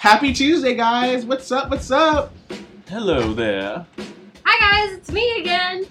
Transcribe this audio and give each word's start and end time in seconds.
Happy 0.00 0.32
Tuesday, 0.32 0.74
guys. 0.74 1.26
What's 1.26 1.52
up? 1.52 1.68
What's 1.68 1.90
up? 1.90 2.32
Hello 2.88 3.34
there. 3.34 3.84
Hi 4.46 4.86
guys, 4.86 4.96
it's 4.96 5.12
me 5.12 5.40
again. 5.40 5.84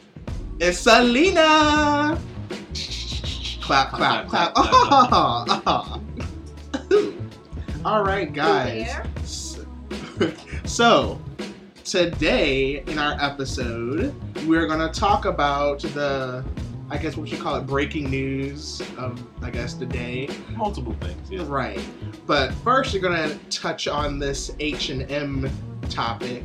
It's 0.60 0.79
Selena. 0.79 2.20
Clap, 3.62 3.92
clap, 3.92 4.28
clap. 4.28 4.54
Oh, 4.56 6.01
All 7.86 8.04
right, 8.04 8.33
guys. 8.33 8.96
So, 9.26 9.64
so, 10.65 11.22
today 11.83 12.82
in 12.87 12.97
our 12.97 13.15
episode, 13.22 14.15
we're 14.47 14.65
going 14.65 14.79
to 14.79 15.00
talk 15.00 15.26
about 15.26 15.82
the, 15.82 16.44
I 16.91 16.98
guess 16.98 17.16
what 17.16 17.30
should 17.30 17.40
call 17.40 17.55
it, 17.55 17.67
breaking 17.67 18.09
news 18.09 18.81
of, 18.98 19.22
I 19.44 19.49
guess, 19.52 19.73
the 19.76 19.86
day. 19.86 20.30
Multiple 20.55 20.95
things. 21.00 21.30
Yeah. 21.30 21.45
Right. 21.48 21.81
But 22.26 22.52
first, 22.55 22.94
you're 22.94 23.02
going 23.02 23.30
to 23.30 23.38
touch 23.50 23.88
on 23.88 24.18
this 24.18 24.52
H&M 24.59 25.50
topic. 25.90 26.44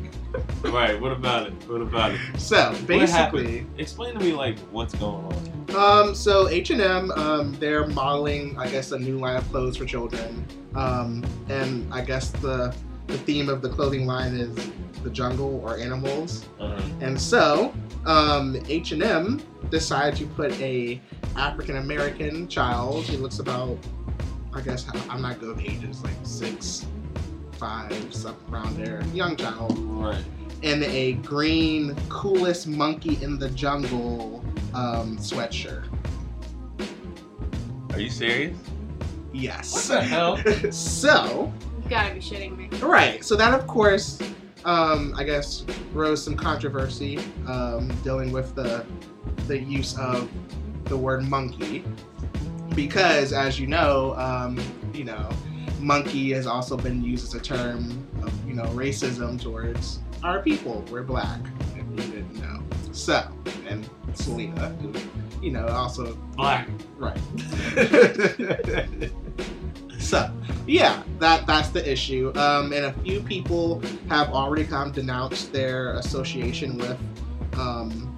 Right. 0.62 1.00
What 1.00 1.12
about 1.12 1.46
it? 1.46 1.52
What 1.68 1.80
about 1.80 2.12
it? 2.12 2.20
So, 2.36 2.76
basically. 2.86 3.66
Explain 3.78 4.14
to 4.14 4.20
me 4.20 4.32
like 4.32 4.58
what's 4.70 4.94
going 4.94 5.24
on. 5.24 5.54
Um, 5.76 6.14
so 6.14 6.48
H 6.48 6.70
and 6.70 6.80
M, 6.80 7.10
um, 7.12 7.52
they're 7.54 7.86
modeling, 7.86 8.56
I 8.58 8.68
guess, 8.68 8.92
a 8.92 8.98
new 8.98 9.18
line 9.18 9.36
of 9.36 9.48
clothes 9.50 9.76
for 9.76 9.84
children. 9.84 10.46
Um, 10.74 11.24
and 11.48 11.92
I 11.92 12.04
guess 12.04 12.30
the 12.30 12.74
the 13.06 13.18
theme 13.18 13.48
of 13.48 13.62
the 13.62 13.68
clothing 13.68 14.06
line 14.06 14.34
is 14.34 14.54
the 15.02 15.10
jungle 15.10 15.60
or 15.64 15.78
animals. 15.78 16.46
Uh, 16.58 16.80
And 17.00 17.20
so, 17.20 17.74
um, 18.06 18.56
H 18.68 18.92
and 18.92 19.02
M 19.02 19.42
decided 19.70 20.18
to 20.18 20.26
put 20.26 20.52
a 20.60 21.00
African 21.36 21.76
American 21.76 22.48
child. 22.48 23.04
He 23.04 23.16
looks 23.16 23.38
about, 23.38 23.78
I 24.52 24.60
guess, 24.60 24.86
I'm 25.10 25.22
not 25.22 25.40
good 25.40 25.56
with 25.56 25.64
ages, 25.64 26.02
like 26.02 26.14
six, 26.22 26.86
five, 27.52 27.92
something 28.14 28.54
around 28.54 28.76
there, 28.76 29.02
young 29.12 29.36
child 29.36 29.78
right. 29.78 30.22
in 30.62 30.82
a 30.84 31.14
green 31.14 31.94
coolest 32.08 32.66
monkey 32.66 33.22
in 33.22 33.38
the 33.38 33.50
jungle 33.50 34.44
um, 34.72 35.18
sweatshirt. 35.18 35.84
Are 37.92 38.00
you 38.00 38.10
serious? 38.10 38.56
Yes. 39.32 39.72
What 39.72 40.00
the 40.00 40.02
hell? 40.02 40.36
so, 40.72 41.52
You 41.84 41.90
gotta 41.90 42.14
be 42.14 42.20
shitting 42.20 42.56
me. 42.56 42.68
right. 42.78 43.22
So 43.22 43.36
that, 43.36 43.52
of 43.52 43.66
course, 43.66 44.18
um, 44.64 45.14
I 45.16 45.24
guess, 45.24 45.64
rose 45.92 46.22
some 46.24 46.34
controversy 46.34 47.18
um, 47.46 47.88
dealing 48.02 48.32
with 48.32 48.54
the 48.54 48.84
the 49.46 49.58
use 49.58 49.96
of 49.98 50.30
the 50.84 50.96
word 50.96 51.24
monkey, 51.24 51.84
because, 52.74 53.32
as 53.32 53.60
you 53.60 53.66
know, 53.66 54.14
um, 54.16 54.58
you 54.94 55.04
know, 55.04 55.28
monkey 55.78 56.32
has 56.32 56.46
also 56.46 56.76
been 56.76 57.04
used 57.04 57.26
as 57.26 57.34
a 57.34 57.40
term 57.40 58.06
of 58.22 58.48
you 58.48 58.54
know 58.54 58.64
racism 58.68 59.40
towards 59.40 60.00
our 60.22 60.40
people. 60.40 60.82
We're 60.90 61.02
black, 61.02 61.40
if 61.76 61.84
you 61.90 62.12
didn't 62.12 62.40
know. 62.40 62.62
So, 62.92 63.28
and 63.68 63.86
Selena, 64.14 64.68
who, 64.80 64.92
you 65.42 65.50
know, 65.50 65.66
also 65.66 66.14
Black. 66.36 66.68
Right. 66.96 67.18
so, 70.04 70.30
yeah, 70.66 71.02
that 71.18 71.46
that's 71.46 71.70
the 71.70 71.90
issue. 71.90 72.32
Um, 72.36 72.72
and 72.72 72.86
a 72.86 72.92
few 73.04 73.20
people 73.20 73.82
have 74.08 74.28
already 74.30 74.64
kind 74.64 74.88
of 74.88 74.94
denounced 74.94 75.52
their 75.52 75.94
association 75.94 76.76
with 76.78 76.98
um, 77.58 78.10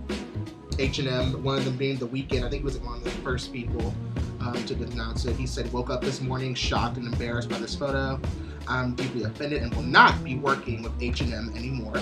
H&M. 0.78 1.42
One 1.42 1.58
of 1.58 1.64
them 1.64 1.76
being 1.76 1.96
the 1.96 2.08
Weeknd. 2.08 2.44
I 2.44 2.50
think 2.50 2.54
he 2.54 2.62
was 2.62 2.78
one 2.78 2.98
of 2.98 3.04
the 3.04 3.10
first 3.10 3.52
people 3.52 3.94
um, 4.40 4.54
to 4.66 4.74
denounce 4.74 5.24
it. 5.24 5.36
He 5.36 5.46
said, 5.46 5.72
"Woke 5.72 5.90
up 5.90 6.02
this 6.02 6.20
morning 6.20 6.54
shocked 6.54 6.96
and 6.96 7.06
embarrassed 7.06 7.48
by 7.48 7.58
this 7.58 7.74
photo. 7.74 8.20
I'm 8.68 8.94
deeply 8.94 9.22
offended 9.22 9.62
and 9.62 9.72
will 9.74 9.82
not 9.82 10.22
be 10.24 10.36
working 10.36 10.82
with 10.82 10.92
H&M 11.00 11.52
anymore." 11.56 11.96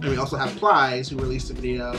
And 0.00 0.04
we 0.04 0.16
also 0.16 0.36
have 0.36 0.54
Plies, 0.56 1.08
who 1.08 1.16
released 1.16 1.50
a 1.50 1.54
video. 1.54 1.94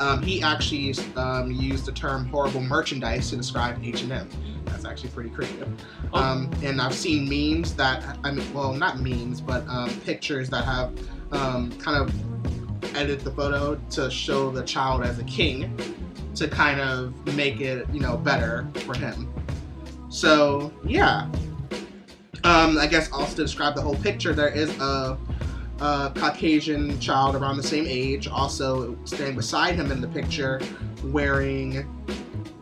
Um, 0.00 0.22
he 0.22 0.42
actually 0.42 0.94
um, 1.16 1.52
used 1.52 1.86
the 1.86 1.92
term 1.92 2.26
"horrible 2.26 2.60
merchandise" 2.60 3.30
to 3.30 3.36
describe 3.36 3.82
H&M. 3.82 4.28
That's 4.84 4.92
actually 4.92 5.10
pretty 5.10 5.30
creative. 5.30 5.68
Oh. 6.12 6.22
Um, 6.22 6.50
and 6.62 6.80
I've 6.80 6.94
seen 6.94 7.28
memes 7.28 7.74
that 7.74 8.18
I 8.22 8.30
mean, 8.30 8.52
well, 8.52 8.72
not 8.72 9.00
memes, 9.00 9.40
but 9.40 9.66
um, 9.66 9.90
pictures 10.00 10.50
that 10.50 10.64
have 10.64 10.92
um, 11.32 11.72
kind 11.78 12.02
of 12.02 12.94
edited 12.94 13.20
the 13.20 13.32
photo 13.32 13.76
to 13.90 14.10
show 14.10 14.50
the 14.50 14.62
child 14.62 15.02
as 15.02 15.18
a 15.18 15.24
king, 15.24 15.76
to 16.34 16.48
kind 16.48 16.80
of 16.80 17.14
make 17.34 17.60
it, 17.60 17.88
you 17.92 18.00
know, 18.00 18.16
better 18.16 18.66
for 18.84 18.96
him. 18.96 19.32
So 20.10 20.72
yeah. 20.84 21.28
Um, 22.44 22.76
I 22.76 22.86
guess 22.86 23.10
also 23.10 23.36
to 23.36 23.42
describe 23.42 23.74
the 23.74 23.80
whole 23.80 23.96
picture, 23.96 24.34
there 24.34 24.48
is 24.48 24.70
a 24.78 25.18
a 25.80 26.12
Caucasian 26.14 27.00
child 27.00 27.34
around 27.34 27.56
the 27.56 27.62
same 27.62 27.86
age, 27.88 28.28
also 28.28 28.96
standing 29.04 29.34
beside 29.34 29.74
him 29.74 29.90
in 29.90 30.00
the 30.00 30.08
picture, 30.08 30.60
wearing 31.04 31.88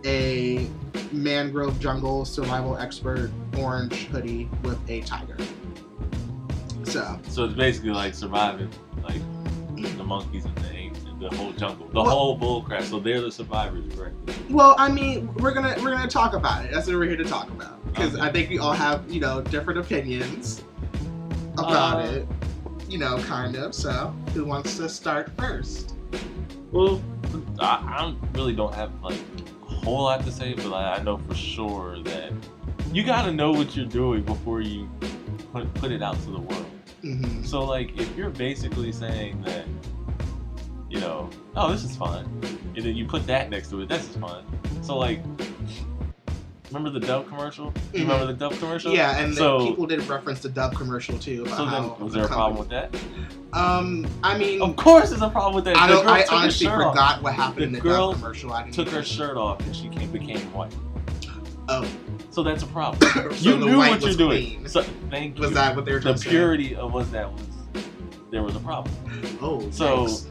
a 0.04 0.66
mangrove 1.12 1.78
jungle 1.80 2.24
survival 2.24 2.76
expert 2.78 3.30
orange 3.58 4.06
hoodie 4.06 4.48
with 4.62 4.78
a 4.88 5.00
tiger. 5.02 5.36
So, 6.84 7.18
So 7.28 7.44
it's 7.44 7.54
basically 7.54 7.90
like 7.90 8.14
surviving, 8.14 8.68
like 9.02 9.20
the 9.96 10.04
monkeys 10.04 10.44
and 10.44 10.56
the 10.58 10.76
apes 10.76 11.00
and 11.04 11.20
the 11.20 11.34
whole 11.36 11.52
jungle, 11.52 11.86
the 11.88 11.94
Well- 12.02 12.10
whole 12.10 12.36
bull 12.36 12.62
crap. 12.62 12.82
So 12.82 12.98
they're 13.00 13.20
the 13.20 13.30
survivors, 13.32 13.84
correct? 13.94 14.16
well, 14.50 14.74
I 14.78 14.90
mean, 14.90 15.32
we're 15.34 15.52
gonna 15.54 15.74
we're 15.82 15.92
gonna 15.92 16.08
talk 16.08 16.34
about 16.34 16.64
it. 16.64 16.72
That's 16.72 16.86
what 16.86 16.96
we're 16.96 17.04
here 17.06 17.16
to 17.16 17.24
talk 17.24 17.48
about 17.50 17.84
because 17.86 18.14
Okay. 18.14 18.22
I 18.24 18.32
think 18.32 18.50
we 18.50 18.58
all 18.58 18.72
have 18.72 19.10
you 19.10 19.20
know 19.20 19.40
different 19.42 19.78
opinions 19.80 20.62
about 21.54 22.00
Uh, 22.04 22.08
it. 22.08 22.28
You 22.88 22.98
know, 22.98 23.16
kind 23.20 23.56
of. 23.56 23.74
So, 23.74 24.14
who 24.34 24.44
wants 24.44 24.76
to 24.76 24.86
start 24.88 25.30
first? 25.38 25.94
Well, 26.72 27.00
I, 27.58 27.64
I 27.64 28.14
really 28.34 28.52
don't 28.54 28.74
have 28.74 28.90
like 29.02 29.16
whole 29.84 30.03
lot 30.04 30.25
to 30.25 30.32
say, 30.32 30.54
but 30.54 30.66
like, 30.66 31.00
I 31.00 31.03
know 31.03 31.19
for 31.19 31.34
sure 31.34 32.03
that 32.04 32.32
you 32.93 33.03
got 33.03 33.25
to 33.25 33.32
know 33.32 33.53
what 33.53 33.76
you're 33.76 33.87
doing 33.87 34.22
before 34.22 34.60
you 34.60 34.88
put 35.53 35.72
put 35.75 35.93
it 35.93 36.03
out 36.03 36.20
to 36.22 36.31
the 36.31 36.41
world. 36.41 36.66
hmm 37.00 37.43
So 37.43 37.65
like, 37.65 37.98
if 37.98 38.16
you're 38.16 38.31
basically 38.31 38.93
saying 38.93 39.43
that, 39.43 39.65
you 40.88 41.00
know, 41.00 41.28
oh, 41.56 41.72
this 41.72 41.84
is 41.84 41.97
fun, 41.97 42.25
and 42.76 42.84
then 42.84 42.97
you 42.97 43.06
put 43.06 43.26
that 43.26 43.50
next 43.50 43.70
to 43.70 43.81
it, 43.81 43.88
this 43.88 44.09
is 44.09 44.16
fun. 44.16 44.44
So 44.82 44.97
like, 44.98 45.20
remember 46.72 46.98
the 46.98 47.04
Dove 47.06 47.28
commercial? 47.28 47.66
You 47.92 48.00
Mhm. 48.00 48.02
remember 48.02 48.26
the 48.26 48.32
Dove 48.34 48.58
commercial? 48.58 48.92
Yeah, 48.92 49.18
and 49.18 49.34
so 49.34 49.58
the 49.60 49.66
people 49.66 49.86
did 49.86 50.06
reference 50.08 50.40
the 50.40 50.48
Dove 50.48 50.74
commercial 50.74 51.18
too. 51.18 51.42
About 51.42 51.56
so 51.56 51.64
how 51.64 51.80
then, 51.80 52.04
was 52.04 52.12
the 52.12 52.18
there 52.20 52.26
a 52.26 52.30
problem 52.30 52.58
with 52.58 52.68
that? 52.70 52.94
Um, 53.52 54.06
I 54.22 54.38
mean, 54.38 54.62
Of 54.62 54.76
course, 54.76 55.10
there's 55.10 55.20
a 55.22 55.28
problem 55.28 55.54
with 55.54 55.64
that. 55.64 55.76
I 55.76 55.86
don't. 55.86 56.06
I 56.06 56.24
honestly 56.30 56.66
shirt 56.66 56.80
off. 56.80 56.92
forgot 56.94 57.22
what 57.22 57.34
happened 57.34 57.58
The 57.60 57.64
in 57.64 57.72
the 57.72 57.80
girl 57.80 58.12
Dove 58.12 58.20
commercial. 58.20 58.52
I 58.52 58.70
Took 58.70 58.88
her 58.88 59.02
shirt 59.02 59.36
off 59.36 59.60
and 59.60 59.76
she 59.76 59.88
came, 59.88 60.10
became 60.10 60.40
white. 60.52 60.72
Oh, 61.68 61.86
So 62.30 62.42
that's 62.42 62.62
a 62.62 62.66
problem. 62.66 63.10
so 63.36 63.50
you 63.50 63.56
knew 63.58 63.76
what 63.76 64.00
you're 64.02 64.14
doing. 64.14 64.66
So 64.66 64.82
thank 65.10 65.38
Was 65.38 65.50
you. 65.50 65.54
that 65.56 65.76
what 65.76 65.84
they 65.84 65.92
were 65.92 66.00
the 66.00 66.16
say? 66.16 66.30
purity 66.30 66.74
of 66.74 66.92
what 66.92 67.10
that 67.12 67.30
was? 67.32 67.42
There 68.30 68.42
was 68.42 68.56
a 68.56 68.60
problem. 68.60 68.94
Oh, 69.42 69.68
So- 69.70 70.06
thanks. 70.06 70.26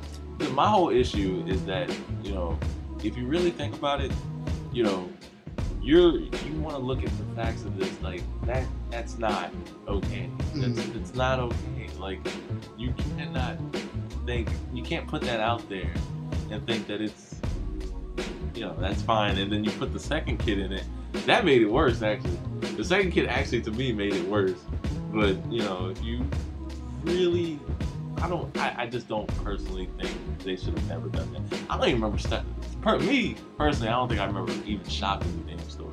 My 0.54 0.68
whole 0.68 0.90
issue 0.90 1.44
is 1.48 1.64
that 1.66 1.88
you 2.24 2.34
know, 2.34 2.58
if 3.04 3.16
you 3.16 3.28
really 3.28 3.52
think 3.52 3.76
about 3.76 4.02
it, 4.02 4.12
you 4.74 4.84
know, 4.84 5.08
you're 5.82 6.18
you 6.20 6.54
want 6.60 6.76
to 6.76 6.82
look 6.82 7.04
at 7.04 7.10
the 7.18 7.24
facts 7.36 7.64
of 7.64 7.78
this 7.78 7.92
like 8.02 8.22
that. 8.44 8.66
That's 8.90 9.18
not 9.18 9.52
okay. 9.88 10.30
That's, 10.56 10.80
Mm. 10.80 10.96
It's 10.96 11.16
not 11.16 11.40
okay. 11.40 11.90
Like 12.00 12.20
you 12.78 12.94
cannot 13.18 13.58
think 14.26 14.50
you 14.74 14.84
can't 14.84 15.08
put 15.08 15.22
that 15.24 15.40
out 15.40 15.68
there 15.70 15.92
and 16.52 16.66
think 16.68 16.88
that 16.88 17.02
it's 17.02 17.36
you 18.54 18.62
know 18.62 18.76
that's 18.80 19.02
fine. 19.02 19.38
And 19.38 19.52
then 19.52 19.64
you 19.64 19.72
put 19.72 19.94
the 19.94 20.00
second 20.00 20.38
kid 20.38 20.60
in 20.60 20.72
it. 20.72 20.84
That 21.26 21.46
made 21.46 21.62
it 21.62 21.72
worse 21.72 22.02
actually. 22.02 22.38
The 22.78 22.84
second 22.84 23.12
kid 23.12 23.28
actually 23.28 23.62
to 23.64 23.72
me 23.72 23.92
made 23.92 24.14
it 24.14 24.28
worse. 24.28 24.60
But 25.12 25.44
you 25.52 25.60
know, 25.60 25.90
if 25.90 26.02
you 26.04 26.26
really 27.04 27.60
I 28.18 28.28
don't. 28.30 28.56
I, 28.58 28.76
I 28.84 28.88
just 28.88 29.08
don't 29.08 29.28
personally 29.44 29.90
think 30.00 30.12
they 30.44 30.56
should 30.56 30.78
have 30.78 30.88
never 30.88 31.08
done 31.10 31.32
that. 31.34 31.60
I 31.70 31.78
don't 31.78 31.88
even 31.90 32.02
remember. 32.02 32.18
St- 32.20 32.44
per 32.82 32.98
me 33.00 33.36
personally, 33.58 33.90
I 33.90 33.92
don't 33.92 34.08
think 34.10 34.20
I 34.22 34.26
remember 34.26 34.52
even 34.66 34.88
shopping 34.88 35.30
in 35.30 35.46
the 35.46 35.52
damn 35.56 35.70
store. 35.70 35.92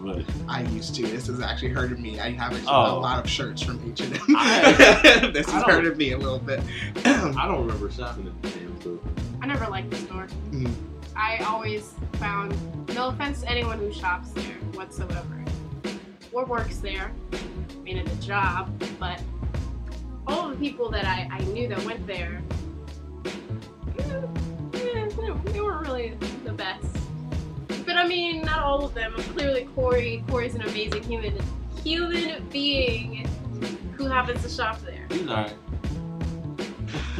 But 0.00 0.24
I 0.48 0.62
used 0.62 0.94
to. 0.96 1.02
This 1.02 1.26
has 1.28 1.40
actually 1.40 1.70
hurted 1.70 1.98
me. 2.00 2.18
I 2.20 2.30
have 2.32 2.52
actually 2.52 2.66
a 2.66 2.70
Oh. 2.70 3.00
lot 3.00 3.22
of 3.24 3.30
shirts 3.30 3.62
from 3.62 3.80
H 3.90 4.00
and 4.00 4.14
M. 4.14 4.20
This 5.32 5.48
I 5.48 5.52
has 5.52 5.62
don't- 5.62 5.70
hurted 5.70 5.96
me 5.96 6.12
a 6.12 6.18
little 6.18 6.38
bit. 6.38 6.60
I 7.04 7.46
don't 7.46 7.66
remember 7.66 7.90
shopping 7.90 8.26
in 8.26 8.40
the 8.42 8.48
damn 8.50 8.80
store. 8.80 8.98
I 9.42 9.46
never 9.46 9.66
liked 9.68 9.90
the 9.90 9.96
store. 9.96 10.26
Mhm. 10.50 10.72
I 11.16 11.38
always 11.44 11.94
found, 12.14 12.54
no 12.94 13.08
offense 13.08 13.40
to 13.42 13.48
anyone 13.50 13.78
who 13.78 13.92
shops 13.92 14.30
there 14.30 14.54
whatsoever, 14.74 15.44
or 16.32 16.44
works 16.46 16.78
there, 16.78 17.10
I 17.32 17.76
mean, 17.82 17.98
it's 17.98 18.12
a 18.12 18.22
job, 18.26 18.70
but 18.98 19.20
all 20.26 20.48
the 20.48 20.56
people 20.56 20.90
that 20.90 21.04
I, 21.04 21.28
I 21.30 21.40
knew 21.46 21.68
that 21.68 21.82
went 21.84 22.06
there, 22.06 22.42
eh, 23.24 23.30
eh, 24.74 25.08
they, 25.08 25.52
they 25.52 25.60
weren't 25.60 25.86
really 25.86 26.14
the 26.44 26.52
best. 26.52 26.86
But 27.86 27.96
I 27.96 28.06
mean, 28.06 28.42
not 28.42 28.60
all 28.60 28.84
of 28.84 28.94
them. 28.94 29.14
Clearly, 29.34 29.64
Corey, 29.74 30.22
Corey's 30.28 30.54
an 30.54 30.62
amazing 30.62 31.02
human, 31.02 31.38
human 31.82 32.46
being 32.48 33.26
who 33.96 34.06
happens 34.06 34.42
to 34.42 34.48
shop 34.48 34.80
there. 34.82 35.06
He's 35.10 35.26
alright. 35.28 35.54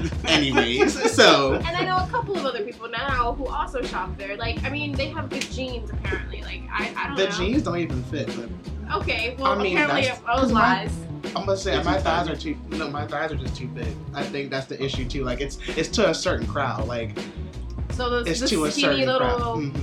Anyways, 0.25 1.12
so 1.14 1.55
And 1.55 1.76
I 1.76 1.85
know 1.85 1.97
a 1.99 2.08
couple 2.11 2.37
of 2.37 2.44
other 2.47 2.62
people 2.64 2.88
now 2.88 3.35
who 3.35 3.47
also 3.47 3.82
shop 3.82 4.17
there. 4.17 4.37
Like, 4.37 4.62
I 4.64 4.70
mean, 4.70 4.93
they 4.93 5.08
have 5.08 5.29
good 5.29 5.43
jeans 5.50 5.91
apparently. 5.91 6.43
Like, 6.43 6.62
I, 6.70 6.93
I 6.97 7.06
don't 7.08 7.17
the 7.17 7.25
know. 7.26 7.31
jeans 7.32 7.62
don't 7.62 7.79
even 7.79 8.02
fit. 8.05 8.26
But 8.37 8.49
Okay, 9.02 9.37
well, 9.38 9.52
I 9.52 9.62
mean, 9.62 9.76
apparently 9.76 10.02
that's- 10.02 10.19
it 10.19 10.25
'cause 10.26 10.43
was 10.43 10.52
my- 10.52 10.82
lies. 10.85 10.93
I'm 11.37 11.45
gonna 11.47 11.57
say 11.57 11.81
my 11.83 11.99
thighs 11.99 12.29
are 12.29 12.37
too. 12.37 12.57
No, 12.71 12.89
my 12.91 13.07
thighs 13.07 13.33
are 13.33 13.37
just 13.37 13.55
too 13.57 13.69
big. 13.69 13.89
I 14.15 14.23
think 14.23 14.51
that's 14.51 14.67
the 14.67 14.83
issue 14.83 15.05
too. 15.07 15.25
Like 15.25 15.41
it's 15.41 15.59
it's 15.69 15.89
to 15.91 16.11
a 16.11 16.15
certain 16.15 16.47
crowd. 16.47 16.87
Like 16.89 17.19
So 17.93 18.09
the, 18.23 18.31
it's 18.31 18.41
the 18.41 18.49
to 18.49 18.65
a 18.65 18.71
certain 18.73 19.01
little. 19.07 19.19
crowd. 19.19 19.59
Mhm. 19.59 19.81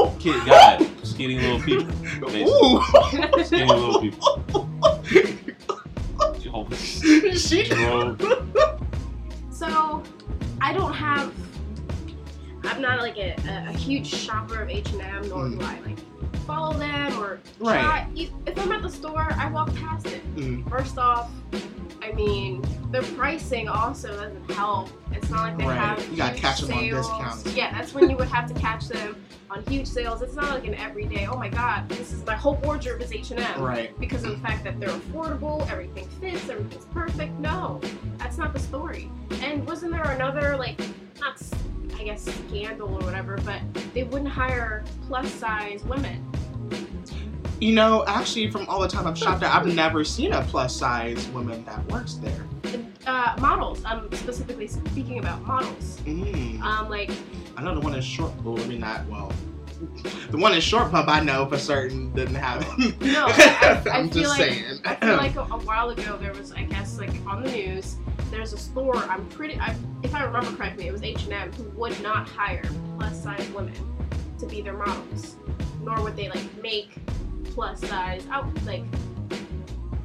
Oh. 0.00 0.14
Kid 0.20 0.46
God. 0.46 0.86
Skinny 1.02 1.38
little 1.40 1.60
people. 1.60 1.92
Ooh. 2.48 2.82
Skinny 3.44 3.66
little 3.66 4.00
people. 4.00 4.68
Oh, 6.50 6.66
she. 6.74 7.66
So, 9.50 10.02
I 10.60 10.72
don't 10.72 10.92
have. 10.94 11.32
I'm 12.64 12.80
not 12.82 13.00
like 13.00 13.16
a, 13.18 13.36
a, 13.46 13.66
a 13.68 13.72
huge 13.72 14.06
shopper 14.06 14.62
of 14.62 14.68
H 14.70 14.90
and 14.92 15.02
M, 15.02 15.28
nor 15.28 15.48
do 15.48 15.58
I 15.60 15.78
like 15.80 15.98
follow 16.48 16.72
them 16.72 17.12
or 17.22 17.38
Right. 17.60 17.80
try. 17.82 18.06
If 18.46 18.58
I'm 18.58 18.72
at 18.72 18.80
the 18.82 18.88
store, 18.90 19.28
I 19.36 19.50
walk 19.50 19.72
past 19.76 20.06
it. 20.06 20.22
Mm, 20.36 20.68
First 20.70 20.96
off, 20.98 21.30
I 22.02 22.12
mean, 22.12 22.62
the 22.90 23.02
pricing 23.16 23.68
also 23.68 24.08
doesn't 24.08 24.50
help. 24.52 24.88
It's 25.12 25.28
not 25.30 25.40
like 25.42 25.58
they 25.58 25.66
Right. 25.66 25.78
have 25.78 26.08
You 26.10 26.16
gotta 26.16 26.36
catch 26.36 26.60
them 26.60 26.72
on 26.72 26.80
sales. 26.80 27.06
discounts. 27.08 27.54
Yeah, 27.56 27.72
that's 27.72 27.94
when 27.94 28.08
you 28.10 28.16
would 28.16 28.28
have 28.28 28.46
to 28.52 28.54
catch 28.60 28.88
them 28.88 29.16
on 29.50 29.62
huge 29.64 29.86
sales. 29.86 30.22
It's 30.22 30.34
not 30.34 30.50
like 30.50 30.66
an 30.66 30.74
everyday. 30.74 31.26
Oh 31.26 31.36
my 31.36 31.48
God, 31.48 31.88
this 31.88 32.12
is 32.12 32.24
my 32.24 32.34
whole 32.34 32.54
wardrobe 32.62 33.00
is 33.02 33.12
H 33.12 33.30
and 33.32 33.40
M 33.40 33.60
right. 33.62 33.98
because 33.98 34.24
of 34.24 34.30
the 34.30 34.38
fact 34.38 34.64
that 34.64 34.78
they're 34.80 34.88
affordable, 34.90 35.68
everything 35.70 36.08
fits, 36.20 36.48
everything's 36.48 36.84
perfect. 36.86 37.32
No, 37.40 37.80
that's 38.18 38.38
not 38.38 38.52
the 38.52 38.60
story. 38.60 39.10
And 39.42 39.66
wasn't 39.66 39.92
there 39.92 40.10
another 40.10 40.56
like 40.56 40.78
not 41.20 41.40
I 41.98 42.04
guess 42.04 42.22
scandal 42.22 42.88
or 42.94 43.00
whatever, 43.04 43.38
but 43.44 43.60
they 43.92 44.04
wouldn't 44.04 44.30
hire 44.30 44.84
plus 45.08 45.28
size 45.32 45.82
women. 45.84 46.24
You 47.60 47.72
know, 47.74 48.04
actually, 48.06 48.50
from 48.50 48.68
all 48.68 48.80
the 48.80 48.88
time 48.88 49.06
I've 49.06 49.18
shopped 49.18 49.40
there, 49.40 49.50
I've 49.50 49.66
never 49.66 50.04
seen 50.04 50.32
a 50.32 50.42
plus 50.42 50.76
size 50.76 51.26
woman 51.28 51.64
that 51.64 51.84
works 51.90 52.14
there. 52.14 52.44
Uh, 53.06 53.34
models. 53.40 53.82
I'm 53.84 54.12
specifically 54.12 54.68
speaking 54.68 55.18
about 55.18 55.42
models. 55.44 55.98
Mm. 56.04 56.60
Um, 56.60 56.88
like 56.88 57.10
I 57.56 57.62
know 57.62 57.74
the 57.74 57.80
one 57.80 57.94
in 57.94 58.02
short. 58.02 58.32
Well, 58.44 58.60
I 58.62 58.66
mean 58.66 58.80
not 58.80 59.06
well. 59.08 59.32
The 60.30 60.36
one 60.36 60.52
in 60.52 60.60
Short 60.60 60.90
Pump, 60.90 61.08
I 61.08 61.20
know 61.20 61.46
for 61.46 61.56
certain 61.56 62.12
didn't 62.12 62.34
have 62.34 62.66
it. 62.78 63.00
No, 63.00 63.26
I- 63.28 63.80
I 63.86 63.90
I'm 63.98 64.10
feel 64.10 64.24
just 64.24 64.38
like- 64.38 64.50
saying. 64.50 64.80
I 64.84 64.94
feel 64.96 65.16
like 65.16 65.36
a, 65.36 65.40
a 65.42 65.58
while 65.60 65.88
ago 65.90 66.18
there 66.18 66.32
was, 66.34 66.52
I 66.52 66.64
guess, 66.64 66.98
like 66.98 67.10
on 67.26 67.42
the 67.44 67.50
news, 67.50 67.96
there's 68.30 68.52
a 68.52 68.58
store. 68.58 68.96
I'm 68.96 69.26
pretty, 69.28 69.58
I, 69.60 69.74
if 70.02 70.14
I 70.16 70.24
remember 70.24 70.50
correctly, 70.56 70.88
it 70.88 70.92
was 70.92 71.02
H 71.02 71.22
and 71.24 71.32
M 71.32 71.52
who 71.52 71.62
would 71.78 71.98
not 72.02 72.28
hire 72.28 72.68
plus 72.98 73.22
size 73.22 73.48
women 73.50 73.72
to 74.40 74.46
be 74.46 74.60
their 74.60 74.76
models, 74.76 75.36
nor 75.82 76.02
would 76.02 76.16
they 76.16 76.28
like 76.28 76.44
make 76.60 76.96
plus 77.58 77.80
size 77.80 78.24
out 78.30 78.46
like 78.64 78.84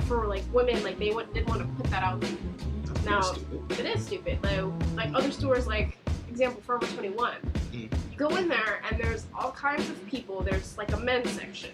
for 0.07 0.25
like 0.25 0.41
women. 0.51 0.83
Like 0.83 0.97
they 0.97 1.11
would, 1.11 1.31
didn't 1.35 1.49
want 1.49 1.61
to 1.61 1.67
put 1.79 1.85
that 1.91 2.01
out. 2.01 2.19
That's 2.19 2.33
pretty 2.87 3.09
No. 3.11 3.21
stupid. 3.21 3.79
It 3.79 3.85
is 3.95 4.03
stupid. 4.07 4.39
Like, 4.41 4.63
like 4.95 5.09
other 5.13 5.29
stores, 5.29 5.67
like 5.67 5.95
example 6.31 6.61
Forever 6.63 6.87
21. 6.95 7.35
Mm. 7.71 7.81
You 7.83 7.89
go 8.17 8.29
in 8.37 8.47
there 8.47 8.81
and 8.89 8.99
there's 8.99 9.27
all 9.37 9.51
kinds 9.51 9.87
of 9.87 10.03
people. 10.07 10.41
There's 10.41 10.75
like 10.79 10.93
a 10.93 10.97
men's 10.97 11.29
section. 11.29 11.69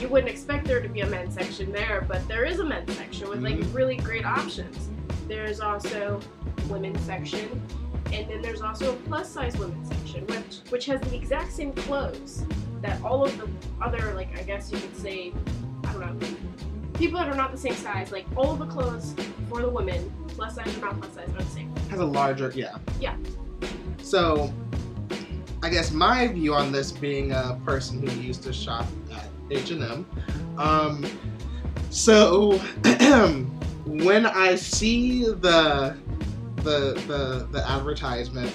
You 0.00 0.08
wouldn't 0.08 0.32
expect 0.32 0.66
there 0.66 0.80
to 0.80 0.88
be 0.88 1.00
a 1.02 1.06
men's 1.06 1.34
section 1.34 1.70
there, 1.70 2.06
but 2.08 2.26
there 2.26 2.46
is 2.46 2.60
a 2.60 2.64
men's 2.64 2.96
section 2.96 3.28
with 3.28 3.42
like 3.42 3.56
Mhm. 3.56 3.74
really 3.74 3.96
great 3.96 4.24
options. 4.24 4.88
There's 5.28 5.60
also 5.60 6.18
women's 6.70 7.00
section, 7.02 7.60
and 8.10 8.26
then 8.26 8.40
there's 8.40 8.62
also 8.62 8.94
a 8.94 8.96
plus 9.06 9.28
size 9.28 9.54
women's 9.58 9.88
section, 9.88 10.26
which 10.28 10.60
which 10.70 10.86
has 10.86 10.98
the 11.02 11.14
exact 11.14 11.52
same 11.52 11.74
clothes 11.74 12.46
that 12.82 13.02
all 13.02 13.24
of 13.24 13.36
the 13.38 13.48
other 13.80 14.12
like 14.14 14.36
I 14.38 14.42
guess 14.42 14.70
you 14.70 14.78
could 14.78 14.96
say 14.96 15.32
I 15.84 15.92
don't 15.92 16.20
know 16.20 16.28
people 16.94 17.18
that 17.18 17.28
are 17.28 17.34
not 17.36 17.50
the 17.52 17.58
same 17.58 17.74
size 17.74 18.12
like 18.12 18.26
all 18.36 18.52
of 18.52 18.58
the 18.58 18.66
clothes 18.66 19.14
for 19.48 19.60
the 19.60 19.68
women 19.68 20.12
plus 20.28 20.54
size 20.54 20.76
or 20.76 20.80
not 20.80 21.00
plus 21.00 21.14
size 21.14 21.28
are 21.30 21.42
the 21.42 21.50
same. 21.50 21.74
has 21.90 22.00
a 22.00 22.04
larger 22.04 22.52
yeah 22.54 22.76
Yeah. 23.00 23.16
so 24.02 24.52
i 25.62 25.68
guess 25.70 25.90
my 25.90 26.28
view 26.28 26.54
on 26.54 26.70
this 26.70 26.92
being 26.92 27.32
a 27.32 27.58
person 27.64 28.06
who 28.06 28.20
used 28.20 28.42
to 28.44 28.52
shop 28.52 28.86
at 29.12 29.26
h&m 29.50 30.06
um, 30.58 31.04
so 31.90 32.52
when 33.86 34.26
i 34.26 34.54
see 34.54 35.24
the 35.24 35.96
the 36.56 36.94
the, 37.08 37.48
the 37.50 37.68
advertisement 37.68 38.54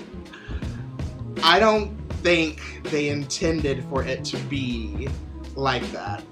i 1.44 1.60
don't 1.60 1.92
think 2.24 2.62
they 2.84 3.10
intended 3.10 3.84
for 3.86 4.04
it 4.04 4.24
to 4.26 4.38
be 4.44 5.08
like 5.56 5.84
that. 5.92 6.24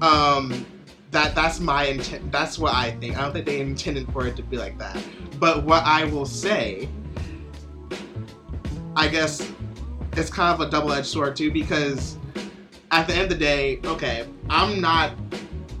Um 0.00 0.66
that 1.10 1.34
that's 1.34 1.58
my 1.58 1.84
intent 1.84 2.30
that's 2.30 2.58
what 2.58 2.74
i 2.74 2.90
think. 2.90 3.16
I 3.16 3.22
don't 3.22 3.32
think 3.32 3.46
they 3.46 3.60
intended 3.60 4.12
for 4.12 4.26
it 4.26 4.36
to 4.36 4.42
be 4.42 4.58
like 4.58 4.78
that. 4.78 5.02
But 5.38 5.64
what 5.64 5.82
I 5.84 6.04
will 6.04 6.26
say, 6.26 6.88
I 8.96 9.08
guess 9.08 9.50
it's 10.12 10.30
kind 10.30 10.52
of 10.52 10.66
a 10.66 10.70
double 10.70 10.92
edged 10.92 11.06
sword 11.06 11.36
too, 11.36 11.50
because 11.50 12.18
at 12.90 13.06
the 13.06 13.14
end 13.14 13.22
of 13.22 13.28
the 13.30 13.36
day, 13.36 13.80
okay, 13.84 14.26
I'm 14.50 14.80
not, 14.80 15.12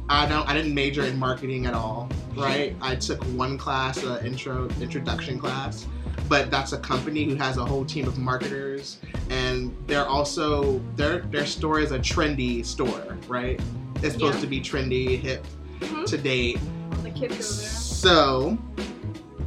I 0.08 0.26
don't, 0.26 0.48
I 0.48 0.54
didn't 0.54 0.74
major 0.74 1.04
in 1.04 1.18
marketing 1.18 1.66
at 1.66 1.74
all, 1.74 2.08
right? 2.36 2.76
I 2.80 2.94
took 2.94 3.22
one 3.24 3.58
class, 3.58 4.02
uh, 4.04 4.22
intro, 4.24 4.68
introduction 4.80 5.38
class, 5.38 5.86
but 6.28 6.50
that's 6.50 6.72
a 6.72 6.78
company 6.78 7.24
who 7.24 7.34
has 7.36 7.56
a 7.56 7.64
whole 7.64 7.84
team 7.84 8.06
of 8.06 8.18
marketers, 8.18 8.98
and 9.30 9.74
they're 9.86 10.06
also 10.06 10.78
their 10.96 11.20
their 11.20 11.46
store 11.46 11.80
is 11.80 11.90
a 11.92 11.98
trendy 11.98 12.64
store, 12.64 13.16
right? 13.26 13.60
It's 14.02 14.14
supposed 14.14 14.36
Yeah. 14.36 14.40
to 14.42 14.46
be 14.46 14.60
trendy, 14.60 15.18
hip, 15.18 15.44
Mhm. 15.80 16.04
to 16.06 16.18
date. 16.18 16.58
All 16.92 16.98
the 17.02 17.10
kids 17.10 17.36
go 17.36 17.42
there. 17.42 17.42
So, 17.42 18.58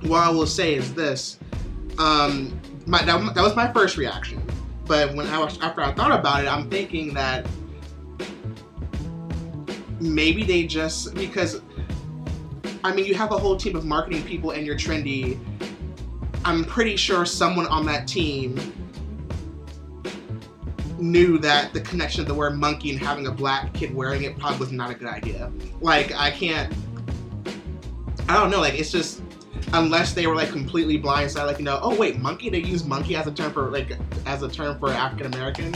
what 0.02 0.20
I 0.20 0.30
will 0.30 0.48
say 0.48 0.74
is 0.74 0.94
this: 0.94 1.38
um, 1.98 2.60
my, 2.88 3.04
that, 3.04 3.36
that 3.36 3.44
was 3.44 3.56
my 3.56 3.72
first 3.72 3.98
reaction. 3.98 4.42
But 4.88 5.16
when 5.16 5.28
I 5.28 5.38
was 5.38 5.60
after 5.62 5.82
I 5.82 5.94
thought 5.94 6.12
about 6.20 6.44
it, 6.44 6.48
I'm 6.48 6.70
thinking 6.70 7.14
that 7.14 7.46
maybe 10.00 10.44
they 10.44 10.66
just 10.66 11.14
because 11.14 11.62
I 12.84 12.94
mean 12.94 13.06
you 13.06 13.14
have 13.14 13.32
a 13.32 13.38
whole 13.38 13.56
team 13.56 13.76
of 13.76 13.86
marketing 13.86 14.24
people 14.24 14.52
and 14.52 14.66
you're 14.66 14.76
trendy. 14.76 15.38
I'm 16.44 16.66
pretty 16.66 16.96
sure 16.96 17.26
someone 17.26 17.68
on 17.68 17.86
that 17.86 18.08
team 18.08 18.60
knew 20.98 21.38
that 21.40 21.74
the 21.74 21.82
connection 21.82 22.22
of 22.22 22.28
the 22.28 22.34
word 22.34 22.58
monkey 22.58 22.92
and 22.92 23.00
having 23.00 23.28
a 23.28 23.32
black 23.32 23.74
kid 23.74 23.94
wearing 23.94 24.24
it 24.24 24.38
probably 24.38 24.60
was 24.60 24.72
not 24.72 24.92
a 24.92 24.94
good 24.94 25.08
idea. 25.08 25.52
Like 25.82 26.14
I 26.16 26.32
can't 26.32 26.74
I 28.30 28.36
don't 28.36 28.50
know, 28.50 28.62
like 28.62 28.80
it's 28.80 28.92
just 28.92 29.22
unless 29.74 30.14
they 30.14 30.26
were 30.28 30.36
like 30.36 30.50
completely 30.50 31.00
blindsided, 31.00 31.48
like 31.48 31.60
you 31.60 31.66
know, 31.66 31.80
oh 31.82 31.96
wait, 31.96 32.20
monkey. 32.20 32.50
They 32.50 32.60
use 32.60 32.86
monkey 32.86 33.16
as 33.16 33.28
a 33.28 33.32
term 33.32 33.52
for 33.52 33.70
like 33.70 33.98
as 34.26 34.44
a 34.44 34.50
term 34.50 34.80
for 34.80 34.90
African 34.90 35.34
American. 35.34 35.76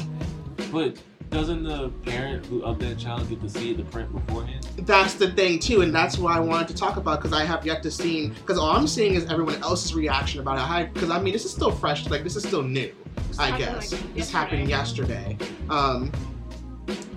But 0.72 0.98
doesn't 1.36 1.64
the 1.64 1.90
parent 2.10 2.46
who 2.46 2.64
of 2.64 2.80
that 2.80 2.98
child 2.98 3.28
get 3.28 3.42
to 3.42 3.50
see 3.50 3.74
the 3.74 3.84
print 3.84 4.12
beforehand? 4.14 4.66
That's 4.78 5.16
the 5.16 5.32
thing 5.32 5.60
too, 5.60 5.82
and 5.82 5.94
that's 5.94 6.18
what 6.18 6.34
I 6.34 6.40
wanted 6.40 6.70
to 6.70 6.76
talk 6.76 6.96
about 6.96 7.22
because 7.22 7.38
I 7.38 7.44
have 7.44 7.66
yet 7.66 7.84
to 7.84 7.92
see. 7.92 8.30
Because 8.30 8.58
all 8.58 8.72
I'm 8.72 8.88
seeing 8.88 9.16
is 9.16 9.26
everyone 9.26 9.56
else's 9.62 9.94
reaction 9.94 10.40
about 10.40 10.82
it. 10.82 10.94
Because 10.94 11.10
I 11.10 11.22
mean, 11.22 11.34
this 11.34 11.44
is 11.44 11.52
still 11.52 11.72
fresh, 11.72 12.08
like 12.10 12.24
this 12.24 12.38
is 12.38 12.44
still 12.44 12.64
new. 12.64 12.90
This 13.28 13.38
I 13.38 13.58
guess 13.58 13.92
like, 13.92 14.16
this 14.16 14.32
happened 14.32 14.70
yesterday. 14.70 15.38
Um, 15.70 16.10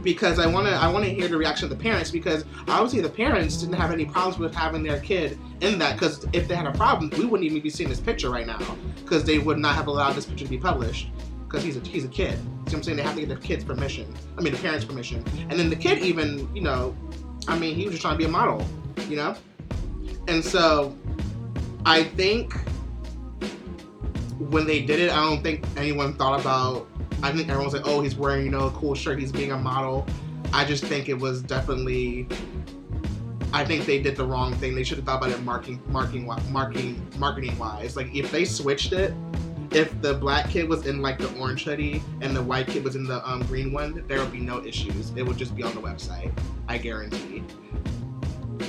because 0.03 0.41
I 0.41 0.47
want 0.47 0.67
to, 0.67 0.73
I 0.73 0.91
want 0.91 1.05
to 1.05 1.11
hear 1.13 1.29
the 1.29 1.37
reaction 1.37 1.71
of 1.71 1.77
the 1.77 1.83
parents 1.83 2.11
because 2.11 2.45
obviously 2.67 3.01
the 3.01 3.09
parents 3.09 3.59
didn't 3.59 3.75
have 3.75 3.93
any 3.93 4.05
problems 4.05 4.39
with 4.39 4.53
having 4.55 4.83
their 4.83 4.99
kid 4.99 5.39
in 5.61 5.79
that. 5.79 5.95
Because 5.95 6.27
if 6.33 6.49
they 6.49 6.57
had 6.57 6.67
a 6.67 6.73
problem, 6.73 7.11
we 7.19 7.25
wouldn't 7.25 7.49
even 7.49 7.61
be 7.61 7.71
seeing 7.71 7.89
this 7.89 8.01
picture 8.01 8.31
right 8.31 8.47
now. 8.47 8.59
Because 8.97 9.23
they 9.23 9.39
would 9.39 9.59
not 9.59 9.77
have 9.77 9.87
allowed 9.87 10.15
this 10.15 10.27
picture 10.27 10.45
to 10.45 10.51
be 10.51 10.59
published. 10.59 11.09
Because 11.49 11.65
he's 11.65 11.77
a 11.77 11.81
he's 11.81 12.05
a 12.05 12.09
kid. 12.09 12.39
See 12.39 12.45
what 12.45 12.75
I'm 12.75 12.83
saying? 12.83 12.97
They 12.99 13.03
have 13.03 13.15
to 13.15 13.25
get 13.25 13.29
the 13.29 13.47
kid's 13.47 13.65
permission. 13.65 14.15
I 14.37 14.43
mean 14.43 14.53
the 14.53 14.59
parents' 14.59 14.85
permission. 14.85 15.25
And 15.49 15.59
then 15.59 15.71
the 15.71 15.77
kid 15.77 15.99
even, 16.01 16.55
you 16.55 16.63
know, 16.63 16.95
I 17.47 17.59
mean 17.59 17.75
he 17.75 17.85
was 17.85 17.93
just 17.93 18.03
trying 18.03 18.15
to 18.15 18.19
be 18.19 18.25
a 18.25 18.29
model, 18.29 18.65
you 19.09 19.17
know. 19.17 19.35
And 20.29 20.45
so, 20.45 20.95
I 21.87 22.05
think 22.05 22.53
when 24.39 24.67
they 24.67 24.83
did 24.83 25.01
it, 25.01 25.11
I 25.11 25.17
don't 25.17 25.43
think 25.43 25.65
anyone 25.77 26.15
thought 26.15 26.39
about. 26.39 26.87
I 27.23 27.33
think 27.33 27.49
everyone 27.49 27.65
was 27.65 27.75
like, 27.75 27.87
"Oh, 27.87 28.03
he's 28.03 28.15
wearing 28.15 28.45
you 28.45 28.51
know 28.51 28.67
a 28.67 28.71
cool 28.73 28.95
shirt. 28.95 29.19
He's 29.19 29.33
being 29.33 29.53
a 29.53 29.59
model." 29.59 30.07
I 30.53 30.65
just 30.65 30.85
think 30.85 31.09
it 31.09 31.19
was 31.19 31.43
definitely. 31.43 32.29
I 33.55 33.65
think 33.65 33.87
they 33.87 34.01
did 34.03 34.17
the 34.17 34.27
wrong 34.27 34.55
thing. 34.57 34.75
They 34.75 34.85
should 34.85 34.99
have 34.99 35.07
thought 35.07 35.23
about 35.25 35.31
it 35.31 35.43
marketing, 35.43 35.83
marketing, 35.89 36.27
marketing, 36.51 37.07
marketing 37.17 37.59
wise. 37.59 37.97
Like 37.97 38.15
if 38.15 38.31
they 38.31 38.45
switched 38.45 38.93
it, 38.93 39.15
if 39.71 40.01
the 40.01 40.15
black 40.15 40.49
kid 40.51 40.69
was 40.69 40.87
in 40.87 41.03
like 41.03 41.19
the 41.19 41.33
orange 41.39 41.65
hoodie 41.65 42.03
and 42.21 42.35
the 42.35 42.43
white 42.43 42.67
kid 42.67 42.85
was 42.85 42.97
in 42.97 43.05
the 43.05 43.27
um, 43.29 43.43
green 43.43 43.73
one, 43.73 44.05
there 44.09 44.19
would 44.19 44.33
be 44.33 44.41
no 44.41 44.65
issues. 44.65 45.13
It 45.17 45.23
would 45.23 45.37
just 45.37 45.55
be 45.55 45.63
on 45.63 45.75
the 45.75 45.81
website. 45.81 46.33
I 46.69 46.79
guarantee. 46.79 47.43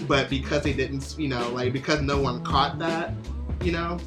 but 0.07 0.29
because 0.29 0.63
they 0.63 0.73
didn't, 0.73 1.15
you 1.17 1.27
know, 1.27 1.49
like 1.49 1.73
because 1.73 2.01
no 2.01 2.19
one 2.19 2.43
caught 2.43 2.79
that, 2.79 3.13
you 3.61 3.71
know, 3.71 3.99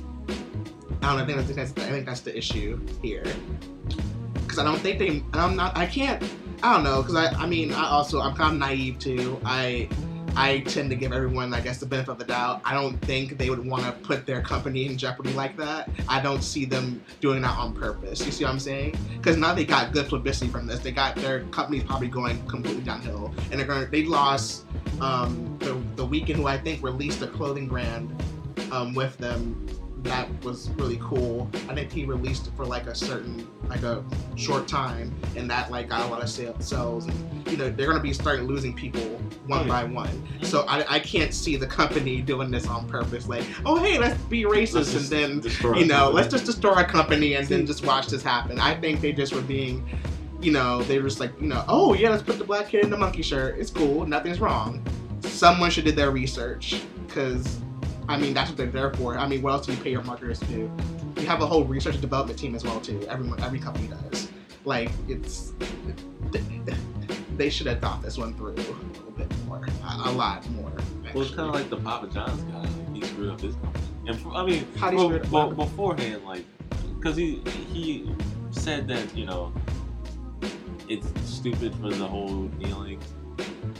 I 1.02 1.16
don't 1.16 1.16
know. 1.16 1.22
I 1.22 1.26
think 1.26 1.56
that's, 1.56 1.72
that's, 1.72 1.88
I 1.88 1.90
think 1.90 2.06
that's 2.06 2.20
the 2.20 2.36
issue 2.36 2.80
here. 3.02 3.24
Because 4.34 4.58
I 4.58 4.64
don't 4.64 4.78
think 4.78 4.98
they. 4.98 5.22
I'm 5.32 5.56
not. 5.56 5.76
I 5.76 5.86
can't. 5.86 6.22
I 6.62 6.74
don't 6.74 6.84
know. 6.84 7.02
Because 7.02 7.16
I. 7.16 7.26
I 7.42 7.46
mean, 7.46 7.72
I 7.72 7.86
also 7.88 8.20
I'm 8.20 8.36
kind 8.36 8.52
of 8.54 8.58
naive 8.58 8.98
too. 8.98 9.40
I. 9.44 9.88
I 10.36 10.60
tend 10.60 10.90
to 10.90 10.96
give 10.96 11.12
everyone, 11.12 11.52
I 11.52 11.60
guess, 11.60 11.78
the 11.78 11.86
benefit 11.86 12.10
of 12.10 12.18
the 12.18 12.24
doubt. 12.24 12.62
I 12.64 12.74
don't 12.74 12.98
think 13.02 13.38
they 13.38 13.50
would 13.50 13.64
want 13.64 13.84
to 13.84 13.92
put 13.92 14.26
their 14.26 14.40
company 14.40 14.86
in 14.86 14.96
jeopardy 14.96 15.32
like 15.32 15.56
that. 15.58 15.90
I 16.08 16.20
don't 16.20 16.42
see 16.42 16.64
them 16.64 17.02
doing 17.20 17.42
that 17.42 17.58
on 17.58 17.74
purpose. 17.74 18.24
You 18.24 18.32
see 18.32 18.44
what 18.44 18.52
I'm 18.52 18.58
saying? 18.58 18.96
Because 19.16 19.36
now 19.36 19.54
they 19.54 19.64
got 19.64 19.92
good 19.92 20.08
publicity 20.08 20.50
from 20.50 20.66
this. 20.66 20.80
They 20.80 20.92
got 20.92 21.16
their 21.16 21.44
company's 21.46 21.84
probably 21.84 22.08
going 22.08 22.44
completely 22.46 22.82
downhill, 22.82 23.34
and 23.50 23.60
they're 23.60 23.66
going. 23.66 23.90
They 23.90 24.04
lost 24.04 24.64
um, 25.00 25.56
the 25.58 25.74
the 25.96 26.06
Weeknd 26.06 26.36
who 26.36 26.46
I 26.46 26.58
think 26.58 26.82
released 26.82 27.20
a 27.22 27.26
clothing 27.26 27.68
brand 27.68 28.10
um, 28.70 28.94
with 28.94 29.16
them 29.18 29.66
that 30.04 30.28
was 30.44 30.68
really 30.70 30.98
cool. 31.00 31.48
I 31.68 31.74
think 31.74 31.92
he 31.92 32.04
released 32.04 32.46
it 32.46 32.52
for 32.56 32.64
like 32.64 32.86
a 32.86 32.94
certain 32.94 33.48
like 33.68 33.82
a 33.82 34.04
short 34.36 34.66
time, 34.66 35.14
and 35.36 35.48
that 35.50 35.70
like 35.70 35.88
got 35.88 36.06
a 36.06 36.10
lot 36.10 36.22
of 36.22 36.28
sales. 36.28 36.66
sales 36.66 37.06
and 37.06 37.50
you 37.50 37.56
know 37.56 37.70
they're 37.70 37.86
gonna 37.86 38.00
be 38.00 38.12
starting 38.12 38.46
losing 38.46 38.74
people 38.74 39.02
one 39.46 39.68
by 39.68 39.84
one. 39.84 40.22
So 40.42 40.62
I, 40.68 40.96
I 40.96 40.98
can't 40.98 41.32
see 41.32 41.56
the 41.56 41.66
company 41.66 42.20
doing 42.20 42.50
this 42.50 42.66
on 42.66 42.88
purpose. 42.88 43.28
Like, 43.28 43.44
oh 43.64 43.78
hey, 43.78 43.98
let's 43.98 44.20
be 44.24 44.42
racist, 44.42 44.74
Let's 44.74 44.94
and 45.12 45.42
then 45.42 45.76
you 45.76 45.86
know 45.86 46.10
let's 46.10 46.28
just 46.28 46.46
destroy 46.46 46.72
our 46.72 46.86
company 46.86 47.34
and 47.34 47.46
then 47.46 47.66
just 47.66 47.84
watch 47.84 48.08
this 48.08 48.22
happen. 48.22 48.58
I 48.58 48.74
think 48.74 49.00
they 49.00 49.12
just 49.12 49.32
were 49.34 49.42
being. 49.42 49.88
You 50.40 50.50
know, 50.50 50.82
they 50.82 50.98
were 50.98 51.06
just 51.08 51.20
like, 51.20 51.40
you 51.40 51.46
know, 51.46 51.64
oh 51.68 51.94
yeah, 51.94 52.10
let's 52.10 52.24
put 52.24 52.36
the 52.36 52.44
black 52.44 52.68
kid 52.68 52.82
in 52.82 52.90
the 52.90 52.96
monkey 52.96 53.22
shirt. 53.22 53.60
It's 53.60 53.70
cool, 53.70 54.04
nothing's 54.04 54.40
wrong. 54.40 54.84
Someone 55.20 55.70
should 55.70 55.84
do 55.84 55.92
their 55.92 56.10
research, 56.10 56.82
because 57.06 57.60
I 58.08 58.16
mean, 58.18 58.34
that's 58.34 58.50
what 58.50 58.56
they're 58.56 58.66
there 58.66 58.92
for. 58.94 59.16
I 59.18 59.26
mean, 59.26 59.42
what 59.42 59.52
else 59.52 59.66
do 59.66 59.72
you 59.72 59.78
pay 59.82 59.90
your 59.90 60.02
marketers 60.02 60.38
to 60.40 60.46
do? 60.46 60.70
You 61.18 61.26
have 61.26 61.40
a 61.40 61.46
whole 61.46 61.64
research 61.64 61.94
and 61.94 62.02
development 62.02 62.38
team 62.38 62.54
as 62.54 62.64
well 62.64 62.80
too. 62.80 63.00
Everyone, 63.08 63.40
every 63.42 63.58
company 63.60 63.88
does. 63.88 64.28
Like, 64.64 64.90
it's 65.08 65.52
they 67.36 67.48
should 67.50 67.66
have 67.66 67.80
thought 67.80 68.02
this 68.02 68.18
one 68.18 68.34
through 68.34 68.52
a 68.52 68.54
little 68.54 69.10
bit 69.16 69.32
more, 69.46 69.62
a, 69.84 70.10
a 70.10 70.12
lot 70.12 70.48
more. 70.50 70.70
Well, 71.14 71.22
it's 71.22 71.34
kind 71.34 71.48
of 71.48 71.54
like 71.54 71.68
the 71.70 71.76
Papa 71.78 72.08
John's 72.08 72.42
guy. 72.42 72.60
Like 72.60 72.94
he 72.94 73.02
screwed 73.02 73.30
up 73.30 73.40
his 73.40 73.54
company. 73.56 73.84
And 74.06 74.16
f- 74.16 74.26
I 74.34 74.44
mean, 74.44 74.66
How 74.76 74.90
well, 74.94 75.06
screw 75.08 75.16
it 75.16 75.30
well, 75.30 75.50
beforehand, 75.50 76.24
like, 76.24 76.44
because 76.98 77.16
he 77.16 77.40
he 77.72 78.10
said 78.50 78.86
that 78.88 79.16
you 79.16 79.26
know 79.26 79.52
it's 80.88 81.06
stupid 81.24 81.74
for 81.76 81.90
the 81.90 82.06
whole 82.06 82.50
kneeling. 82.58 83.00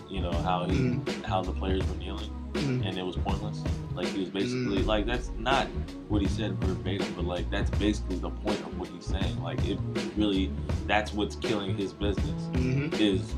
You 0.08 0.20
know 0.22 0.32
how 0.32 0.64
he 0.64 0.72
Mhm. 0.76 1.24
how 1.24 1.42
the 1.42 1.52
players 1.52 1.86
were 1.88 1.96
kneeling, 1.96 2.30
Mhm. 2.52 2.86
and 2.86 2.98
it 2.98 3.04
was 3.04 3.16
pointless. 3.16 3.62
Like 3.94 4.08
he 4.08 4.20
was 4.20 4.28
basically 4.30 4.78
Mm. 4.78 4.86
like 4.86 5.06
that's 5.06 5.30
not 5.38 5.66
what 6.08 6.20
he 6.22 6.28
said 6.28 6.52
verbatim, 6.62 7.06
but 7.16 7.24
like 7.24 7.50
that's 7.50 7.70
basically 7.78 8.16
the 8.16 8.30
point 8.30 8.60
of 8.60 8.78
what 8.78 8.88
he's 8.88 9.06
saying. 9.06 9.42
Like 9.42 9.64
it 9.66 9.78
really 10.16 10.50
that's 10.86 11.12
what's 11.14 11.36
killing 11.36 11.76
his 11.76 11.92
business 11.92 12.42
Mhm. 12.52 12.92
is 13.00 13.34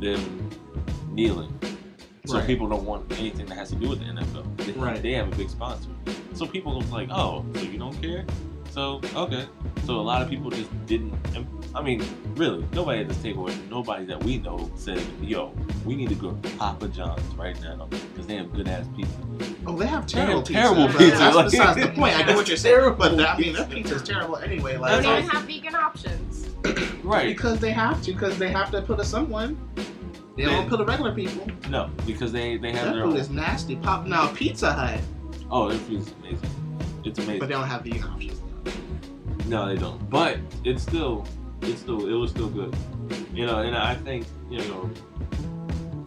them 0.00 0.50
kneeling. 1.12 1.52
So 2.26 2.38
Right. 2.38 2.46
people 2.46 2.68
don't 2.68 2.84
want 2.84 3.10
anything 3.18 3.46
that 3.46 3.56
has 3.56 3.68
to 3.70 3.76
do 3.76 3.88
with 3.88 4.00
the 4.00 4.06
NFL. 4.06 4.44
They, 4.56 4.72
Right. 4.72 5.00
they 5.00 5.12
have 5.12 5.32
a 5.32 5.36
big 5.36 5.48
sponsor. 5.48 5.90
So 6.34 6.46
people 6.46 6.76
was 6.76 6.90
like, 6.90 7.08
oh, 7.10 7.44
so 7.54 7.62
you 7.62 7.78
don't 7.78 7.94
care? 8.02 8.24
So 8.70 9.00
okay. 9.14 9.46
So 9.84 10.00
a 10.00 10.02
lot 10.02 10.20
of 10.22 10.28
people 10.28 10.50
just 10.50 10.70
didn't. 10.86 11.14
And, 11.76 11.78
I 11.78 11.82
mean, 11.82 12.02
really, 12.36 12.66
nobody 12.72 13.00
at 13.00 13.08
this 13.08 13.20
table, 13.22 13.48
nobody 13.70 14.04
that 14.06 14.22
we 14.24 14.38
know 14.38 14.70
said, 14.76 15.00
yo, 15.20 15.52
we 15.84 15.94
need 15.94 16.08
to 16.08 16.14
go 16.14 16.32
to 16.32 16.50
Papa 16.56 16.88
John's 16.88 17.22
right 17.34 17.60
now 17.62 17.86
because 17.90 18.26
they 18.26 18.36
have 18.36 18.52
good 18.52 18.68
ass 18.68 18.86
pizza. 18.96 19.12
Oh, 19.66 19.76
they 19.76 19.86
have 19.86 20.06
They 20.06 20.20
have 20.20 20.26
terrible 20.26 20.42
pizza. 20.42 20.52
terrible 20.54 20.86
but 20.88 20.98
pizza, 20.98 21.18
That's 21.18 21.36
like- 21.36 21.50
besides 21.50 21.80
the 21.80 21.88
point. 21.88 22.16
I 22.16 22.22
get 22.22 22.36
what 22.36 22.48
you're 22.48 22.56
saying, 22.56 22.74
Terrible 22.76 22.96
but 22.96 23.20
I 23.20 23.36
mean, 23.36 23.44
pizza. 23.44 23.62
their 23.64 23.70
pizza's 23.74 24.02
terrible 24.02 24.36
anyway. 24.36 24.72
They 24.72 24.78
don't 25.02 25.04
even 25.18 25.30
have 25.30 25.42
vegan 25.44 25.74
options. 25.74 26.48
Right. 27.04 27.28
because 27.28 27.60
they 27.60 27.70
have 27.70 28.02
to, 28.02 28.12
because 28.12 28.36
they 28.38 28.50
have 28.50 28.72
to 28.72 28.82
put 28.82 28.98
a 28.98 29.04
someone. 29.04 29.56
They 30.36 30.44
don't 30.44 30.68
put 30.68 30.80
a 30.80 30.84
regular 30.84 31.14
people. 31.14 31.46
No, 31.70 31.88
because 32.04 32.32
they 32.32 32.56
they 32.56 32.72
have 32.72 32.86
That 32.86 32.94
their 32.94 33.04
food 33.04 33.12
own. 33.14 33.16
is 33.16 33.30
nasty. 33.30 33.76
Pop 33.76 34.06
now 34.06 34.26
Pizza 34.34 34.72
Hut, 34.72 35.00
Oh, 35.50 35.68
their 35.68 35.78
food's 35.78 36.12
amazing. 36.20 36.50
It's 37.04 37.18
amazing. 37.20 37.38
but 37.38 37.46
they 37.48 37.54
don't 37.54 37.68
have 37.68 37.82
vegan 37.82 38.02
options. 38.02 38.42
No, 39.46 39.66
they 39.68 39.76
don't. 39.76 40.10
But 40.10 40.38
it's 40.64 40.82
still, 40.82 41.24
it's 41.62 41.80
still, 41.80 42.06
it 42.06 42.14
was 42.14 42.30
still 42.30 42.48
good. 42.48 42.74
You 43.32 43.46
know, 43.46 43.58
and 43.58 43.76
I 43.76 43.94
think 43.94 44.26
you 44.50 44.58
know, 44.58 44.90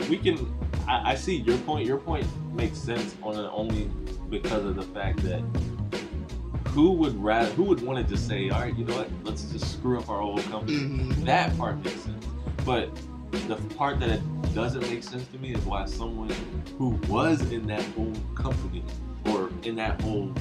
we 0.09 0.17
can. 0.17 0.53
I, 0.87 1.11
I 1.11 1.15
see 1.15 1.37
your 1.37 1.57
point. 1.59 1.85
Your 1.85 1.97
point 1.97 2.25
makes 2.53 2.77
sense 2.77 3.15
on 3.21 3.35
it 3.35 3.49
only 3.51 3.89
because 4.29 4.65
of 4.65 4.75
the 4.75 4.83
fact 4.83 5.21
that 5.23 5.41
who 6.69 6.91
would 6.91 7.21
rather, 7.21 7.49
who 7.51 7.63
would 7.63 7.81
want 7.81 7.97
to 7.97 8.13
just 8.13 8.27
say, 8.27 8.49
all 8.49 8.61
right, 8.61 8.75
you 8.77 8.85
know 8.85 8.95
what, 8.95 9.09
let's 9.23 9.43
just 9.45 9.73
screw 9.73 9.99
up 9.99 10.09
our 10.09 10.21
old 10.21 10.43
company. 10.43 10.77
Mm-hmm. 10.77 11.25
That 11.25 11.55
part 11.57 11.83
makes 11.83 12.01
sense. 12.01 12.25
But 12.63 12.89
the 13.47 13.55
part 13.75 13.99
that 14.01 14.09
it 14.09 14.21
doesn't 14.53 14.81
make 14.81 15.03
sense 15.03 15.27
to 15.29 15.39
me 15.39 15.53
is 15.53 15.65
why 15.65 15.85
someone 15.85 16.31
who 16.77 16.89
was 17.07 17.41
in 17.51 17.65
that 17.67 17.81
whole 17.95 18.13
company 18.35 18.83
or 19.25 19.49
in 19.63 19.75
that 19.75 20.01
whole 20.01 20.31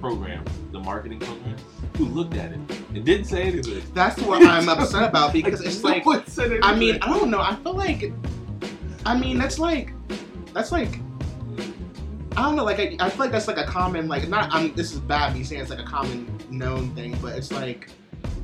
program, 0.00 0.44
the 0.72 0.80
marketing 0.80 1.18
program, 1.18 1.56
who 1.96 2.04
looked 2.06 2.34
at 2.34 2.52
it 2.52 2.60
and 2.94 3.04
didn't 3.04 3.26
say 3.26 3.42
anything. 3.42 3.82
That's 3.94 4.20
what 4.22 4.44
I'm 4.44 4.68
upset 4.68 5.08
about 5.08 5.32
because 5.32 5.60
it's 5.60 5.82
like, 5.84 6.04
I 6.62 6.74
mean. 6.74 6.98
I 7.02 7.08
don't 7.08 7.30
know. 7.30 7.40
I 7.40 7.54
feel 7.56 7.74
like, 7.74 8.12
I 9.04 9.18
mean, 9.18 9.38
that's 9.38 9.58
like, 9.58 9.92
that's 10.52 10.72
like. 10.72 11.00
I 12.36 12.42
don't 12.42 12.54
know, 12.54 12.64
like 12.64 12.78
I, 12.78 12.96
I 13.00 13.10
feel 13.10 13.18
like 13.18 13.32
that's 13.32 13.48
like 13.48 13.58
a 13.58 13.64
common 13.64 14.06
like 14.06 14.28
not 14.28 14.54
I'm 14.54 14.72
this 14.74 14.92
is 14.92 15.00
bad 15.00 15.34
me 15.34 15.42
saying 15.42 15.62
it's 15.62 15.70
like 15.70 15.80
a 15.80 15.84
common 15.84 16.38
known 16.50 16.94
thing, 16.94 17.18
but 17.20 17.36
it's 17.36 17.50
like 17.50 17.90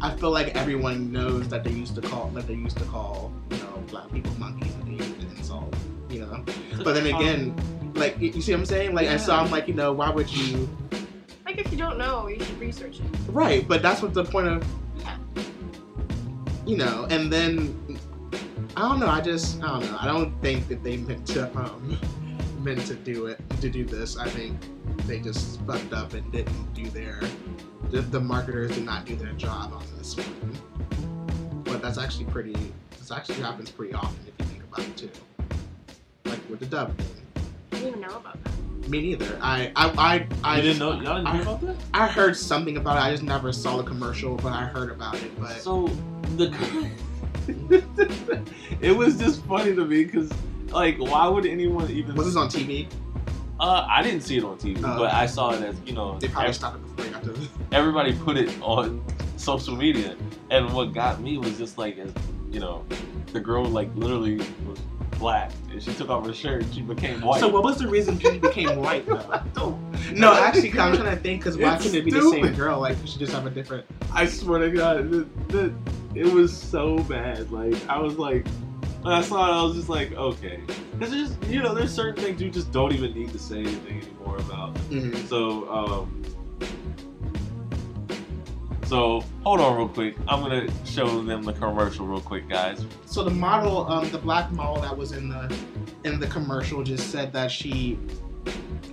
I 0.00 0.14
feel 0.16 0.30
like 0.32 0.56
everyone 0.56 1.12
knows 1.12 1.48
that 1.48 1.62
they 1.62 1.70
used 1.70 1.94
to 1.94 2.00
call 2.00 2.28
that 2.30 2.48
they 2.48 2.54
used 2.54 2.76
to 2.78 2.84
call, 2.86 3.32
you 3.50 3.58
know, 3.58 3.84
black 3.88 4.10
people 4.10 4.32
monkeys 4.34 4.74
and 4.74 4.86
they 4.88 5.04
used 5.04 5.20
to 5.20 5.26
insult, 5.28 5.76
you 6.10 6.20
know. 6.20 6.44
But 6.82 6.94
then 6.94 7.14
um, 7.14 7.20
again, 7.20 7.92
like 7.94 8.18
you 8.18 8.30
you 8.30 8.42
see 8.42 8.52
what 8.52 8.60
I'm 8.60 8.66
saying? 8.66 8.94
Like 8.94 9.06
and 9.06 9.20
so 9.20 9.34
I'm 9.34 9.50
like, 9.50 9.68
you 9.68 9.74
know, 9.74 9.92
why 9.92 10.10
would 10.10 10.28
you 10.28 10.68
Like 11.54 11.66
if 11.66 11.72
you 11.72 11.78
don't 11.78 11.98
know, 11.98 12.26
you 12.26 12.42
should 12.42 12.58
research 12.58 12.98
it. 12.98 13.06
Right, 13.28 13.66
but 13.68 13.80
that's 13.80 14.02
what 14.02 14.12
the 14.12 14.24
point 14.24 14.48
of 14.48 14.66
Yeah. 14.98 15.16
you 16.66 16.76
know, 16.76 17.06
and 17.10 17.32
then 17.32 17.96
I 18.76 18.80
don't 18.80 18.98
know, 18.98 19.06
I 19.06 19.20
just 19.20 19.62
I 19.62 19.68
don't 19.68 19.88
know. 19.88 19.96
I 20.00 20.06
don't 20.08 20.36
think 20.42 20.66
that 20.66 20.82
they 20.82 20.96
meant 20.96 21.24
to 21.28 21.46
um 21.56 21.96
meant 22.58 22.84
to 22.86 22.96
do 22.96 23.26
it 23.26 23.38
to 23.60 23.70
do 23.70 23.84
this. 23.84 24.16
I 24.18 24.28
think 24.30 24.58
they 25.06 25.20
just 25.20 25.60
fucked 25.60 25.92
up 25.92 26.12
and 26.14 26.32
didn't 26.32 26.74
do 26.74 26.86
their 26.86 27.20
the, 27.90 28.00
the 28.00 28.18
marketers 28.20 28.74
did 28.74 28.84
not 28.84 29.04
do 29.04 29.14
their 29.14 29.32
job 29.34 29.72
on 29.74 29.84
this 29.96 30.16
one. 30.16 31.62
But 31.62 31.82
that's 31.82 31.98
actually 31.98 32.24
pretty 32.24 32.56
this 32.98 33.12
actually 33.12 33.36
happens 33.36 33.70
pretty 33.70 33.94
often 33.94 34.18
if 34.26 34.34
you 34.40 34.46
think 34.46 34.64
about 34.64 34.80
it 34.88 34.96
too. 34.96 35.10
Like 36.24 36.40
with 36.50 36.58
the 36.58 36.66
Dove 36.66 36.96
thing. 36.96 37.06
I 37.36 37.76
didn't 37.76 37.88
even 37.90 38.00
know 38.00 38.16
about 38.16 38.42
that. 38.42 38.52
Me 38.88 39.00
neither. 39.00 39.38
I 39.40 39.72
I 39.76 39.88
I, 39.96 40.26
I 40.44 40.56
you 40.56 40.62
didn't 40.62 40.78
know? 40.78 40.92
Y'all 40.92 41.16
didn't 41.16 41.26
I- 41.28 41.32
hear 41.32 41.42
about 41.42 41.60
that? 41.62 41.76
I 41.94 42.06
heard 42.06 42.36
something 42.36 42.76
about 42.76 42.96
it. 42.98 43.00
I 43.00 43.10
just 43.10 43.22
never 43.22 43.52
saw 43.52 43.76
the 43.78 43.82
commercial, 43.84 44.36
but 44.36 44.52
I 44.52 44.64
heard 44.64 44.90
about 44.90 45.14
it. 45.16 45.38
But 45.40 45.60
So 45.60 45.88
the 46.36 46.52
it 48.80 48.92
was 48.96 49.18
just 49.18 49.44
funny 49.44 49.74
to 49.74 49.84
me 49.84 50.04
because 50.04 50.30
like 50.70 50.98
why 50.98 51.26
would 51.28 51.46
anyone 51.46 51.90
even? 51.90 52.14
was 52.14 52.26
this 52.26 52.36
on 52.36 52.48
TV? 52.48 52.86
Uh, 53.60 53.86
I 53.88 54.02
didn't 54.02 54.22
see 54.22 54.36
it 54.36 54.44
on 54.44 54.58
TV, 54.58 54.78
Oh. 54.78 54.98
but 54.98 55.12
I 55.14 55.26
saw 55.26 55.50
it 55.54 55.62
as 55.62 55.76
you 55.86 55.92
know. 55.92 56.18
They 56.18 56.28
probably 56.28 56.52
stopped 56.52 56.76
it 56.76 56.82
before 56.82 57.04
they 57.04 57.10
got 57.10 57.22
to. 57.24 57.48
everybody 57.72 58.12
put 58.12 58.36
it 58.36 58.50
on 58.60 59.02
social 59.36 59.76
media, 59.76 60.16
and 60.50 60.72
what 60.72 60.92
got 60.92 61.20
me 61.20 61.38
was 61.38 61.56
just 61.56 61.78
like, 61.78 61.96
as 61.98 62.12
you 62.50 62.60
know, 62.60 62.84
the 63.32 63.40
girl 63.40 63.64
like 63.64 63.88
literally 63.94 64.36
was 64.66 64.78
black, 65.18 65.50
and 65.70 65.82
she 65.82 65.92
took 65.94 66.08
off 66.10 66.26
her 66.26 66.32
shirt, 66.34 66.62
and 66.62 66.74
she 66.74 66.82
became 66.82 67.20
white. 67.20 67.40
So 67.40 67.48
what 67.48 67.62
was 67.62 67.78
the 67.78 67.88
reason 67.88 68.18
she 68.18 68.38
became 68.38 68.76
white 68.76 69.06
though? 69.06 69.78
No, 70.12 70.34
actually, 70.34 70.68
I'm 70.78 70.94
trying 70.94 71.16
to 71.16 71.16
think 71.16 71.40
because 71.40 71.56
why 71.56 71.76
couldn't 71.78 71.94
it 71.94 72.04
be 72.04 72.10
the 72.10 72.20
same 72.30 72.54
girl? 72.54 72.78
Like, 72.78 72.96
she 73.06 73.18
just 73.18 73.32
have 73.32 73.46
a 73.46 73.50
different. 73.50 73.86
I 74.12 74.26
swear 74.26 74.58
to 74.60 74.70
God, 74.70 75.10
the, 75.10 75.26
the, 75.48 75.74
it 76.14 76.26
was 76.26 76.54
so 76.54 76.98
bad. 76.98 77.50
Like 77.50 77.74
I 77.88 77.98
was 77.98 78.18
like, 78.18 78.46
when 79.02 79.14
I 79.14 79.22
saw 79.22 79.48
it, 79.48 79.60
I 79.60 79.62
was 79.64 79.74
just 79.76 79.88
like, 79.88 80.12
okay, 80.12 80.60
because 80.92 81.10
there's 81.10 81.50
you 81.50 81.62
know 81.62 81.74
there's 81.74 81.92
certain 81.92 82.22
things 82.22 82.40
you 82.40 82.50
just 82.50 82.70
don't 82.70 82.92
even 82.92 83.14
need 83.14 83.32
to 83.32 83.38
say 83.38 83.60
anything 83.60 84.02
anymore 84.02 84.36
about. 84.38 84.74
Mhm. 84.90 85.26
So 85.26 85.70
um, 85.72 86.22
so 88.86 89.24
hold 89.44 89.60
on 89.60 89.76
real 89.76 89.88
quick. 89.88 90.16
I'm 90.28 90.40
gonna 90.40 90.66
show 90.84 91.22
them 91.22 91.42
the 91.42 91.52
commercial 91.52 92.06
real 92.06 92.20
quick, 92.20 92.48
guys. 92.48 92.84
So 93.06 93.22
the 93.24 93.30
model, 93.30 93.86
um, 93.90 94.10
the 94.10 94.18
black 94.18 94.50
model 94.52 94.82
that 94.82 94.96
was 94.96 95.12
in 95.12 95.28
the 95.28 95.54
in 96.04 96.20
the 96.20 96.26
commercial, 96.26 96.82
just 96.82 97.10
said 97.10 97.32
that 97.32 97.50
she. 97.50 97.98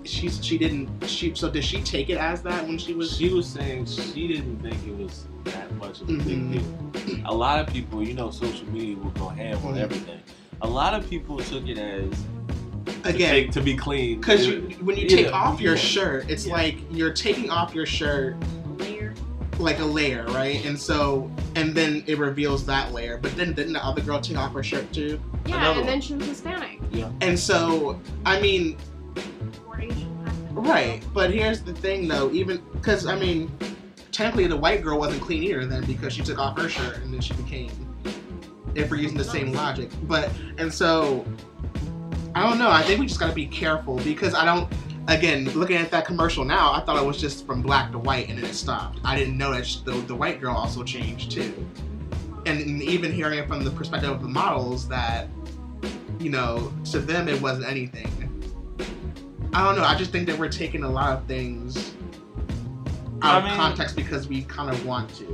She's 0.04 0.44
she 0.44 0.58
didn't 0.58 0.90
she 1.08 1.36
so 1.36 1.50
did 1.50 1.64
she 1.64 1.82
take 1.82 2.10
it 2.10 2.18
as 2.18 2.42
that 2.42 2.66
when 2.66 2.78
she 2.80 2.94
was 2.94 3.16
She 3.18 3.30
was 3.30 3.46
saying 3.46 3.86
she 3.86 4.28
didn't 4.28 4.60
think 4.62 4.76
it 4.88 4.96
was 4.98 5.26
that 5.44 5.72
much 5.76 6.02
of 6.02 6.10
a 6.10 6.14
Mhm. 6.14 6.26
big 6.26 6.52
deal. 7.06 7.22
A 7.26 7.34
lot 7.34 7.60
of 7.60 7.68
people, 7.72 8.02
you 8.02 8.14
know, 8.16 8.32
social 8.32 8.66
media 8.72 8.96
will 8.96 9.12
go 9.12 9.28
ham 9.30 9.58
on 9.66 9.76
Mhm. 9.76 9.78
everything. 9.82 10.20
A 10.64 10.68
lot 10.68 10.94
of 10.96 11.08
people 11.10 11.38
took 11.38 11.68
it 11.68 11.78
as 11.78 12.10
to 13.04 13.10
Again, 13.10 13.30
take 13.30 13.52
to 13.52 13.62
be 13.62 13.76
clean. 13.76 14.20
Because 14.20 14.48
you, 14.48 14.62
when 14.82 14.98
you 14.98 15.08
take 15.08 15.28
Yeah, 15.28 15.32
off 15.34 15.62
your 15.62 15.76
yeah. 15.76 15.82
shirt, 15.82 16.30
it's 16.30 16.48
Yeah. 16.48 16.54
like 16.54 16.78
you're 16.90 17.14
taking 17.14 17.50
off 17.52 17.76
your 17.76 17.86
shirt. 17.86 18.38
Like 19.60 19.80
a 19.80 19.86
layer, 19.86 20.26
right? 20.28 20.64
And 20.66 20.80
so, 20.80 21.30
and 21.56 21.76
then 21.76 22.04
it 22.08 22.18
reveals 22.18 22.66
that 22.66 22.92
layer. 22.94 23.18
But 23.18 23.36
then 23.36 23.54
didn't 23.54 23.74
the 23.74 23.86
other 23.86 24.02
girl 24.02 24.20
take 24.20 24.38
off 24.38 24.54
her 24.54 24.64
shirt 24.64 24.92
too? 24.94 25.20
Yeah, 25.46 25.56
Another 25.58 25.70
and 25.70 25.78
one. 25.80 25.86
then 25.88 26.02
she 26.02 26.14
was 26.16 26.28
Hispanic 26.28 26.80
Yeah. 26.92 27.12
And 27.22 27.38
so, 27.38 28.00
I 28.26 28.40
mean, 28.40 28.78
right. 30.52 31.04
But 31.14 31.32
here's 31.32 31.62
the 31.62 31.74
thing, 31.74 32.08
though. 32.08 32.32
Even 32.32 32.62
because 32.74 33.06
I 33.06 33.16
mean, 33.16 33.52
technically 34.12 34.48
the 34.48 34.58
white 34.58 34.84
girl 34.84 35.00
wasn't 35.00 35.22
clean 35.22 35.44
either 35.44 35.66
then 35.66 35.86
because 35.86 36.14
she 36.14 36.22
took 36.24 36.38
off 36.40 36.58
her 36.60 36.70
shirt 36.70 36.98
and 36.98 37.14
then 37.14 37.22
she 37.22 37.34
became. 37.34 37.72
If 38.74 38.90
we're 38.90 38.98
using 38.98 39.18
the 39.18 39.24
same 39.24 39.52
logic, 39.52 39.90
but 40.04 40.32
and 40.58 40.74
so, 40.74 41.26
I 42.36 42.48
don't 42.48 42.58
know. 42.58 42.70
I 42.72 42.82
think 42.84 43.02
we 43.02 43.06
just 43.06 43.20
gotta 43.20 43.34
be 43.34 43.46
careful 43.46 43.98
because 43.98 44.34
I 44.34 44.46
don't. 44.46 44.72
Again, 45.12 45.46
looking 45.54 45.76
at 45.76 45.92
that 45.92 46.06
commercial 46.06 46.46
now, 46.46 46.72
I 46.72 46.80
thought 46.80 46.98
it 46.98 47.06
was 47.06 47.20
just 47.20 47.46
from 47.46 47.62
black 47.62 47.92
to 47.92 48.00
white 48.00 48.30
and 48.30 48.38
then 48.38 48.46
it 48.50 48.54
stopped. 48.54 49.00
I 49.04 49.18
didn't 49.18 49.38
know 49.38 49.52
that 49.54 49.66
the, 49.84 49.92
the 49.92 50.16
white 50.16 50.40
girl 50.40 50.56
also 50.56 50.84
changed 50.84 51.32
too. 51.32 51.54
And, 52.46 52.62
and 52.62 52.82
even 52.82 53.12
hearing 53.12 53.38
it 53.38 53.48
from 53.48 53.64
the 53.64 53.72
perspective 53.72 54.10
of 54.10 54.22
the 54.22 54.28
models, 54.30 54.88
that 54.88 55.28
you 56.20 56.30
know, 56.30 56.72
to 56.86 57.00
them 57.00 57.28
it 57.28 57.42
wasn't 57.42 57.68
anything. 57.68 58.10
I 59.54 59.66
don't 59.66 59.76
know. 59.76 59.84
I 59.84 59.96
just 59.96 60.12
think 60.12 60.28
that 60.28 60.40
we're 60.40 60.50
taking 60.50 60.84
a 60.84 60.90
lot 60.90 61.18
of 61.18 61.26
things 61.26 61.94
out 63.22 63.44
I 63.44 63.50
of 63.52 63.58
context 63.58 63.96
because 63.98 64.28
we 64.28 64.44
kind 64.44 64.70
of 64.74 64.86
want 64.86 65.14
to. 65.16 65.26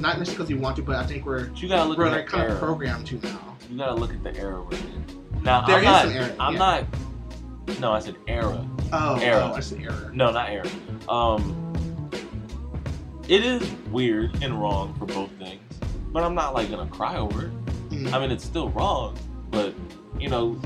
Not 0.00 0.18
necessarily 0.18 0.34
because 0.36 0.48
we 0.48 0.54
want 0.54 0.76
to, 0.76 0.82
but 0.82 0.94
I 0.94 1.04
think 1.04 1.26
we're 1.26 1.50
you 1.56 1.68
gotta 1.68 1.88
look 1.88 1.98
we're 1.98 2.06
at 2.06 2.26
kind 2.28 2.44
era. 2.44 2.52
of 2.52 2.60
programmed 2.60 3.06
to 3.08 3.16
now. 3.16 3.56
You 3.68 3.78
gotta 3.78 3.94
look 3.94 4.12
at 4.12 4.22
the 4.22 4.34
era 4.36 4.62
we're 4.62 4.76
in. 4.78 5.04
Now 5.42 5.66
There 5.66 5.76
I'm 5.76 5.82
is 5.82 5.86
not. 5.86 6.06
an 6.06 6.12
era, 6.12 6.36
I'm 6.38 6.52
yeah. 6.52 6.58
not. 6.58 7.80
No, 7.80 7.92
I 7.92 7.98
said 7.98 8.16
era. 8.28 8.66
Oh, 8.92 9.18
Era. 9.20 9.52
oh, 9.54 9.56
an 9.76 9.82
error. 9.82 10.10
No, 10.14 10.30
not 10.30 10.48
era. 10.50 10.66
Um, 11.08 11.54
it 13.28 13.44
is 13.44 13.70
weird 13.90 14.42
and 14.42 14.60
wrong 14.60 14.94
for 14.98 15.04
both 15.06 15.30
things, 15.38 15.60
but 16.12 16.22
I'm 16.24 16.34
not 16.34 16.54
like 16.54 16.70
gonna 16.70 16.88
cry 16.90 17.16
over 17.16 17.46
it. 17.46 17.64
Mhm. 17.90 18.12
I 18.12 18.18
mean, 18.18 18.30
it's 18.30 18.44
still 18.44 18.70
wrong, 18.70 19.14
but 19.50 19.74
you 20.18 20.28
know, 20.30 20.58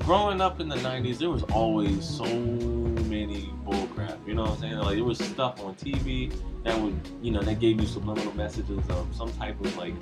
growing 0.00 0.40
up 0.40 0.60
in 0.60 0.68
the 0.68 0.76
'90s, 0.76 1.18
there 1.18 1.30
was 1.30 1.44
always 1.44 2.04
so 2.04 2.24
many 2.24 3.50
bullcrap. 3.64 4.16
You 4.26 4.34
know 4.34 4.42
what 4.42 4.50
I'm 4.52 4.58
saying? 4.58 4.76
Like 4.78 4.96
there 4.96 5.04
was 5.04 5.18
stuff 5.18 5.62
on 5.64 5.74
TV 5.76 6.32
that 6.64 6.78
would, 6.80 6.98
you 7.22 7.30
know, 7.30 7.42
that 7.42 7.60
gave 7.60 7.80
you 7.80 7.86
subliminal 7.86 8.34
messages 8.34 8.80
of 8.88 9.06
some 9.14 9.30
type 9.34 9.60
of 9.64 9.76
like 9.76 9.94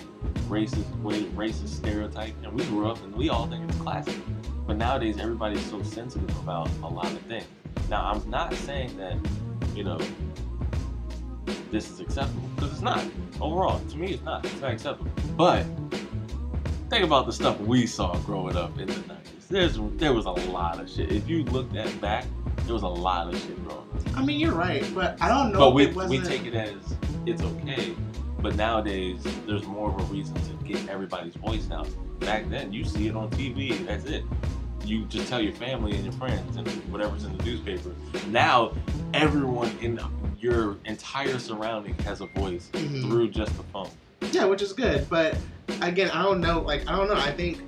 racist, 0.49 0.89
way, 1.03 1.25
racist 1.25 1.69
stereotype, 1.69 2.35
and 2.43 2.53
we 2.55 2.65
grew 2.67 2.89
up 2.91 3.03
and 3.05 3.15
we 3.15 3.29
all 3.29 3.47
think 3.47 3.69
it's 3.69 3.79
classic. 3.79 4.15
But 4.67 4.77
nowadays, 4.77 5.19
everybody's 5.19 5.65
so 5.69 5.83
sensitive 5.83 6.31
about 6.39 6.69
a 6.83 6.89
lot 6.89 7.07
of 7.07 7.21
things. 7.23 7.47
Now, 7.89 8.11
I'm 8.11 8.29
not 8.31 8.55
saying 8.55 8.97
that, 8.97 9.17
you 9.75 9.85
know, 9.85 10.01
this 11.71 11.91
is 11.91 12.01
acceptable 12.01 12.49
because 12.55 12.73
it's 12.73 12.83
not. 12.83 13.05
Overall, 13.41 13.81
to 13.81 13.97
me, 13.97 14.13
it's 14.15 14.23
not. 14.23 14.45
It's 14.45 14.61
not 14.61 14.73
acceptable. 14.73 15.11
But 15.37 15.65
think 16.91 17.05
about 17.05 17.27
the 17.27 17.33
stuff 17.33 17.59
we 17.61 17.87
saw 17.87 18.15
growing 18.19 18.57
up 18.57 18.79
in 18.79 18.87
the 18.87 18.95
90s. 18.95 19.49
There's 19.49 19.79
there 19.97 20.13
was 20.13 20.27
a 20.27 20.31
lot 20.31 20.81
of 20.81 20.89
shit. 20.89 21.11
If 21.11 21.29
you 21.29 21.45
looked 21.45 21.75
at 21.77 22.01
back, 22.01 22.27
there 22.65 22.75
was 22.75 22.83
a 22.83 22.89
lot 22.89 23.33
of 23.33 23.41
shit 23.41 23.63
growing 23.65 23.81
up. 23.81 24.17
I 24.17 24.25
mean, 24.25 24.39
you're 24.39 24.55
right, 24.55 24.85
but 24.95 25.21
I 25.21 25.29
don't 25.29 25.53
know 25.53 25.71
But 25.71 25.83
if 25.83 25.95
we 25.95 26.19
we 26.19 26.25
take 26.25 26.47
it 26.47 26.55
as 26.55 26.75
it's 27.27 27.43
okay. 27.43 27.95
But 28.43 28.57
nowadays, 28.57 29.25
there's 29.47 29.65
more 29.67 29.91
of 29.91 30.01
a 30.01 30.05
reason 30.13 30.35
to 30.35 30.65
get 30.65 30.89
everybody's 30.89 31.35
voice 31.37 31.71
out. 31.71 31.89
Back 32.19 32.49
then, 32.51 32.73
you 32.73 32.85
see 32.85 33.07
it 33.09 33.15
on 33.15 33.31
TV. 33.31 33.77
and 33.77 33.87
That's 33.89 34.05
it. 34.07 34.25
You 34.85 35.05
just 35.05 35.29
tell 35.29 35.41
your 35.41 35.53
family 35.53 35.93
and 35.95 36.03
your 36.03 36.13
friends 36.15 36.57
and 36.57 36.67
whatever's 36.91 37.23
in 37.25 37.37
the 37.37 37.45
newspaper. 37.45 37.93
Now, 38.31 38.73
everyone 39.15 39.71
in 39.81 40.01
your 40.41 40.77
entire 40.87 41.39
surrounding 41.39 41.95
has 42.01 42.21
a 42.21 42.27
voice 42.27 42.69
Mhm. 42.73 43.03
through 43.03 43.29
just 43.31 43.57
the 43.57 43.63
phone. 43.73 43.89
Yeah, 44.33 44.47
which 44.47 44.61
is 44.61 44.73
good, 44.73 45.07
but 45.09 45.37
again, 45.81 46.11
I 46.11 46.23
don't 46.23 46.41
know. 46.41 46.61
Like, 46.63 46.89
I 46.91 46.97
don't 46.97 47.07
know. 47.09 47.15
I 47.15 47.31
think, 47.31 47.61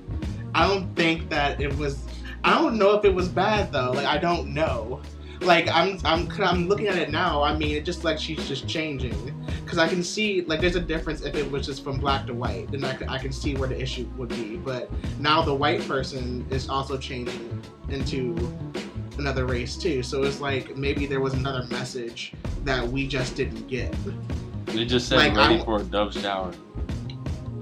I 0.56 0.66
don't 0.66 0.92
think 0.96 1.28
that 1.30 1.60
it 1.60 1.76
was. 1.78 2.04
I 2.42 2.60
don't 2.60 2.76
know 2.78 2.92
if 2.98 3.04
it 3.04 3.14
was 3.14 3.28
bad 3.28 3.72
though. 3.72 3.92
Like, 3.92 4.06
I 4.06 4.18
don't 4.18 4.52
know. 4.52 5.00
Like, 5.40 5.68
I'm, 5.68 5.98
I'm, 6.04 6.28
I'm 6.40 6.68
looking 6.68 6.86
at 6.88 6.96
it 6.96 7.10
now. 7.10 7.42
I 7.42 7.56
mean, 7.56 7.76
it 7.76 7.84
just 7.84 8.04
like 8.04 8.18
she's 8.18 8.46
just 8.48 8.66
changing, 8.68 9.34
because 9.62 9.78
I 9.78 9.88
can 9.88 10.02
see 10.02 10.42
like 10.42 10.60
there's 10.60 10.76
a 10.76 10.80
difference 10.80 11.22
if 11.22 11.34
it 11.34 11.50
was 11.50 11.66
just 11.66 11.84
from 11.84 11.98
black 11.98 12.26
to 12.26 12.34
white. 12.34 12.70
Then 12.70 12.84
I 12.84 12.94
can, 12.94 13.08
I 13.08 13.18
can 13.18 13.32
see 13.32 13.54
where 13.54 13.68
the 13.68 13.80
issue 13.80 14.08
would 14.16 14.30
be. 14.30 14.56
But 14.56 14.90
now 15.18 15.42
the 15.42 15.54
white 15.54 15.86
person 15.86 16.46
is 16.50 16.68
also 16.68 16.96
changing 16.96 17.62
into 17.88 18.34
another 19.18 19.46
race 19.46 19.76
too. 19.76 20.02
So 20.02 20.22
it's 20.22 20.40
like 20.40 20.76
maybe 20.76 21.06
there 21.06 21.20
was 21.20 21.34
another 21.34 21.66
message 21.70 22.32
that 22.64 22.86
we 22.86 23.06
just 23.06 23.36
didn't 23.36 23.66
get. 23.68 23.94
They 24.66 24.84
just 24.86 25.08
said 25.08 25.18
Like, 25.18 25.36
ready 25.36 25.60
I- 25.60 25.64
for 25.64 25.80
a 25.80 25.84
dove 25.84 26.14
shower. 26.14 26.52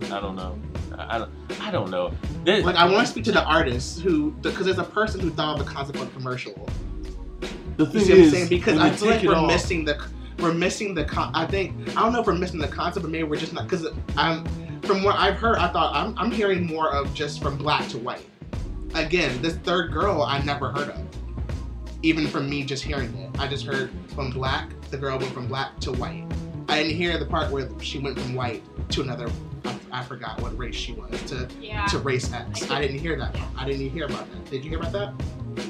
I 0.04 0.20
don't 0.20 0.36
know. 0.36 0.58
I, 0.98 1.16
I 1.16 1.18
don't. 1.18 1.30
I 1.60 1.70
don't 1.70 1.90
know. 1.90 2.12
There- 2.44 2.62
Like 2.62 2.76
I 2.76 2.84
want 2.84 3.06
to 3.06 3.10
speak 3.10 3.24
to 3.24 3.32
the 3.32 3.44
artist 3.44 4.00
who, 4.00 4.30
because 4.42 4.66
there's 4.66 4.78
a 4.78 4.84
person 4.84 5.20
who 5.20 5.30
thought 5.30 5.58
of 5.58 5.66
the 5.66 5.72
concept 5.72 5.98
of 5.98 6.12
commercial. 6.14 6.68
The 7.76 7.84
You 7.86 7.90
thing 7.90 8.00
see 8.04 8.10
what 8.12 8.18
I'm 8.18 8.24
is, 8.24 8.32
saying? 8.32 8.48
Because 8.48 8.78
I 8.78 8.86
you 8.88 8.92
feel 8.94 9.08
like 9.10 9.22
we're 9.22 9.34
off- 9.34 9.46
missing 9.46 9.84
the, 9.84 10.04
we're 10.38 10.54
missing 10.54 10.94
the. 10.94 11.04
Con- 11.04 11.30
I 11.34 11.46
think 11.46 11.74
I 11.96 12.02
don't 12.02 12.12
know 12.12 12.20
if 12.20 12.26
we're 12.26 12.34
missing 12.34 12.58
the 12.60 12.68
concept, 12.68 13.02
but 13.02 13.10
maybe 13.10 13.24
we're 13.24 13.36
just 13.40 13.52
not. 13.52 13.64
Because 13.68 13.86
I'm, 14.16 14.44
from 14.82 15.02
what 15.02 15.16
I've 15.16 15.36
heard, 15.36 15.56
I 15.58 15.68
thought 15.72 15.94
I'm, 15.94 16.16
I'm 16.18 16.30
hearing 16.30 16.66
more 16.66 16.92
of 16.92 17.12
just 17.14 17.40
from 17.42 17.56
black 17.56 17.88
to 17.90 17.98
white. 17.98 18.26
Again, 18.94 19.40
this 19.42 19.54
third 19.56 19.92
girl 19.92 20.22
I 20.22 20.40
never 20.42 20.70
heard 20.70 20.90
of. 20.90 21.00
Even 22.02 22.26
from 22.26 22.50
me 22.50 22.64
just 22.64 22.82
hearing 22.82 23.14
it, 23.16 23.30
I 23.38 23.46
just 23.46 23.64
heard 23.64 23.90
from 24.14 24.30
black. 24.30 24.70
The 24.90 24.98
girl 24.98 25.18
went 25.18 25.32
from 25.32 25.46
black 25.46 25.78
to 25.80 25.92
white. 25.92 26.26
I 26.68 26.82
didn't 26.82 26.96
hear 26.96 27.16
the 27.16 27.26
part 27.26 27.50
where 27.50 27.68
she 27.80 27.98
went 28.00 28.18
from 28.18 28.34
white 28.34 28.62
to 28.90 29.02
another. 29.02 29.30
I, 29.64 29.78
I 29.92 30.02
forgot 30.04 30.40
what 30.40 30.56
race 30.58 30.74
she 30.74 30.92
was 30.92 31.22
to 31.24 31.48
Yeah. 31.60 31.86
to 31.86 31.98
race 31.98 32.32
X. 32.32 32.70
I 32.70 32.80
didn't 32.80 32.98
hear 32.98 33.16
that. 33.18 33.36
I 33.56 33.64
didn't 33.64 33.82
even 33.82 33.92
hear 33.96 34.06
about 34.06 34.30
that. 34.30 34.50
Did 34.50 34.64
you 34.64 34.70
hear 34.70 34.78
about 34.80 34.92
that? 34.92 35.14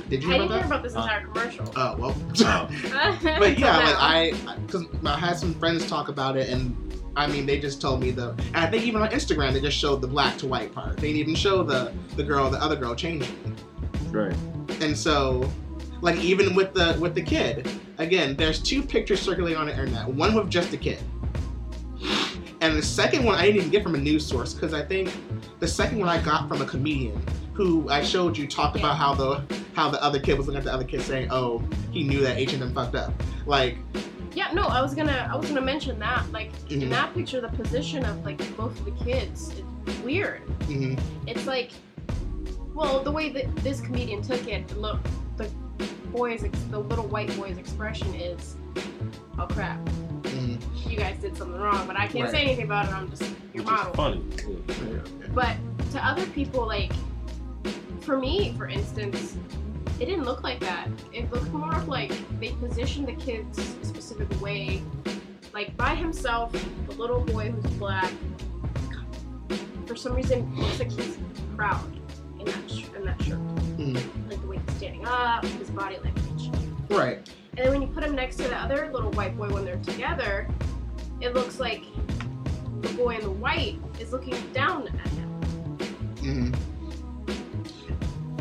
Did 0.08 0.22
you 0.22 0.28
hear 0.30 0.42
I 0.42 0.46
hear 0.46 0.48
didn't 0.48 0.50
about 0.50 0.56
hear 0.58 0.66
about 0.66 0.82
this 0.82 0.96
Uh, 0.96 1.00
entire 1.02 1.26
commercial. 1.26 1.72
Oh 1.76 1.96
well. 1.96 2.16
Oh. 2.44 3.18
but 3.38 3.58
yeah, 3.58 3.78
like. 3.78 3.96
I, 3.98 4.32
because 4.66 4.84
I 5.04 5.18
had 5.18 5.38
some 5.38 5.54
friends 5.54 5.86
talk 5.88 6.08
about 6.08 6.36
it, 6.36 6.48
and 6.48 6.76
I 7.16 7.26
mean, 7.26 7.44
they 7.46 7.58
just 7.60 7.80
told 7.80 8.00
me 8.00 8.10
the. 8.10 8.30
And 8.30 8.56
I 8.56 8.66
think 8.70 8.84
even 8.84 9.02
on 9.02 9.08
Instagram, 9.10 9.52
they 9.52 9.60
just 9.60 9.76
showed 9.76 10.00
the 10.00 10.06
black 10.08 10.36
to 10.38 10.46
white 10.46 10.72
part. 10.72 10.96
They 10.96 11.08
didn't 11.08 11.18
even 11.20 11.34
show 11.34 11.62
the 11.62 11.92
the 12.16 12.22
girl, 12.22 12.48
the 12.50 12.62
other 12.62 12.76
girl 12.76 12.94
changing. 12.94 13.56
Right. 14.10 14.34
And 14.80 14.96
so, 14.96 15.48
like 16.00 16.16
even 16.18 16.54
with 16.54 16.72
the 16.74 16.96
with 17.00 17.14
the 17.14 17.22
kid, 17.22 17.68
again, 17.98 18.36
there's 18.36 18.60
two 18.62 18.82
pictures 18.82 19.20
circulating 19.20 19.58
on 19.58 19.66
the 19.66 19.72
internet. 19.72 20.08
One 20.08 20.34
with 20.34 20.48
just 20.48 20.70
the 20.70 20.76
kid, 20.76 20.98
and 22.62 22.76
the 22.78 22.82
second 22.82 23.24
one 23.24 23.34
I 23.34 23.42
didn't 23.42 23.56
even 23.56 23.70
get 23.70 23.82
from 23.82 23.94
a 23.94 23.98
news 23.98 24.24
source 24.24 24.54
because 24.54 24.72
I 24.72 24.82
think 24.84 25.12
the 25.58 25.68
second 25.68 25.98
one 25.98 26.08
I 26.08 26.20
got 26.22 26.48
from 26.48 26.62
a 26.62 26.64
comedian 26.64 27.20
who 27.52 27.88
I 27.90 28.02
showed 28.02 28.38
you 28.38 28.46
talked 28.46 28.76
about 28.76 28.96
how 28.96 29.14
the 29.14 29.42
how 29.74 29.90
the 29.90 30.02
other 30.02 30.18
kid 30.20 30.38
was 30.38 30.46
looking 30.46 30.58
at 30.58 30.64
the 30.64 30.72
other 30.72 30.84
kid 30.84 31.02
saying, 31.02 31.28
"Oh, 31.30 31.62
he 31.90 32.02
knew 32.04 32.20
that 32.20 32.38
H 32.38 32.52
and 32.54 32.62
M 32.62 32.72
fucked 32.72 32.94
up." 32.94 33.12
Like, 33.46 33.76
Yeah, 34.34 34.50
no, 34.52 34.62
I 34.62 34.80
was 34.80 34.94
gonna, 34.94 35.28
I 35.30 35.36
was 35.36 35.48
gonna 35.48 35.60
mention 35.60 35.98
that. 35.98 36.24
Like 36.32 36.52
Mhm. 36.68 36.82
in 36.84 36.90
that 36.90 37.12
picture, 37.14 37.40
the 37.42 37.48
position 37.48 38.04
of 38.06 38.24
like 38.24 38.38
both 38.56 38.78
of 38.78 38.84
the 38.86 39.04
kids, 39.04 39.52
it's 39.86 39.98
weird. 40.00 40.40
mhm. 40.60 40.98
It's 41.26 41.46
like, 41.46 41.70
well, 42.74 43.02
the 43.02 43.10
way 43.12 43.28
that 43.30 43.54
this 43.56 43.80
comedian 43.82 44.22
took 44.22 44.46
it, 44.48 44.74
look, 44.78 45.00
boy's, 46.12 46.44
ex- 46.44 46.58
the 46.70 46.78
little 46.78 47.06
white 47.06 47.34
boy's 47.36 47.58
expression 47.58 48.14
is, 48.14 48.56
oh 49.38 49.46
crap, 49.46 49.78
Mhm. 50.22 50.58
you 50.90 50.96
guys 50.96 51.18
did 51.18 51.36
something 51.36 51.60
wrong, 51.60 51.86
but 51.86 51.96
I 51.96 52.06
can't 52.06 52.30
say 52.30 52.42
anything 52.42 52.64
about 52.64 52.86
it. 52.86 52.92
I'm 52.94 53.08
just 53.10 53.22
your 53.54 53.64
Which 53.64 53.72
model. 53.72 53.92
funny. 53.94 54.22
But 55.34 55.56
to 55.92 56.04
other 56.06 56.26
people, 56.26 56.66
like 56.66 56.92
for 58.00 58.16
me, 58.16 58.54
for 58.56 58.66
instance, 58.68 59.36
it 60.00 60.06
didn't 60.06 60.24
look 60.24 60.42
like 60.42 60.58
that. 60.60 60.88
It 61.12 61.30
looked 61.32 61.52
more 61.52 61.74
of 61.76 61.86
like 61.88 62.12
they 62.40 62.48
positioned 62.52 63.06
the 63.08 63.12
kids 63.14 63.58
a 63.82 63.84
specific 63.86 64.40
way. 64.40 64.82
Like 65.54 65.76
by 65.76 65.94
himself, 65.94 66.50
the 66.88 66.92
little 66.94 67.20
boy 67.20 67.50
who's 67.50 67.70
black, 67.74 68.10
for 69.86 69.94
some 69.96 70.14
reason 70.14 70.50
looks 70.56 70.78
like 70.78 70.90
he's 70.90 71.18
proud 71.56 71.84
in 72.38 72.46
that 72.46 72.70
sh- 72.70 72.84
in 72.96 73.04
that 73.04 73.22
shirt. 73.22 73.38
Mhm. 73.76 74.02
Like 74.66 74.76
the 74.78 74.86
way 74.86 74.98
he's 74.98 75.02
standing 75.02 75.06
up, 75.06 75.44
his 75.44 75.70
body 75.70 75.98
language. 76.02 76.50
Right. 76.90 77.28
And 77.56 77.66
then 77.66 77.70
when 77.72 77.82
you 77.82 77.88
put 77.88 78.04
him 78.04 78.14
next 78.14 78.36
to 78.36 78.44
the 78.44 78.56
other 78.56 78.90
little 78.92 79.10
white 79.12 79.36
boy 79.36 79.48
when 79.50 79.64
they're 79.64 79.76
together, 79.78 80.48
it 81.20 81.34
looks 81.34 81.60
like 81.60 81.84
the 82.80 82.88
boy 82.94 83.16
in 83.16 83.22
the 83.22 83.30
white 83.30 83.78
is 84.00 84.12
looking 84.12 84.34
down 84.52 84.88
at 84.88 85.08
him. 85.08 85.28
hmm 86.20 86.52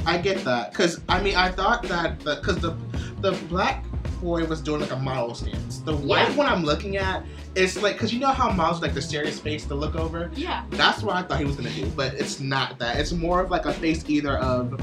I 0.05 0.17
get 0.17 0.43
that 0.45 0.71
because 0.71 0.99
I 1.07 1.21
mean 1.21 1.35
I 1.35 1.51
thought 1.51 1.83
that 1.83 2.17
because 2.23 2.57
the 2.57 2.71
the 3.19 3.33
black 3.49 3.85
boy 4.19 4.43
was 4.45 4.59
doing 4.59 4.81
like 4.81 4.91
a 4.91 4.95
model 4.97 5.35
stance. 5.35 5.77
The 5.79 5.95
white 5.95 6.29
Yeah. 6.29 6.35
one 6.37 6.47
I'm 6.47 6.63
looking 6.63 6.97
at 6.97 7.23
is 7.53 7.79
like 7.83 7.93
because 7.95 8.11
you 8.11 8.19
know 8.19 8.29
how 8.31 8.49
models 8.51 8.81
like 8.81 8.95
the 8.95 9.01
serious 9.01 9.39
face 9.39 9.63
to 9.65 9.75
look 9.75 9.95
over. 9.95 10.31
Yeah. 10.35 10.63
That's 10.71 11.03
what 11.03 11.15
I 11.15 11.21
thought 11.21 11.37
he 11.37 11.45
was 11.45 11.55
gonna 11.55 11.69
do, 11.71 11.85
but 11.95 12.15
it's 12.15 12.39
not 12.39 12.79
that. 12.79 12.99
It's 12.99 13.11
more 13.11 13.41
of 13.41 13.51
like 13.51 13.65
a 13.65 13.73
face 13.73 14.03
either 14.07 14.37
of 14.39 14.79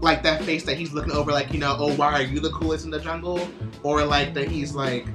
like 0.00 0.22
that 0.22 0.42
face 0.44 0.64
that 0.64 0.76
he's 0.76 0.92
looking 0.92 1.12
over, 1.12 1.32
like 1.32 1.52
you 1.52 1.58
know, 1.58 1.76
oh, 1.78 1.94
why 1.96 2.12
are 2.12 2.22
you 2.22 2.40
the 2.40 2.50
coolest 2.50 2.84
in 2.84 2.90
the 2.90 3.00
jungle, 3.00 3.48
or 3.82 4.04
like 4.04 4.34
that 4.34 4.48
he's 4.48 4.74
like. 4.74 5.06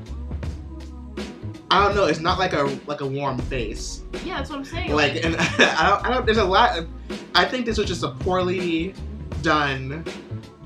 I 1.74 1.86
don't 1.88 1.96
know. 1.96 2.04
It's 2.06 2.20
not 2.20 2.38
like 2.38 2.52
a 2.52 2.64
like 2.86 3.00
a 3.00 3.06
warm 3.08 3.38
face. 3.40 4.04
Yeah, 4.26 4.38
that's 4.38 4.50
what 4.50 4.60
I'm 4.60 4.66
saying. 4.66 4.92
Like, 4.94 5.24
and 5.24 5.36
I 5.40 5.88
don't. 5.90 6.06
I 6.06 6.14
don't. 6.14 6.26
There's 6.26 6.38
a 6.38 6.44
lot. 6.44 6.78
Of, 6.78 6.90
I 7.34 7.46
think 7.46 7.66
this 7.66 7.78
was 7.78 7.88
just 7.88 8.04
a 8.04 8.10
poorly 8.10 8.94
done 9.42 10.04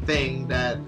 thing 0.06 0.48
that 0.48 0.80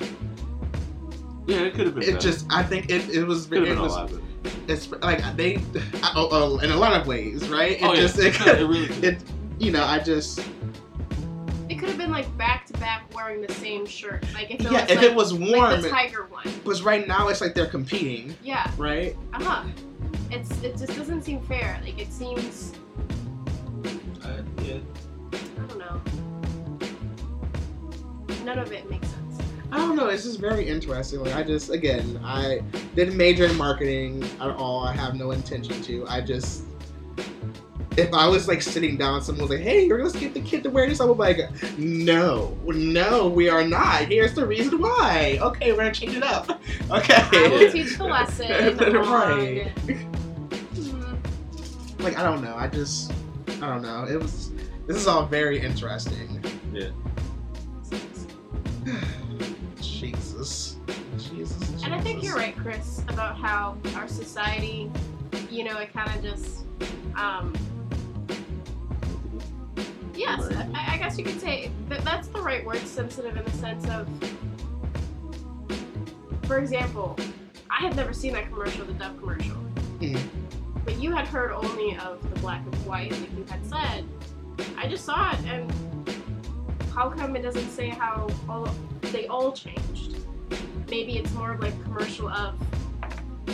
Yeah, 1.45 1.57
it 1.59 1.75
could 1.75 1.85
have 1.85 1.93
been. 1.95 2.03
it 2.03 2.13
better. 2.13 2.17
just. 2.19 2.47
I 2.49 2.63
think 2.63 2.89
it. 2.89 3.09
It 3.09 3.25
was. 3.25 3.45
could 3.45 3.59
have 3.59 3.67
It 3.67 3.75
been 3.75 3.79
was. 3.83 4.19
It's 4.67 4.89
like 5.03 5.21
they. 5.37 5.57
Uh, 6.01 6.13
oh, 6.15 6.29
oh, 6.31 6.57
in 6.59 6.71
a 6.71 6.75
lot 6.77 6.99
of 6.99 7.05
ways, 7.05 7.47
right? 7.49 7.73
It 7.73 7.83
Oh 7.83 7.93
yeah, 7.93 8.01
just. 8.01 8.17
it, 8.17 8.33
It, 8.41 8.47
it 8.61 8.65
really. 8.67 8.87
could. 8.87 9.03
it. 9.03 9.23
You 9.59 9.71
know. 9.71 9.83
I 9.83 9.99
just. 9.99 10.39
It 11.77 11.79
could 11.79 11.89
have 11.89 11.97
been 11.97 12.11
like 12.11 12.35
back 12.37 12.65
to 12.65 12.73
back 12.73 13.03
wearing 13.13 13.39
the 13.41 13.53
same 13.53 13.85
shirt. 13.85 14.25
Like 14.33 14.49
if 14.51 14.61
it 14.61 14.71
Yeah. 14.71 14.81
was 14.81 14.91
If 14.91 14.97
like, 14.97 15.05
it 15.05 15.15
was 15.15 15.33
warm, 15.33 15.51
like 15.59 15.81
the 15.81 15.89
tiger 15.89 16.25
one. 16.25 16.43
because 16.63 16.81
right 16.81 17.07
now 17.07 17.27
it's 17.27 17.39
like 17.39 17.53
they're 17.53 17.67
competing, 17.67 18.35
Yeah. 18.43 18.69
right? 18.77 19.15
Uh 19.33 19.43
huh. 19.43 19.63
It's 20.31 20.49
it 20.63 20.77
just 20.77 20.95
doesn't 20.97 21.21
seem 21.23 21.39
fair. 21.41 21.79
Like 21.83 21.99
it 21.99 22.11
seems 22.11 22.73
Uh, 24.23 24.41
yeah. 24.63 24.77
I 25.33 25.67
don't 25.67 25.77
know. 25.77 26.01
None 28.43 28.59
of 28.59 28.71
it 28.71 28.89
makes 28.89 29.07
sense. 29.07 29.37
I 29.71 29.77
don't 29.77 29.95
know. 29.95 30.07
It's 30.07 30.23
just 30.23 30.39
very 30.39 30.67
interesting. 30.67 31.19
Like 31.19 31.35
I 31.35 31.43
just, 31.43 31.69
again, 31.69 32.19
I 32.23 32.61
didn't 32.95 33.15
major 33.17 33.45
in 33.45 33.55
marketing 33.57 34.23
at 34.41 34.49
all. 34.49 34.83
I 34.83 34.93
have 34.93 35.15
no 35.15 35.31
intention 35.31 35.81
to. 35.83 36.05
I 36.07 36.21
just, 36.21 36.63
if 37.97 38.13
I 38.13 38.27
was 38.27 38.47
like 38.47 38.61
sitting 38.61 38.95
down, 38.97 39.21
someone 39.23 39.41
was 39.49 39.57
like, 39.57 39.59
"Hey, 39.67 39.87
let's 39.91 40.15
get 40.15 40.33
the 40.33 40.41
kid 40.41 40.63
to 40.63 40.69
wear 40.69 40.87
this," 40.87 41.01
I 41.01 41.05
would 41.05 41.15
be 41.15 41.19
like, 41.19 41.77
"No, 41.77 42.55
no, 42.65 43.27
we 43.27 43.49
are 43.49 43.63
not. 43.67 44.03
Here's 44.03 44.33
the 44.33 44.45
reason 44.45 44.79
why. 44.79 45.39
Okay, 45.41 45.71
we're 45.71 45.79
gonna 45.79 45.91
change 45.93 46.15
it 46.15 46.23
up. 46.23 46.61
Okay." 46.91 47.15
I 47.17 47.47
will 47.49 47.71
teach 47.77 47.97
the 47.97 48.03
lesson. 48.05 48.77
Right. 48.77 49.71
on- 49.89 49.97
Hmm. 50.75 52.03
like 52.03 52.17
I 52.17 52.23
don't 52.23 52.43
know. 52.43 52.55
I 52.55 52.67
just, 52.67 53.11
I 53.61 53.67
don't 53.67 53.81
know. 53.81 54.05
It 54.09 54.21
was. 54.21 54.51
This 54.85 54.95
is 54.97 55.07
all 55.07 55.25
very 55.25 55.59
interesting. 55.59 56.41
Yeah. 56.71 56.89
Jesus. 59.81 60.77
Jesus. 61.17 61.83
And 61.83 61.93
I 61.93 61.99
think 62.01 62.23
you're 62.23 62.35
right, 62.35 62.55
Chris, 62.55 63.01
about 63.09 63.37
how 63.37 63.75
our 63.95 64.07
society, 64.07 64.89
you 65.49 65.63
know, 65.63 65.77
it 65.79 65.91
kind 65.93 66.09
of 66.15 66.21
just, 66.23 66.65
um, 67.15 67.53
yes, 70.17 70.41
I, 70.75 70.95
I 70.95 70.97
guess 70.97 71.17
you 71.17 71.23
could 71.23 71.39
say 71.39 71.71
that 71.89 72.03
that's 72.03 72.27
the 72.27 72.41
right 72.41 72.65
word, 72.65 72.77
sensitive 72.79 73.37
in 73.37 73.43
the 73.43 73.51
sense 73.51 73.85
of, 73.89 74.07
for 76.45 76.57
example, 76.59 77.17
I 77.69 77.81
had 77.81 77.95
never 77.95 78.13
seen 78.13 78.33
that 78.33 78.47
commercial, 78.49 78.85
the 78.85 78.93
Dove 78.93 79.17
commercial, 79.19 79.57
Mhm. 79.99 80.19
but 80.85 80.97
you 80.97 81.11
had 81.15 81.27
heard 81.27 81.51
only 81.51 81.97
of 81.97 82.21
the 82.33 82.39
black 82.39 82.61
and 82.65 82.75
white, 82.85 83.11
like 83.11 83.31
you 83.37 83.45
had 83.49 83.65
said. 83.65 84.05
I 84.77 84.87
just 84.87 85.05
saw 85.05 85.31
it, 85.33 85.39
and 85.45 85.71
how 86.93 87.09
come 87.09 87.35
it 87.35 87.41
doesn't 87.43 87.69
say 87.69 87.89
how 87.89 88.27
all 88.49 88.67
they 89.01 89.27
all 89.27 89.51
changed? 89.51 90.15
Maybe 90.89 91.17
it's 91.17 91.31
more 91.33 91.51
of 91.51 91.59
like 91.59 91.73
a 91.73 91.83
commercial 91.83 92.29
of 92.29 92.55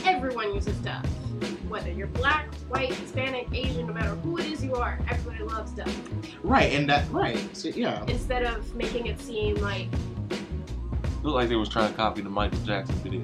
everyone 0.05 0.53
uses 0.53 0.77
Dove. 0.77 1.03
Whether 1.69 1.91
you're 1.91 2.07
black, 2.07 2.53
white, 2.69 2.93
Hispanic, 2.93 3.47
Asian, 3.53 3.87
no 3.87 3.93
matter 3.93 4.09
who 4.15 4.37
it 4.37 4.45
is 4.45 4.63
you 4.63 4.75
are, 4.75 4.99
everybody 5.09 5.43
loves 5.43 5.71
Dove. 5.71 6.35
Right, 6.43 6.73
and 6.73 6.89
that 6.89 7.09
right. 7.11 7.55
So 7.55 7.69
yeah. 7.69 8.03
Instead 8.07 8.43
of 8.43 8.73
making 8.75 9.07
it 9.07 9.19
seem 9.19 9.55
like, 9.55 9.87
Looked 11.23 11.35
like 11.35 11.49
they 11.49 11.55
was 11.55 11.69
trying 11.69 11.89
to 11.89 11.95
copy 11.95 12.21
the 12.21 12.29
Michael 12.29 12.59
Jackson 12.59 12.95
video. 12.95 13.21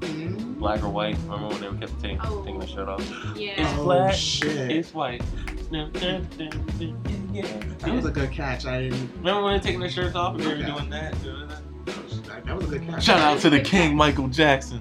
Mhm. 0.00 0.58
Black 0.58 0.82
or 0.82 0.88
white. 0.88 1.16
Remember 1.28 1.48
when 1.48 1.60
they 1.60 1.86
kept 1.86 2.00
taking, 2.00 2.18
Oh. 2.24 2.42
taking 2.44 2.58
the 2.58 2.66
shirt 2.66 2.88
off? 2.88 3.00
yeah, 3.36 3.52
It's 3.62 3.78
Oh 3.78 3.84
black. 3.84 4.14
shit. 4.14 4.70
It's 4.72 4.92
white. 4.92 5.22
Yeah. 5.70 5.88
that 5.92 7.92
was 7.94 8.04
a 8.06 8.10
good 8.10 8.32
catch. 8.32 8.66
I 8.66 8.82
didn't. 8.82 9.10
Remember 9.18 9.42
when 9.44 9.52
they 9.54 9.60
taking 9.60 9.78
their 9.80 9.90
shirts 9.90 10.16
off 10.16 10.34
and 10.34 10.42
they 10.42 10.48
were 10.48 10.56
doing 10.62 10.90
that? 10.90 11.22
Doing 11.22 11.46
that? 11.48 11.60
That, 12.30 12.44
that 12.46 12.56
was 12.56 12.66
a 12.66 12.78
good 12.78 12.86
catch. 12.88 13.04
Shout 13.04 13.20
out 13.20 13.40
to 13.40 13.50
the 13.50 13.60
king, 13.60 13.96
Michael 13.96 14.28
Jackson. 14.28 14.80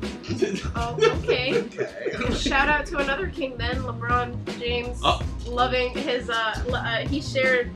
oh, 0.76 0.98
okay. 1.24 1.62
okay. 1.64 2.34
Shout 2.36 2.70
out 2.70 2.86
to 2.88 2.98
another 2.98 3.28
king 3.28 3.58
then, 3.58 3.78
LeBron 3.82 4.60
James, 4.60 5.00
Oh. 5.04 5.22
loving 5.48 5.92
his, 5.98 6.30
uh, 6.30 6.64
l- 6.68 6.76
uh, 6.76 6.98
he 7.08 7.22
shared 7.22 7.72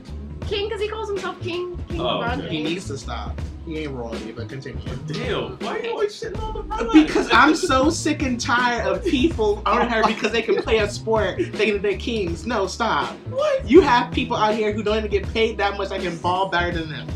King 0.46 0.68
because 0.68 0.80
he 0.80 0.88
calls 0.88 1.08
himself 1.08 1.40
King, 1.40 1.76
King 1.88 2.00
Oh, 2.00 2.04
LeBron 2.04 2.38
okay. 2.38 2.48
He 2.48 2.56
James. 2.58 2.70
needs 2.70 2.86
to 2.88 2.98
stop. 2.98 3.40
He 3.66 3.78
ain't 3.78 3.92
royalty, 3.92 4.30
but 4.32 4.46
continue. 4.50 4.78
Damn, 5.06 5.56
why 5.60 5.78
are 5.78 5.82
you 5.82 5.90
always 5.92 6.12
shitting 6.20 6.38
on 6.42 6.52
the 6.52 6.60
brother? 6.62 6.90
Because 6.92 7.30
I'm 7.32 7.54
so 7.56 7.88
sick 7.88 8.20
and 8.20 8.38
tired 8.38 8.86
of 8.86 9.02
people 9.06 9.62
on 9.64 9.88
her 9.88 10.06
because 10.06 10.32
they 10.32 10.42
can 10.42 10.56
play 10.62 10.80
a 10.80 10.88
sport 10.90 11.38
thinking 11.38 11.80
they're 11.80 11.96
kings. 11.96 12.46
No, 12.46 12.66
stop. 12.66 13.16
What? 13.30 13.66
You 13.66 13.80
have 13.80 14.12
people 14.12 14.36
out 14.36 14.54
here 14.54 14.70
who 14.72 14.82
don't 14.82 14.98
even 14.98 15.10
get 15.10 15.26
paid 15.32 15.56
that 15.58 15.78
much 15.78 15.88
that 15.88 16.02
can 16.02 16.14
ball 16.18 16.50
better 16.50 16.72
than 16.78 16.90
them. 16.90 17.08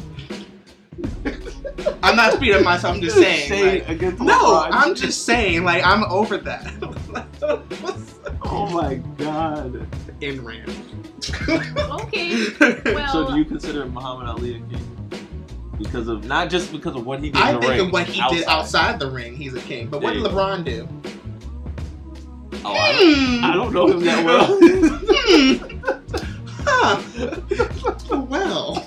I'm 2.03 2.17
not 2.17 2.33
speaking 2.35 2.55
of 2.57 2.65
myself. 2.65 2.95
I'm 2.97 3.01
just 3.01 3.17
saying. 3.17 3.49
Shade 3.49 3.89
like- 3.89 4.01
no, 4.21 4.39
LeBron. 4.39 4.69
I'm 4.73 4.95
just 4.95 5.25
saying. 5.25 5.65
Like 5.65 5.85
I'm 5.85 6.05
over 6.05 6.39
that. 6.39 6.75
Oh 8.51 8.67
my 8.71 8.95
god. 9.19 9.87
In 10.23 10.43
Rand. 10.45 10.73
Okay, 11.31 12.47
well, 12.95 13.13
so 13.13 13.29
do 13.31 13.37
you 13.37 13.45
consider 13.45 13.85
Muhammad 13.87 14.27
Ali 14.29 14.57
a 14.57 14.61
king? 14.61 14.81
Because 15.77 16.09
of 16.09 16.25
not 16.25 16.49
just 16.49 16.73
because 16.73 16.97
of 16.97 17.05
what 17.05 17.21
he 17.23 17.29
did 17.31 17.41
I 17.43 17.51
in 17.51 17.57
the 17.57 17.61
think 17.61 17.71
ring, 17.73 17.81
of 17.87 17.93
what 17.93 18.07
he 18.07 18.23
did 18.35 18.45
outside 18.47 18.99
the 18.99 19.11
ring, 19.11 19.37
he's 19.37 19.55
a 19.55 19.61
king. 19.61 19.89
But 19.89 20.01
what 20.03 20.15
did 20.15 20.25
There 20.25 20.31
go. 20.33 20.37
LeBron 20.39 20.65
do? 20.65 20.89
Oh, 22.65 22.73
I 22.73 22.93
don't, 22.93 23.45
I 23.45 23.55
don't 23.55 23.73
know 23.73 23.87
him 23.89 24.01
that 24.05 24.25
well. 24.25 24.47
Hmm. 24.61 25.59
Hmm. 25.69 26.15
huh. 26.67 27.01
well. 28.29 28.85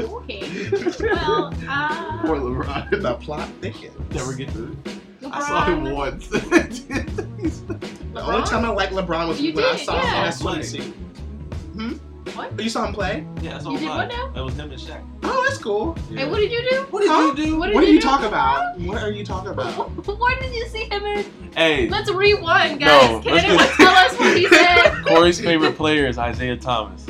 Okay. 0.00 0.70
Well, 1.00 1.54
uh, 1.68 2.18
Poor 2.22 2.38
LeBron. 2.38 3.02
the 3.02 3.14
plot 3.16 3.48
thickens. 3.60 3.94
Never 4.14 4.34
get 4.34 4.48
to 4.54 4.64
it. 4.72 4.84
LeBron, 5.22 5.32
I 5.32 5.40
saw 5.46 5.64
him 5.66 5.90
once. 5.92 6.28
The 8.14 8.24
only 8.24 8.46
time 8.48 8.64
I 8.64 8.68
liked 8.70 8.92
LeBron 8.92 9.28
was 9.28 9.40
You 9.40 9.52
when 9.52 9.64
I 9.64 9.76
did, 9.76 9.84
saw 9.86 9.92
him 10.00 10.06
in 10.08 10.12
yeah. 10.14 10.28
a 10.28 10.32
swimsuit. 10.32 10.92
Hmm? 11.74 11.92
What? 12.36 12.60
You 12.60 12.68
saw 12.68 12.86
him 12.86 12.92
play? 12.94 13.26
yeah, 13.42 13.56
I 13.56 13.58
saw 13.60 13.70
You 13.70 13.76
him 13.78 13.82
did 13.84 13.88
live. 13.90 14.08
what 14.08 14.16
now? 14.16 14.28
That 14.34 14.44
was 14.44 14.54
him 14.54 14.70
and 14.72 14.80
Shaq. 14.80 15.02
Oh, 15.22 15.44
that's 15.46 15.58
cool. 15.58 15.96
Yeah. 16.10 16.20
Hey, 16.24 16.30
what 16.30 16.38
did 16.38 16.50
you 16.50 16.66
do? 16.70 16.76
What 16.90 17.00
did 17.02 17.10
Huh? 17.10 17.20
you 17.20 17.36
do? 17.36 17.56
What 17.58 17.66
did 17.66 17.74
What 17.74 17.84
are 17.84 17.86
you 17.86 17.92
you 17.94 18.00
do? 18.00 18.06
talking 18.06 18.26
about? 18.26 18.80
What 18.80 19.02
are 19.02 19.10
you 19.12 19.24
talking 19.24 19.50
about? 19.50 19.72
What 20.18 20.40
did 20.40 20.52
you 20.54 20.66
see 20.68 20.84
him 20.84 21.04
in? 21.04 21.24
Hey, 21.54 21.88
Let's 21.88 22.10
rewind, 22.10 22.80
No, 22.80 22.86
guys. 22.86 23.22
Can 23.24 23.32
let's 23.34 23.44
do 23.46 23.50
anyone 23.52 23.64
it. 23.66 23.70
tell 23.76 23.94
us 23.94 24.18
what 24.18 24.36
he 24.36 24.48
said? 24.54 25.04
Corey's 25.06 25.40
favorite 25.40 25.76
player 25.76 26.06
is 26.06 26.18
Isaiah 26.18 26.56
Thomas. 26.56 27.06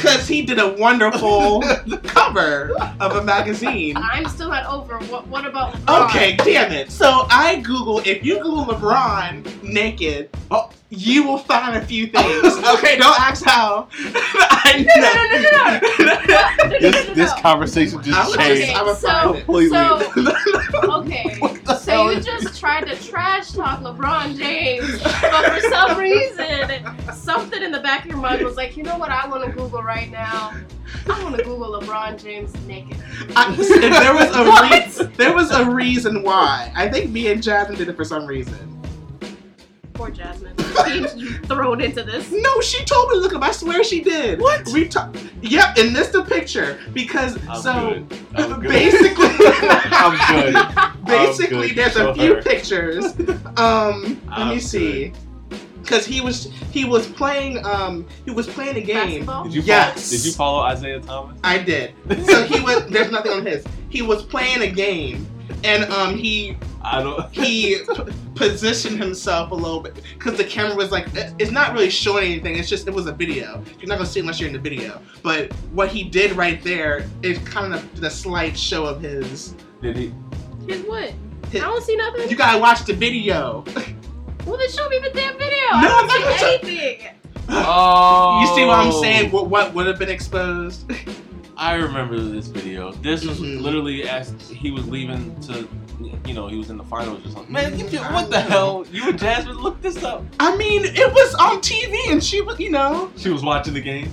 Because 0.00 0.28
he 0.28 0.42
did 0.42 0.60
a 0.60 0.68
wonderful 0.74 1.60
cover 2.04 2.72
of 3.00 3.16
a 3.16 3.24
magazine. 3.24 3.96
I'm 3.96 4.28
still 4.28 4.48
not 4.48 4.64
over. 4.66 4.98
What? 5.06 5.26
What 5.26 5.44
about 5.44 5.74
LeBron? 5.74 6.06
Okay, 6.06 6.36
damn 6.36 6.70
it. 6.70 6.92
So 6.92 7.26
I 7.30 7.56
Google, 7.56 7.98
if 8.04 8.24
you 8.24 8.34
Google 8.36 8.64
LeBron 8.66 9.62
naked, 9.64 10.30
oh, 10.52 10.70
you 10.90 11.22
will 11.22 11.38
find 11.38 11.76
a 11.76 11.84
few 11.84 12.06
things. 12.06 12.44
okay, 12.74 12.96
don't 12.96 13.20
ask 13.20 13.44
how. 13.44 13.88
I 13.92 14.86
No, 14.86 15.02
no, 15.02 15.40
no, 15.42 16.14
no, 16.14 16.14
no, 16.14 16.24
no. 16.24 16.68
no, 16.68 16.80
This 16.80 16.94
no, 16.94 17.08
no, 17.08 17.14
this 17.14 17.32
conversation 17.34 18.02
just 18.02 18.28
was 18.28 18.36
changed 18.36 18.72
I 18.74 18.82
was 18.82 18.98
So- 19.00 19.08
find 19.08 19.44
completely. 19.44 19.78
So, 20.78 21.00
okay. 21.00 21.40
So 21.80 22.10
you 22.10 22.20
just 22.20 22.58
tried 22.60 22.86
to 22.86 22.96
trash 23.08 23.52
talk 23.52 23.80
LeBron 23.80 24.36
James, 24.36 25.02
but 25.02 25.52
for 25.52 25.60
some 25.70 25.98
reason, 25.98 26.84
something 27.14 27.62
in 27.62 27.72
the 27.72 27.80
back 27.80 28.04
of 28.04 28.10
your 28.10 28.18
mind 28.18 28.42
was 28.44 28.56
like, 28.56 28.76
you 28.76 28.82
know 28.82 28.98
what? 28.98 29.10
I 29.10 29.26
want 29.26 29.44
to 29.44 29.50
Google 29.52 29.82
right 29.82 30.10
now. 30.10 30.52
I 31.08 31.22
want 31.22 31.36
to 31.36 31.44
Google 31.44 31.80
LeBron 31.80 32.22
James 32.22 32.54
naked. 32.66 32.96
I, 33.36 33.54
there 33.54 34.14
was 34.14 34.30
a 34.34 35.06
re- 35.08 35.14
there 35.16 35.34
was 35.34 35.50
a 35.50 35.70
reason 35.70 36.22
why. 36.22 36.70
I 36.74 36.88
think 36.88 37.10
me 37.10 37.30
and 37.30 37.42
Jasmine 37.42 37.78
did 37.78 37.88
it 37.88 37.96
for 37.96 38.04
some 38.04 38.26
reason. 38.26 38.77
Poor 39.98 40.10
Jasmine. 40.10 40.54
She's 40.86 41.38
thrown 41.48 41.80
into 41.80 42.04
this. 42.04 42.30
No, 42.30 42.60
she 42.60 42.84
told 42.84 43.08
me 43.10 43.16
to 43.16 43.20
look 43.20 43.34
up. 43.34 43.42
I 43.42 43.50
swear 43.50 43.82
she 43.82 44.00
did. 44.00 44.40
What? 44.40 44.66
We 44.68 44.86
ta- 44.86 45.10
Yep, 45.42 45.76
and 45.78 45.94
this 45.94 46.08
the 46.08 46.22
picture 46.22 46.78
because 46.92 47.36
I'm 47.48 47.60
so 47.60 48.04
good. 48.06 48.18
I'm 48.36 48.60
good. 48.60 48.68
basically, 48.68 49.46
I'm 49.90 50.52
good. 50.54 51.04
basically 51.04 51.68
good. 51.68 51.76
there's 51.76 51.92
Show 51.94 52.10
a 52.10 52.14
few 52.14 52.34
her. 52.36 52.42
pictures. 52.42 53.06
Um, 53.56 54.20
let 54.28 54.38
I'm 54.38 54.48
me 54.50 54.60
see. 54.60 55.12
Because 55.82 56.06
he 56.06 56.20
was 56.20 56.44
he 56.70 56.84
was 56.84 57.06
playing 57.08 57.64
um 57.66 58.06
he 58.24 58.30
was 58.30 58.46
playing 58.46 58.76
a 58.76 58.80
game. 58.80 59.24
Basketball? 59.26 59.44
Did 59.44 59.54
you 59.54 59.62
Yes. 59.62 59.94
follow, 59.94 60.10
did 60.10 60.24
you 60.26 60.32
follow 60.32 60.58
Isaiah 60.60 61.00
Thomas? 61.00 61.40
I 61.42 61.58
did. 61.58 61.94
So 62.26 62.44
he 62.44 62.60
was 62.60 62.86
there's 62.88 63.10
nothing 63.10 63.32
on 63.32 63.44
his. 63.44 63.64
He 63.88 64.02
was 64.02 64.22
playing 64.22 64.60
a 64.62 64.70
game, 64.70 65.26
and 65.64 65.84
um 65.92 66.16
he 66.16 66.56
I 66.82 67.02
don't. 67.02 67.28
he 67.34 67.80
p- 67.94 68.02
position 68.34 68.96
himself 68.96 69.50
a 69.50 69.54
little 69.54 69.80
bit 69.80 70.00
because 70.16 70.36
the 70.38 70.44
camera 70.44 70.76
was 70.76 70.90
like 70.90 71.06
it's 71.38 71.50
not 71.50 71.72
really 71.72 71.90
showing 71.90 72.32
anything. 72.32 72.56
It's 72.56 72.68
just 72.68 72.86
it 72.86 72.94
was 72.94 73.06
a 73.06 73.12
video. 73.12 73.62
You're 73.78 73.88
not 73.88 73.96
gonna 73.98 74.06
see 74.06 74.20
it 74.20 74.22
unless 74.22 74.38
you're 74.40 74.48
in 74.48 74.52
the 74.54 74.60
video. 74.60 75.00
But 75.22 75.52
what 75.72 75.88
he 75.88 76.04
did 76.04 76.32
right 76.32 76.62
there 76.62 77.06
is 77.22 77.38
kind 77.40 77.74
of 77.74 78.00
the 78.00 78.08
slight 78.10 78.56
show 78.58 78.86
of 78.86 79.00
his. 79.00 79.54
Did 79.82 79.96
he? 79.96 80.14
His 80.68 80.82
what? 80.82 81.12
his 81.50 81.62
I 81.62 81.66
don't 81.66 81.82
see 81.82 81.96
nothing. 81.96 82.28
you 82.30 82.36
gotta 82.36 82.58
watch 82.58 82.84
the 82.84 82.92
video. 82.94 83.64
well, 84.46 84.56
then 84.58 84.70
show 84.70 84.88
me 84.88 84.98
the 85.00 85.10
damn 85.10 85.36
video. 85.38 85.56
No, 85.58 85.72
I 85.72 85.98
I'm 86.00 86.06
not 86.06 86.08
don't 86.08 86.22
gonna 86.22 86.32
see 86.32 86.38
show- 86.38 86.58
anything. 86.62 87.08
Oh. 87.50 88.40
You 88.42 88.54
see 88.54 88.64
what 88.66 88.78
I'm 88.78 88.92
saying? 88.92 89.30
What 89.32 89.48
what 89.48 89.72
would 89.74 89.86
have 89.86 89.98
been 89.98 90.10
exposed? 90.10 90.84
I 91.58 91.74
remember 91.74 92.18
this 92.20 92.46
video. 92.46 92.92
This 92.92 93.24
was 93.26 93.40
Mhm. 93.40 93.62
literally 93.62 94.08
as 94.08 94.32
he 94.48 94.70
was 94.70 94.86
leaving 94.88 95.34
to, 95.42 95.66
you 96.24 96.32
know, 96.34 96.46
he 96.46 96.56
was 96.56 96.70
in 96.70 96.76
the 96.76 96.84
finals 96.84 97.26
or 97.26 97.30
something. 97.30 97.52
Man, 97.52 97.76
you 97.76 97.84
Mhm, 97.84 97.90
did- 97.90 98.00
I 98.00 98.12
what 98.14 98.30
the 98.30 98.40
hell? 98.40 98.84
You 98.92 99.08
and 99.08 99.18
Jasmine, 99.18 99.58
look 99.58 99.82
this 99.82 100.04
up. 100.04 100.24
I 100.38 100.56
mean, 100.56 100.84
it 100.84 101.12
was 101.12 101.34
on 101.34 101.60
TV, 101.60 101.98
and 102.12 102.22
she 102.22 102.40
was, 102.42 102.60
you 102.60 102.70
know, 102.70 103.10
She 103.16 103.30
was 103.30 103.42
watching 103.42 103.74
the 103.74 103.80
game. 103.80 104.10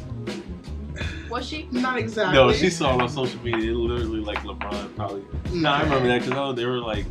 Was 1.30 1.46
she? 1.48 1.68
not 1.72 1.98
exactly. 2.00 2.36
No, 2.36 2.52
she 2.52 2.70
saw 2.70 2.96
it 2.96 3.02
on 3.02 3.10
social 3.10 3.40
media. 3.44 3.72
It 3.72 3.76
literally 3.76 4.22
like 4.22 4.40
LeBron 4.44 4.96
probably. 4.96 5.24
No, 5.54 5.70
I 5.70 5.82
remember 5.84 6.08
that 6.08 6.22
because 6.22 6.38
oh, 6.38 6.54
they 6.54 6.66
were 6.66 6.80
like 6.80 7.06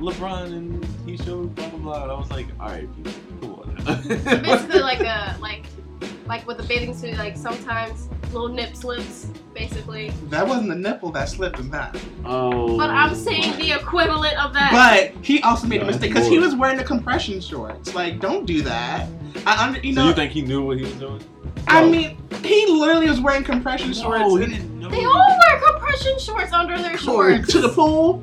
LeBron 0.00 0.46
and 0.46 0.86
he 1.06 1.16
showed 1.16 1.54
blah 1.54 1.68
blah 1.68 1.78
blah. 1.78 2.02
And 2.04 2.10
I 2.12 2.14
was 2.14 2.30
like, 2.30 2.46
all 2.58 2.68
right, 2.70 2.88
people, 2.96 3.12
come 3.40 3.54
on. 3.54 4.14
now." 4.24 4.36
Basically, 4.42 4.80
like 4.90 5.00
a 5.00 5.36
like 5.40 5.64
like 6.26 6.46
with 6.46 6.56
the 6.56 6.62
bathing 6.64 6.96
suit, 6.96 7.16
like 7.18 7.36
sometimes 7.36 8.08
little 8.36 8.54
nip 8.54 8.76
slips, 8.76 9.26
basically. 9.54 10.10
That 10.28 10.46
wasn't 10.46 10.68
the 10.68 10.74
nipple 10.74 11.10
that 11.12 11.28
slipped 11.28 11.58
in 11.58 11.70
that. 11.70 11.96
oh. 12.24 12.76
But 12.76 12.90
I'm 12.90 13.14
saying 13.14 13.56
the 13.58 13.72
equivalent 13.72 14.36
of 14.38 14.52
that. 14.52 14.70
But 14.72 15.24
he 15.24 15.40
also 15.42 15.66
made 15.66 15.82
a 15.82 15.86
mistake 15.86 16.10
because 16.12 16.28
he 16.28 16.38
was 16.38 16.54
wearing 16.54 16.76
the 16.76 16.84
compression 16.84 17.40
shorts. 17.40 17.94
Like, 17.94 18.20
don't 18.20 18.44
do 18.46 18.62
that. 18.62 19.08
I 19.46 19.66
under, 19.66 19.80
you 19.80 19.94
so 19.94 20.02
know. 20.02 20.08
you 20.08 20.14
think 20.14 20.32
he 20.32 20.42
knew 20.42 20.64
what 20.64 20.76
he 20.76 20.84
was 20.84 20.92
doing? 20.94 21.22
I 21.68 21.82
No. 21.82 21.90
mean, 21.90 22.18
he 22.42 22.66
literally 22.66 23.08
was 23.08 23.20
wearing 23.20 23.42
compression 23.44 23.92
shorts. 23.92 24.20
No, 24.20 24.36
he 24.36 24.46
didn't 24.46 24.78
know. 24.80 24.88
they 24.90 25.04
all 25.04 25.14
wear 25.14 25.60
compression 25.72 26.18
shorts 26.18 26.52
under 26.52 26.76
their 26.78 26.96
shorts. 26.98 27.50
to 27.52 27.60
the 27.60 27.68
pool. 27.70 28.22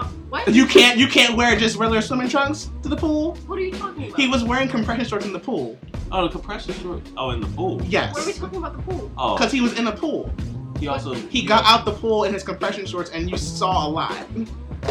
Oh, 0.00 0.12
what? 0.30 0.48
You 0.54 0.66
can't. 0.66 0.98
You 0.98 1.06
can't 1.08 1.36
wear 1.36 1.56
just 1.58 1.76
regular 1.76 2.00
swimming 2.00 2.28
trunks 2.28 2.70
to 2.82 2.88
the 2.88 2.96
pool. 2.96 3.34
What 3.46 3.58
are 3.58 3.62
you 3.62 3.72
talking 3.72 4.06
about? 4.08 4.18
He 4.18 4.28
was 4.28 4.44
wearing 4.44 4.68
compression 4.68 5.04
shorts 5.04 5.24
in 5.26 5.32
the 5.32 5.38
pool. 5.40 5.78
Oh, 6.12 6.24
the 6.26 6.30
compression 6.30 6.74
shorts. 6.74 7.10
Oh, 7.16 7.30
in 7.30 7.40
the 7.40 7.46
pool. 7.48 7.80
Yes, 7.84 8.14
What 8.14 8.24
are 8.24 8.26
we 8.26 8.32
talking 8.32 8.58
about 8.58 8.76
the 8.76 8.82
pool? 8.82 9.10
Oh, 9.18 9.36
because 9.36 9.52
he 9.52 9.60
was 9.60 9.78
in 9.78 9.84
the 9.84 9.92
pool. 9.92 10.30
he 10.78 10.88
also 10.88 11.14
He 11.14 11.44
got 11.44 11.64
out 11.64 11.84
the 11.84 11.92
pool 11.92 12.24
in 12.24 12.32
his 12.32 12.42
compression 12.42 12.86
shorts, 12.86 13.10
and 13.10 13.30
you 13.30 13.36
saw 13.36 13.86
a 13.86 13.88
lot 13.88 14.16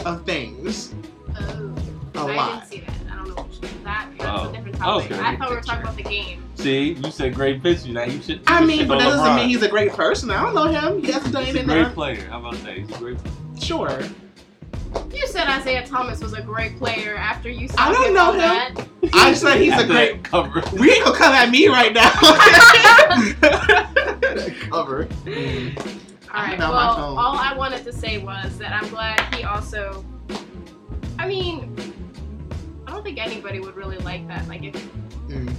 of 0.05 0.25
things. 0.25 0.93
Oh, 1.37 1.73
A 2.15 2.19
I 2.31 2.35
lot. 2.35 2.49
I 2.49 2.53
didn't 2.59 2.67
see 2.69 2.79
that. 2.81 2.95
I 3.11 3.15
don't 3.15 3.27
know. 3.35 3.43
Which, 3.43 3.61
that 3.83 4.07
that's 4.17 4.23
Oh. 4.23 4.49
a 4.49 4.51
different 4.53 4.81
I 4.81 4.95
was 4.95 5.03
topic. 5.03 5.17
gonna 5.17 5.29
I 5.29 5.35
thought 5.37 5.49
we 5.49 5.55
were 5.55 5.61
talking 5.61 5.83
about 5.83 5.97
the 5.97 6.03
game. 6.03 6.43
See, 6.55 6.91
you 6.93 7.11
said 7.11 7.33
great 7.33 7.63
picture. 7.63 7.89
Now 7.89 8.03
you 8.03 8.21
should. 8.21 8.41
I 8.47 8.63
mean, 8.65 8.87
but 8.87 8.95
know 8.95 9.05
that 9.05 9.09
doesn't 9.11 9.25
LeBron. 9.25 9.35
mean 9.37 9.49
he's 9.49 9.61
a 9.63 9.67
great 9.69 9.93
person. 9.93 10.29
I 10.31 10.41
don't 10.43 10.53
know 10.55 10.65
him. 10.65 11.01
He 11.03 11.11
hasn't 11.11 11.33
done 11.33 11.45
He's 11.45 11.55
a 11.55 11.59
anything 11.59 11.83
great 11.83 11.93
player. 11.93 12.27
How 12.29 12.39
about 12.39 12.55
that? 12.63 12.77
He's 12.77 12.89
a 12.91 12.97
great 12.97 13.17
player. 13.17 13.33
Sure. 13.61 14.01
You 15.13 15.27
said 15.27 15.47
Isaiah 15.47 15.85
Thomas 15.85 16.21
was 16.21 16.33
a 16.33 16.41
great 16.41 16.77
player 16.77 17.15
after 17.15 17.49
you 17.49 17.67
saw 17.67 17.75
I 17.77 17.91
don't 17.91 18.07
him 18.07 18.13
know 18.13 18.31
him. 18.31 18.39
that. 18.39 18.87
I 19.13 19.33
said 19.33 19.59
he's 19.59 19.77
a 19.77 19.85
great. 19.85 20.23
cover. 20.23 20.61
We 20.79 20.91
ain't 20.91 21.03
gonna 21.05 21.17
come 21.17 21.33
at 21.33 21.49
me 21.49 21.67
right 21.67 21.93
now. 21.93 22.09
Cover. 24.69 25.07
All 26.31 26.43
right. 26.43 26.59
Well, 26.59 26.71
all 27.17 27.37
I 27.37 27.53
wanted 27.55 27.83
to 27.85 27.93
say 27.93 28.19
was 28.19 28.57
that 28.59 28.71
I'm 28.71 28.87
glad 28.89 29.33
he 29.33 29.43
also. 29.43 30.05
I 31.17 31.27
mean, 31.27 31.75
I 32.87 32.91
don't 32.91 33.03
think 33.03 33.19
anybody 33.19 33.59
would 33.59 33.75
really 33.75 33.97
like 33.99 34.27
that. 34.27 34.47
Like 34.47 34.63
if 34.63 34.75
Mm. 35.29 35.53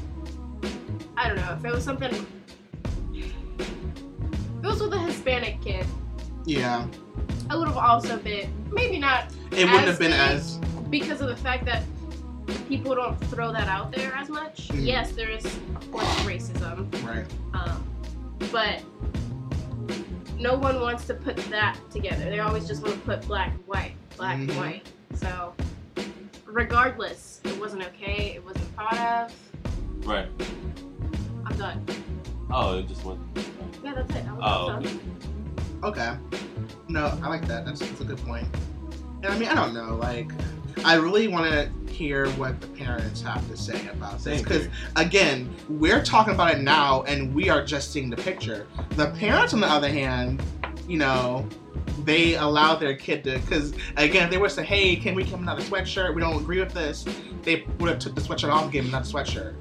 I 1.17 1.29
don't 1.29 1.37
know 1.37 1.55
if 1.57 1.65
it 1.65 1.71
was 1.73 1.85
something. 1.85 2.27
If 3.15 3.33
it 4.63 4.67
was 4.67 4.83
with 4.83 4.93
a 4.95 4.99
Hispanic 4.99 5.61
kid, 5.63 5.87
Yeah, 6.47 6.87
I 7.49 7.57
would 7.57 7.69
have 7.69 7.77
also 7.77 8.17
been 8.19 8.51
maybe 8.73 8.99
not 8.99 9.27
it 9.53 9.65
wouldn't 9.67 9.83
As 9.83 9.89
have 9.89 9.99
been 9.99 10.13
as. 10.13 10.57
because 10.91 11.21
of 11.21 11.29
the 11.29 11.37
fact 11.37 11.65
that 11.67 11.83
people 12.69 12.95
don't 12.95 13.17
throw 13.27 13.53
that 13.53 13.69
out 13.69 13.93
there 13.93 14.15
as 14.15 14.29
much. 14.29 14.69
Mm. 14.69 14.87
Yes, 14.87 15.13
there 15.13 15.29
is 15.31 15.45
of 15.45 15.91
course 15.93 16.07
racism, 16.21 16.87
Right. 17.05 17.27
um, 17.55 17.85
but 18.53 18.83
no 20.39 20.55
one 20.57 20.81
wants 20.81 21.05
to 21.07 21.15
put 21.15 21.37
that 21.51 21.77
together. 21.91 22.25
They 22.25 22.41
always 22.41 22.67
just 22.67 22.83
want 22.83 22.95
to 22.95 23.01
put 23.01 23.21
black 23.27 23.51
and 23.53 23.67
white, 23.67 23.93
black 24.17 24.39
Mhm. 24.39 24.49
and 24.49 24.59
white. 24.59 24.87
So, 25.15 25.53
regardless, 26.47 27.41
it 27.45 27.59
wasn't 27.61 27.83
okay. 27.89 28.33
It 28.37 28.45
wasn't 28.45 28.65
thought 28.75 28.99
of. 28.99 30.07
Right. 30.07 30.29
I'm 31.47 31.57
done. 31.59 31.85
Oh, 32.51 32.79
it 32.79 32.89
just 32.89 33.05
wasn't. 33.05 33.27
Yeah, 33.85 33.95
that's 33.95 34.15
it. 34.17 34.25
I 34.27 34.33
was 34.33 34.43
Oh, 34.43 34.67
done. 34.81 35.01
Okay. 35.83 36.17
No, 36.89 37.19
I 37.23 37.29
like 37.29 37.47
that. 37.49 37.65
That's, 37.65 37.81
that's 37.81 38.01
a 38.01 38.05
good 38.05 38.19
point. 38.19 38.47
And 39.23 39.27
I 39.27 39.39
mean, 39.39 39.49
I 39.49 39.55
don't 39.55 39.75
know. 39.75 39.97
Like, 39.97 40.31
I 40.85 40.95
really 40.95 41.29
want 41.29 41.51
to 41.51 41.93
hear 41.93 42.29
what 42.31 42.61
the 42.61 42.67
parents 42.69 43.21
have 43.21 43.47
to 43.49 43.57
say 43.57 43.87
about 43.89 44.19
this 44.21 44.41
because 44.41 44.69
again, 44.97 45.55
we're 45.69 46.03
talking 46.03 46.33
about 46.33 46.55
it 46.55 46.61
now, 46.61 47.03
and 47.03 47.35
we 47.35 47.51
are 47.51 47.63
just 47.63 47.93
seeing 47.93 48.09
the 48.09 48.17
picture. 48.17 48.67
The 48.91 49.11
parents, 49.11 49.53
on 49.53 49.61
the 49.61 49.67
other 49.67 49.89
hand, 49.89 50.43
you 50.89 50.97
know, 50.97 51.47
they 52.05 52.37
allow 52.37 52.75
their 52.75 52.97
kid 52.97 53.25
to 53.25 53.39
because 53.41 53.75
again, 53.97 54.25
if 54.25 54.31
they 54.31 54.39
were 54.39 54.49
to 54.49 54.55
say, 54.55 54.65
"Hey, 54.65 54.97
can 54.97 55.15
we 55.15 55.23
give 55.23 55.35
him 55.35 55.43
another 55.43 55.63
sweatshirt? 55.63 56.15
We 56.15 56.23
don't 56.23 56.41
agree 56.41 56.61
with 56.61 56.73
this," 56.73 57.05
they 57.43 57.67
would 57.79 57.91
have 57.91 57.99
took 57.99 58.15
the 58.15 58.21
sweatshirt 58.23 58.51
off 58.51 58.65
and 58.65 58.73
gave 58.73 58.85
him 58.85 58.91
another 58.91 59.11
sweatshirt. 59.11 59.55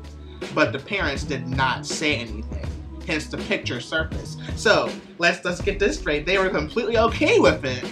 But 0.56 0.72
the 0.72 0.80
parents 0.80 1.24
did 1.24 1.48
not 1.48 1.86
say 1.86 2.16
anything. 2.16 2.66
Hence, 3.10 3.26
the 3.26 3.38
picture 3.38 3.82
surface. 3.82 4.38
So 4.56 4.88
let's 5.18 5.44
let's 5.44 5.60
get 5.62 5.80
this 5.80 5.98
straight. 5.98 6.28
They 6.28 6.38
were 6.38 6.50
completely 6.50 6.96
okay 7.00 7.40
with 7.40 7.66
it 7.66 7.84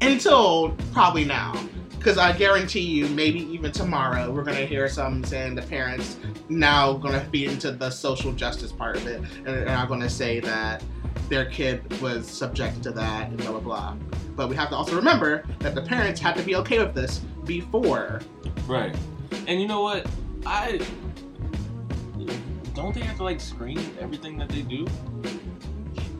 until 0.00 0.70
probably 0.94 1.26
now. 1.26 1.52
Because 1.98 2.16
I 2.16 2.32
guarantee 2.32 2.80
you, 2.80 3.08
maybe 3.08 3.40
even 3.40 3.72
tomorrow, 3.72 4.30
we're 4.30 4.42
gonna 4.42 4.64
hear 4.64 4.88
some 4.88 5.22
saying 5.22 5.54
the 5.54 5.62
parents 5.62 6.16
now 6.48 6.94
gonna 6.94 7.26
feed 7.26 7.50
into 7.50 7.72
the 7.72 7.90
social 7.90 8.32
justice 8.32 8.72
part 8.72 8.96
of 8.96 9.06
it, 9.06 9.20
and, 9.40 9.48
and 9.48 9.68
are 9.68 9.86
gonna 9.86 10.08
say 10.08 10.40
that 10.40 10.82
their 11.28 11.44
kid 11.44 12.00
was 12.00 12.26
subjected 12.26 12.82
to 12.84 12.90
that 12.92 13.28
and 13.28 13.36
blah 13.36 13.50
blah 13.50 13.60
blah. 13.60 13.96
But 14.34 14.48
we 14.48 14.56
have 14.56 14.70
to 14.70 14.76
also 14.76 14.96
remember 14.96 15.44
that 15.58 15.74
the 15.74 15.82
parents 15.82 16.18
had 16.22 16.36
to 16.36 16.42
be 16.42 16.56
okay 16.56 16.78
with 16.78 16.94
this 16.94 17.18
before. 17.44 18.22
Right. 18.66 18.96
And 19.46 19.60
you 19.60 19.68
know 19.68 19.82
what? 19.82 20.06
I 20.46 20.80
don't 22.74 22.94
they 22.94 23.02
have 23.02 23.16
to 23.16 23.24
like 23.24 23.40
screen 23.40 23.80
everything 24.00 24.36
that 24.38 24.48
they 24.48 24.62
do? 24.62 24.86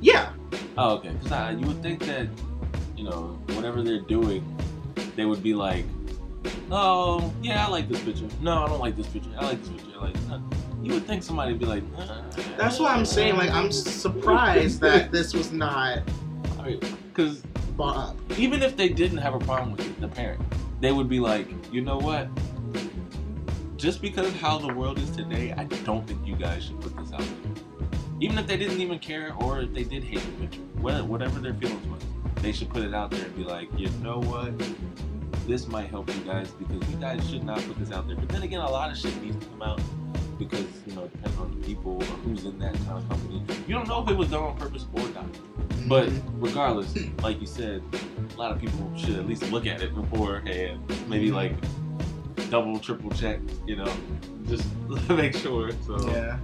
Yeah, 0.00 0.30
Oh, 0.76 0.94
okay. 0.94 1.10
Because 1.22 1.60
you 1.60 1.66
would 1.66 1.82
think 1.82 2.00
that 2.06 2.28
you 2.96 3.04
know 3.04 3.38
whatever 3.50 3.82
they're 3.82 4.00
doing, 4.00 4.42
they 5.16 5.24
would 5.24 5.42
be 5.42 5.54
like, 5.54 5.84
oh 6.70 7.32
yeah, 7.42 7.66
I 7.66 7.70
like 7.70 7.88
this 7.88 8.02
picture. 8.02 8.28
No, 8.40 8.64
I 8.64 8.68
don't 8.68 8.80
like 8.80 8.96
this 8.96 9.06
picture. 9.06 9.30
I 9.38 9.46
like 9.46 9.62
this 9.62 9.70
picture. 9.70 9.98
Like, 10.00 10.16
uh, 10.30 10.40
you 10.82 10.94
would 10.94 11.06
think 11.06 11.22
somebody 11.22 11.52
would 11.52 11.60
be 11.60 11.66
like, 11.66 11.82
uh, 11.96 12.22
that's 12.58 12.78
what 12.78 12.90
I'm 12.90 13.04
saying. 13.04 13.36
Like, 13.36 13.50
I'm 13.50 13.70
surprised 13.70 14.80
that 14.80 15.12
this 15.12 15.32
was 15.32 15.52
not 15.52 16.02
because 17.12 17.40
brought 17.76 17.96
up. 17.96 18.16
even 18.38 18.62
if 18.62 18.76
they 18.76 18.88
didn't 18.88 19.18
have 19.18 19.34
a 19.34 19.38
problem 19.40 19.72
with 19.72 19.86
it, 19.86 20.00
the 20.00 20.08
parent, 20.08 20.40
they 20.80 20.92
would 20.92 21.08
be 21.08 21.20
like, 21.20 21.48
you 21.72 21.80
know 21.80 21.98
what? 21.98 22.28
Just 23.84 24.00
because 24.00 24.28
of 24.28 24.34
how 24.36 24.56
the 24.56 24.72
world 24.72 24.98
is 24.98 25.10
today, 25.10 25.52
I 25.58 25.64
don't 25.64 26.06
think 26.06 26.26
you 26.26 26.36
guys 26.36 26.64
should 26.64 26.80
put 26.80 26.96
this 26.96 27.12
out 27.12 27.20
there. 27.20 27.52
Even 28.18 28.38
if 28.38 28.46
they 28.46 28.56
didn't 28.56 28.80
even 28.80 28.98
care 28.98 29.34
or 29.40 29.60
if 29.60 29.74
they 29.74 29.84
did 29.84 30.02
hate 30.02 30.20
the 30.20 30.46
picture, 30.46 30.62
whatever 30.80 31.38
their 31.38 31.52
feelings 31.52 31.86
was, 31.88 32.02
they 32.36 32.50
should 32.50 32.70
put 32.70 32.82
it 32.82 32.94
out 32.94 33.10
there 33.10 33.22
and 33.26 33.36
be 33.36 33.44
like, 33.44 33.68
you 33.78 33.90
know 34.02 34.20
what? 34.20 34.54
This 35.46 35.68
might 35.68 35.90
help 35.90 36.08
you 36.08 36.22
guys 36.22 36.50
because 36.52 36.88
you 36.88 36.96
guys 36.96 37.28
should 37.28 37.44
not 37.44 37.58
put 37.66 37.78
this 37.78 37.92
out 37.92 38.06
there. 38.06 38.16
But 38.16 38.30
then 38.30 38.42
again, 38.42 38.60
a 38.60 38.70
lot 38.70 38.90
of 38.90 38.96
shit 38.96 39.22
needs 39.22 39.36
to 39.36 39.50
come 39.50 39.60
out 39.60 39.82
because, 40.38 40.64
you 40.86 40.94
know, 40.94 41.06
depending 41.06 41.40
on 41.40 41.60
the 41.60 41.66
people 41.66 42.02
or 42.02 42.16
who's 42.24 42.46
in 42.46 42.58
that 42.60 42.72
kind 42.86 42.92
of 42.92 43.06
company. 43.10 43.42
You 43.68 43.74
don't 43.74 43.86
know 43.86 44.02
if 44.02 44.08
it 44.08 44.16
was 44.16 44.30
done 44.30 44.44
on 44.44 44.56
purpose 44.56 44.86
or 44.94 45.06
not. 45.10 45.26
But 45.86 46.08
Mhm. 46.08 46.22
regardless, 46.38 46.96
like 47.22 47.38
you 47.38 47.46
said, 47.46 47.82
a 48.34 48.38
lot 48.38 48.50
of 48.50 48.58
people 48.58 48.90
should 48.96 49.16
at 49.16 49.26
least 49.26 49.52
look 49.52 49.66
at 49.66 49.82
it 49.82 49.94
beforehand. 49.94 50.80
Maybe 51.06 51.30
like 51.30 51.52
double, 52.50 52.78
triple 52.78 53.10
check, 53.10 53.40
you 53.66 53.76
know, 53.76 53.92
just 54.46 54.66
make 55.10 55.34
sure. 55.34 55.70
So 55.86 55.98
Yeah. 56.08 56.38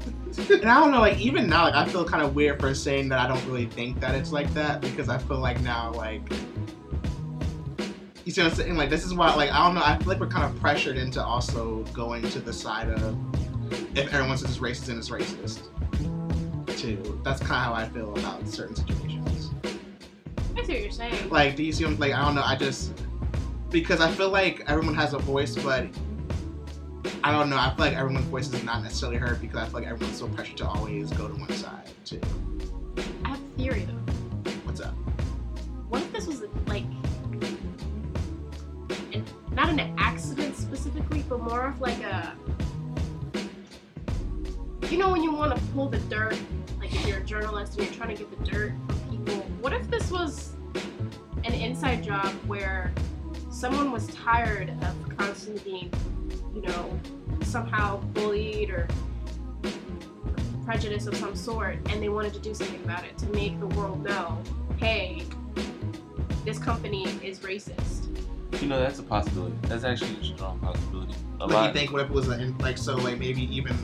And 0.51 0.67
I 0.71 0.75
don't 0.81 0.91
know, 0.93 1.01
like 1.01 1.19
even 1.19 1.49
now, 1.49 1.65
like 1.65 1.75
I 1.75 1.85
feel 1.87 2.05
kind 2.05 2.23
of 2.23 2.35
weird 2.35 2.61
for 2.61 2.75
saying 2.75 3.09
that 3.11 3.19
I 3.19 3.27
don't 3.29 3.45
really 3.47 3.67
think 3.67 4.01
that 4.01 4.15
it's 4.15 4.33
like 4.33 4.53
that 4.55 4.81
because 4.81 5.09
I 5.09 5.19
feel 5.19 5.39
like 5.39 5.61
now, 5.61 5.93
like 5.93 6.23
you 8.25 8.33
see 8.33 8.43
what 8.43 8.51
I'm 8.53 8.57
saying? 8.57 8.77
Like 8.77 8.91
this 8.91 9.05
is 9.05 9.15
why, 9.15 9.35
like 9.35 9.51
I 9.51 9.65
don't 9.65 9.75
know, 9.75 9.83
I 9.85 9.97
feel 9.99 10.09
like 10.09 10.21
we're 10.21 10.27
kind 10.29 10.45
of 10.45 10.61
pressured 10.61 10.97
into 10.97 11.23
also 11.23 11.79
going 11.93 12.23
to 12.31 12.39
the 12.41 12.53
side 12.53 12.89
of 12.89 13.17
if 13.97 14.13
everyone 14.13 14.37
says 14.39 14.51
it's 14.51 14.59
racist, 14.59 14.87
then 14.87 14.99
it's 14.99 15.11
racist. 15.11 15.67
Too. 16.79 17.21
That's 17.25 17.41
kind 17.41 17.53
of 17.53 17.65
how 17.65 17.75
I 17.75 17.89
feel 17.89 18.13
about 18.17 18.49
certain 18.49 18.75
situations. 18.77 19.51
I 20.57 20.63
see 20.65 20.73
what 20.73 20.83
you're 20.83 20.91
saying. 20.91 21.29
Like, 21.29 21.57
do 21.57 21.63
you 21.63 21.73
see? 21.73 21.85
what 21.85 21.91
I'm- 21.91 22.01
Like, 22.01 22.13
I 22.15 22.25
don't 22.25 22.35
know. 22.35 22.43
I 22.43 22.57
just 22.57 22.93
because 23.71 24.01
I 24.01 24.11
feel 24.11 24.31
like 24.31 24.65
everyone 24.67 24.95
has 24.95 25.15
a 25.15 25.19
voice, 25.19 25.57
but 25.57 25.87
I 27.23 27.33
don't 27.33 27.49
know. 27.51 27.57
I 27.57 27.73
feel 27.77 27.87
like 27.87 27.97
everyone's 27.97 28.27
voice 28.27 28.53
is 28.53 28.65
not 28.65 28.83
necessarily 28.83 29.19
heard 29.19 29.41
because 29.41 29.59
I 29.59 29.65
feel 29.67 29.81
like 29.81 29.87
everyone's 29.89 30.19
so 30.19 30.29
pressured 30.29 30.57
to 30.59 30.67
always 30.67 31.11
go 31.13 31.29
to 31.29 31.35
one 31.35 31.53
side 31.53 31.89
too. 32.05 32.21
I 33.25 33.31
have 33.31 33.39
a 33.41 33.59
theory 33.59 33.87
though. 33.87 34.51
What's 34.65 34.81
up? 34.81 34.95
What 35.89 36.03
if 36.03 36.13
this 36.13 36.27
was 36.27 36.43
like, 36.67 36.85
an, 39.13 39.25
not 39.53 39.69
an 39.69 39.95
accident 39.99 40.57
specifically, 40.57 41.25
but 41.29 41.41
more 41.41 41.67
of 41.67 41.81
like 41.81 42.03
a, 42.03 42.35
you 44.89 44.99
know, 44.99 45.11
when 45.11 45.23
you 45.23 45.33
want 45.33 45.55
to 45.55 45.63
pull 45.73 45.89
the 45.89 45.99
dirt, 45.99 46.39
like 46.79 46.93
if 46.93 47.07
you're 47.07 47.19
a 47.19 47.25
journalist 47.25 47.77
and 47.79 47.87
you're 47.87 47.95
trying 47.95 48.17
to 48.17 48.25
get 48.25 48.45
the 48.45 48.51
dirt 48.51 48.73
from 48.89 48.99
people. 49.11 49.43
What 49.61 49.73
if 49.73 49.89
this 49.91 50.11
was 50.11 50.55
an 51.45 51.55
inside 51.55 52.03
job 52.03 52.29
where 52.47 52.93
someone 53.61 53.93
was 53.93 54.07
tired 54.07 54.71
of 54.83 55.17
constantly 55.19 55.61
being, 55.63 55.93
you 56.55 56.63
know, 56.63 56.99
somehow 57.43 57.99
bullied 58.15 58.71
or 58.71 58.89
prejudice 60.65 61.07
of 61.07 61.15
some 61.17 61.37
sort, 61.37 61.77
and 61.91 62.03
they 62.03 62.09
wanted 62.09 62.33
to 62.33 62.39
do 62.41 62.55
something 62.55 62.83
about 62.85 63.05
it 63.05 63.19
to 63.19 63.27
make 63.27 63.61
the 63.61 63.67
world 63.67 64.03
know, 64.03 64.43
hey, 64.79 65.25
this 66.47 66.59
company 66.59 67.05
is 67.23 67.41
racist. 67.41 68.07
You 68.63 68.69
know, 68.69 68.81
that's 68.81 68.99
a 68.99 69.03
possibility. 69.03 69.55
That's 69.63 69.85
actually 69.85 70.19
a 70.23 70.25
strong 70.25 70.59
possibility. 70.61 71.15
A 71.41 71.47
Like 71.47 71.53
lot. 71.55 71.67
you 71.67 71.81
think 71.81 71.93
what 71.93 72.01
if 72.01 72.09
it 72.09 72.15
was 72.15 72.29
a, 72.29 72.37
like 72.61 72.79
so 72.79 72.97
like 72.97 73.19
maybe 73.19 73.43
even 73.55 73.77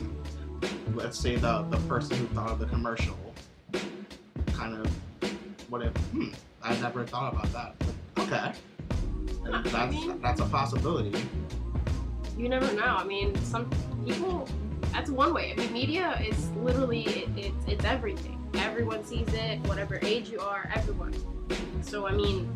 let's 0.95 1.19
say 1.19 1.35
the 1.35 1.61
the 1.69 1.77
person 1.87 2.17
who 2.17 2.25
thought 2.27 2.49
of 2.49 2.59
the 2.59 2.65
commercial 2.65 3.15
kind 4.53 4.73
of 4.75 4.87
what 5.69 5.83
if 5.83 5.95
hmm 6.11 6.29
I 6.63 6.75
never 6.77 7.05
thought 7.05 7.33
about 7.33 7.53
that. 7.53 7.75
Okay. 8.19 8.51
And 9.45 9.55
I 9.55 9.61
that's 9.61 9.93
mean- 9.93 10.21
that's 10.21 10.41
a 10.41 10.45
possibility. 10.45 11.17
You 12.37 12.49
never 12.49 12.71
know. 12.73 12.83
I 12.85 13.03
mean, 13.03 13.35
some 13.43 13.69
people. 14.05 14.47
That's 14.93 15.09
one 15.09 15.33
way. 15.33 15.53
I 15.53 15.55
mean, 15.59 15.73
media 15.73 16.19
is 16.25 16.49
literally 16.63 17.03
it, 17.03 17.29
it, 17.37 17.53
it's 17.67 17.85
everything. 17.85 18.33
Everyone 18.55 19.03
sees 19.03 19.27
it, 19.33 19.59
whatever 19.67 19.99
age 20.01 20.29
you 20.29 20.39
are, 20.39 20.69
everyone. 20.73 21.13
So 21.81 22.07
I 22.07 22.13
mean, 22.13 22.49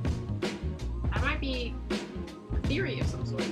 that 1.13 1.21
might 1.23 1.39
be 1.39 1.73
a 2.53 2.67
theory 2.67 2.99
of 2.99 3.07
some 3.07 3.25
sort. 3.25 3.43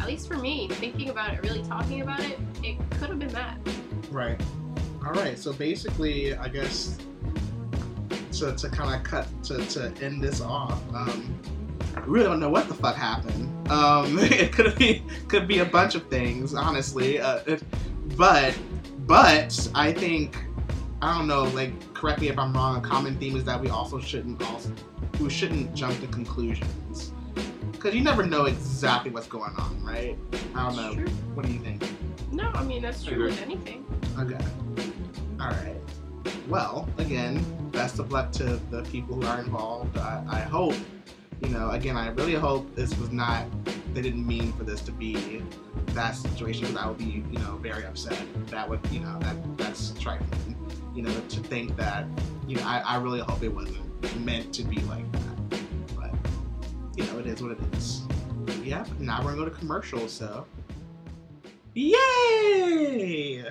At 0.00 0.06
least 0.06 0.28
for 0.28 0.36
me, 0.36 0.68
thinking 0.68 1.08
about 1.08 1.32
it, 1.34 1.42
really 1.42 1.62
talking 1.62 2.02
about 2.02 2.20
it, 2.20 2.38
it 2.62 2.76
could 2.90 3.08
have 3.08 3.18
been 3.18 3.32
that. 3.32 3.58
Right. 4.10 4.40
All 5.04 5.12
right. 5.12 5.38
So 5.38 5.52
basically, 5.52 6.34
I 6.36 6.48
guess 6.48 6.98
to, 8.32 8.54
to 8.54 8.68
kind 8.68 8.94
of 8.94 9.02
cut 9.02 9.26
to, 9.44 9.64
to 9.66 9.92
end 10.04 10.22
this 10.22 10.40
off, 10.40 10.80
um, 10.94 11.38
we 12.06 12.12
really 12.12 12.26
don't 12.26 12.40
know 12.40 12.50
what 12.50 12.68
the 12.68 12.74
fuck 12.74 12.96
happened. 12.96 13.70
Um, 13.70 14.18
it 14.22 14.52
could 14.52 14.76
be 14.76 15.02
could 15.28 15.48
be 15.48 15.58
a 15.58 15.64
bunch 15.64 15.94
of 15.94 16.06
things, 16.08 16.54
honestly. 16.54 17.18
Uh, 17.18 17.40
it, 17.46 17.62
but 18.16 18.58
but 19.06 19.68
I 19.74 19.92
think 19.92 20.36
I 21.02 21.16
don't 21.16 21.26
know. 21.26 21.44
Like, 21.44 21.72
correct 21.94 22.20
me 22.20 22.28
if 22.28 22.38
I'm 22.38 22.52
wrong. 22.52 22.76
A 22.76 22.80
common 22.80 23.16
theme 23.16 23.36
is 23.36 23.44
that 23.44 23.60
we 23.60 23.68
also 23.68 24.00
shouldn't 24.00 24.42
also 24.42 24.72
we 25.20 25.30
shouldn't 25.30 25.74
jump 25.74 26.00
to 26.00 26.06
conclusions 26.08 27.12
because 27.84 27.94
you 27.94 28.02
never 28.02 28.24
know 28.24 28.46
exactly 28.46 29.10
what's 29.10 29.26
going 29.26 29.54
on, 29.56 29.84
right? 29.84 30.16
I 30.54 30.66
don't 30.66 30.76
know. 30.76 30.94
True. 30.94 31.06
What 31.34 31.44
do 31.44 31.52
you 31.52 31.58
think? 31.58 31.84
No, 32.32 32.50
I 32.54 32.64
mean 32.64 32.80
that's 32.80 33.04
true 33.04 33.24
with 33.24 33.40
anything. 33.42 33.84
Okay. 34.18 34.42
All 35.38 35.48
right. 35.48 35.76
Well, 36.48 36.88
again, 36.96 37.44
best 37.72 37.98
of 37.98 38.10
luck 38.10 38.32
to 38.32 38.58
the 38.70 38.82
people 38.84 39.16
who 39.16 39.26
are 39.26 39.40
involved. 39.40 39.98
I, 39.98 40.24
I 40.26 40.40
hope, 40.40 40.74
you 41.44 41.50
know, 41.50 41.70
again, 41.70 41.96
I 41.96 42.08
really 42.08 42.34
hope 42.34 42.74
this 42.74 42.96
was 42.98 43.12
not, 43.12 43.44
they 43.92 44.00
didn't 44.00 44.26
mean 44.26 44.52
for 44.54 44.64
this 44.64 44.80
to 44.82 44.92
be 44.92 45.42
that 45.88 46.16
situation 46.16 46.62
because 46.62 46.76
I 46.76 46.88
would 46.88 46.98
be, 46.98 47.24
you 47.30 47.38
know, 47.38 47.56
very 47.56 47.84
upset. 47.84 48.18
That 48.46 48.68
would, 48.68 48.80
you 48.90 49.00
know, 49.00 49.18
that 49.20 49.36
that's 49.58 49.92
trifling. 50.00 50.56
You 50.94 51.02
know, 51.02 51.12
to 51.12 51.40
think 51.40 51.76
that, 51.76 52.06
you 52.46 52.56
know, 52.56 52.62
I, 52.62 52.80
I 52.80 52.96
really 52.96 53.20
hope 53.20 53.42
it 53.42 53.48
wasn't 53.48 53.80
meant 54.24 54.52
to 54.54 54.62
be 54.62 54.76
like 54.82 55.10
that. 55.12 55.60
But, 55.96 56.14
you 56.96 57.04
know, 57.04 57.18
it 57.18 57.26
is 57.26 57.42
what 57.42 57.52
it 57.52 57.58
is. 57.74 58.02
Yep, 58.62 59.00
now 59.00 59.22
we're 59.22 59.32
to 59.32 59.38
go 59.38 59.44
to 59.44 59.50
commercials, 59.50 60.12
so. 60.12 60.46
Yay! 61.74 63.44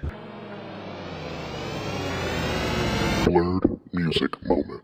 Blurred 3.25 3.79
music 3.91 4.45
moment. 4.45 4.81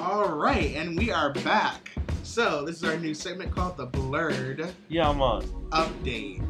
All 0.00 0.30
right, 0.30 0.74
and 0.76 0.96
we 0.96 1.10
are 1.10 1.30
back. 1.30 1.90
So 2.22 2.64
this 2.64 2.76
is 2.76 2.84
our 2.84 2.96
new 2.96 3.12
segment 3.12 3.54
called 3.54 3.76
the 3.76 3.84
Blurred 3.84 4.72
Yeah, 4.88 5.10
I'm 5.10 5.20
on. 5.20 5.42
Update. 5.72 6.40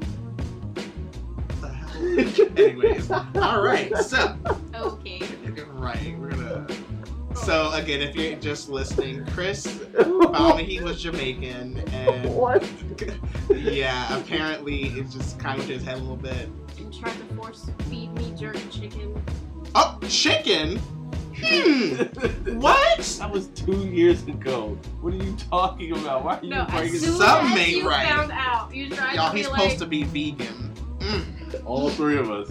Anyways, 2.59 3.11
all 3.11 3.61
right. 3.63 3.95
So 3.99 4.37
Okay. 4.75 5.21
right, 5.73 6.17
we're 6.19 6.31
gonna. 6.31 6.67
So 7.35 7.73
again, 7.73 8.01
if 8.03 8.15
you're 8.15 8.39
just 8.39 8.69
listening, 8.69 9.27
Chris 9.27 9.67
found 10.33 10.59
me 10.59 10.65
he 10.65 10.81
was 10.81 11.03
Jamaican, 11.03 11.79
and 11.93 12.33
What? 12.35 12.65
yeah, 13.51 14.17
apparently 14.17 14.85
it 14.91 15.11
just 15.11 15.41
kind 15.41 15.59
of 15.61 15.67
hit 15.67 15.75
his 15.79 15.85
head 15.85 15.97
a 15.97 16.01
little 16.01 16.17
bit. 16.17 16.49
And 16.79 16.95
tried 16.97 17.17
to 17.17 17.35
force 17.35 17.69
feed 17.89 18.13
me 18.15 18.33
jerk 18.39 18.57
chicken. 18.71 19.21
Oh, 19.75 19.99
chicken! 20.09 20.81
Hmm. 21.43 22.03
What? 22.61 22.99
That 23.18 23.30
was 23.30 23.47
two 23.49 23.86
years 23.88 24.22
ago. 24.24 24.76
What 25.01 25.14
are 25.14 25.16
you 25.16 25.34
talking 25.51 25.93
about? 25.93 26.24
Why 26.24 26.36
are 26.38 26.43
you 26.45 26.51
No, 26.51 26.62
as 26.64 26.70
breaking 26.72 26.99
soon 26.99 27.16
Some 27.18 27.47
as 27.53 27.59
ain't 27.59 27.68
you 27.78 27.88
right. 27.88 28.07
found 28.07 28.32
out, 28.32 28.74
you 28.74 28.91
tried 28.91 29.14
Y'all, 29.14 29.28
to 29.28 29.32
be 29.34 29.38
he's 29.41 29.49
like, 29.49 29.61
supposed 29.62 29.78
to 29.78 29.86
be 29.86 30.03
vegan. 30.05 30.72
Mm. 30.99 31.64
all 31.64 31.88
three 31.91 32.18
of 32.18 32.30
us? 32.30 32.51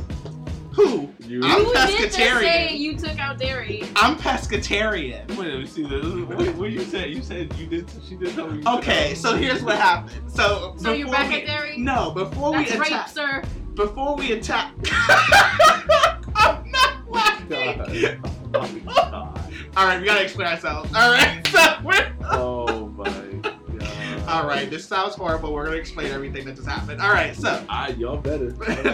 Who? 0.73 1.09
You. 1.19 1.41
I'm 1.43 1.61
you 1.65 1.73
did 1.73 2.11
pescatarian. 2.11 2.39
say 2.41 2.75
you 2.75 2.95
took 2.97 3.19
out 3.19 3.37
dairy. 3.37 3.83
I'm 3.97 4.15
pescatarian. 4.15 5.27
Wait, 5.35 5.47
let 5.49 5.59
me 5.59 5.67
see 5.67 5.83
this. 5.83 6.03
What, 6.05 6.55
what 6.55 6.71
you 6.71 6.81
said? 6.81 7.09
You 7.11 7.21
said 7.21 7.53
you 7.55 7.67
did. 7.67 7.89
She 8.07 8.15
did 8.15 8.33
tell 8.33 8.47
me. 8.49 8.63
Okay, 8.65 9.11
out- 9.11 9.17
so 9.17 9.35
here's 9.35 9.61
what 9.61 9.77
happened. 9.77 10.31
So, 10.31 10.75
So 10.77 10.93
you're 10.93 11.09
back 11.11 11.29
we, 11.29 11.41
at 11.41 11.47
dairy? 11.47 11.77
No, 11.77 12.11
before 12.11 12.53
That's 12.53 12.71
we 12.71 12.77
rape, 12.79 12.87
attack, 12.87 13.09
sir. 13.09 13.43
before 13.75 14.15
we 14.15 14.31
attack. 14.31 14.73
I'm 16.35 16.71
not 16.71 17.09
laughing. 17.09 17.47
God. 17.49 18.38
All 18.55 19.85
right, 19.85 19.99
we 19.99 20.05
gotta 20.05 20.23
explain 20.23 20.47
ourselves. 20.47 20.91
All 20.95 21.11
right, 21.11 21.45
so 21.51 21.77
we're. 21.83 22.11
Oh 22.23 22.87
my 22.89 23.09
God. 23.41 24.27
All 24.27 24.47
right, 24.47 24.69
this 24.69 24.85
sounds 24.85 25.15
horrible. 25.15 25.53
We're 25.53 25.65
gonna 25.65 25.77
explain 25.77 26.11
everything 26.11 26.45
that 26.45 26.55
just 26.55 26.67
happened. 26.67 27.01
All 27.01 27.11
right, 27.11 27.35
so 27.35 27.63
I, 27.69 27.89
y'all 27.89 28.17
better. 28.17 28.51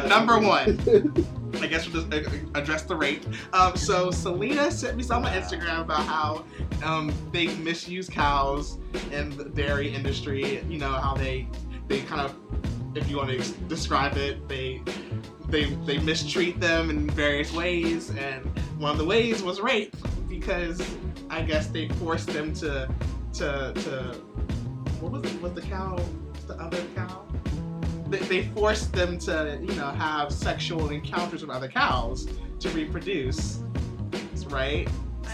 Number 0.07 0.39
one. 0.39 0.79
I 1.61 1.67
guess 1.67 1.87
we'll 1.87 2.03
just 2.05 2.13
uh, 2.13 2.29
address 2.53 2.81
the 2.81 2.95
rape. 2.95 3.23
Um, 3.53 3.77
so 3.77 4.11
Selena 4.11 4.69
sent 4.69 4.97
me 4.97 5.03
some 5.03 5.23
on 5.23 5.31
Instagram 5.31 5.81
about 5.81 6.05
how 6.05 6.43
um, 6.83 7.13
they 7.31 7.47
misuse 7.55 8.09
cows 8.09 8.77
in 9.11 9.35
the 9.37 9.45
dairy 9.45 9.87
industry. 9.93 10.61
You 10.69 10.77
know 10.79 10.91
how 10.91 11.15
they 11.15 11.47
they 11.87 12.01
kind 12.01 12.21
of, 12.21 12.35
if 12.95 13.09
you 13.09 13.15
want 13.17 13.29
to 13.29 13.37
ex- 13.37 13.51
describe 13.69 14.17
it, 14.17 14.47
they 14.49 14.81
they 15.47 15.65
they 15.85 15.97
mistreat 15.99 16.59
them 16.59 16.89
in 16.89 17.09
various 17.09 17.53
ways, 17.53 18.09
and 18.11 18.45
one 18.77 18.91
of 18.91 18.97
the 18.97 19.05
ways 19.05 19.41
was 19.41 19.61
rape 19.61 19.95
because 20.27 20.81
I 21.29 21.41
guess 21.41 21.67
they 21.67 21.87
forced 21.89 22.27
them 22.27 22.53
to 22.55 22.89
to 23.33 23.73
to 23.73 24.21
what 24.99 25.11
was 25.11 25.23
it? 25.23 25.41
Was 25.41 25.53
the 25.53 25.61
cow 25.61 25.99
the 26.47 26.55
other 26.55 26.83
cow? 26.95 27.25
they, 28.07 28.19
they 28.19 28.43
forced 28.49 28.93
them 28.93 29.17
to, 29.19 29.59
you 29.61 29.73
know, 29.75 29.89
have 29.89 30.31
sexual 30.31 30.89
encounters 30.89 31.41
with 31.41 31.49
other 31.49 31.67
cows 31.67 32.27
to 32.59 32.69
reproduce, 32.69 33.59
right? 34.47 34.87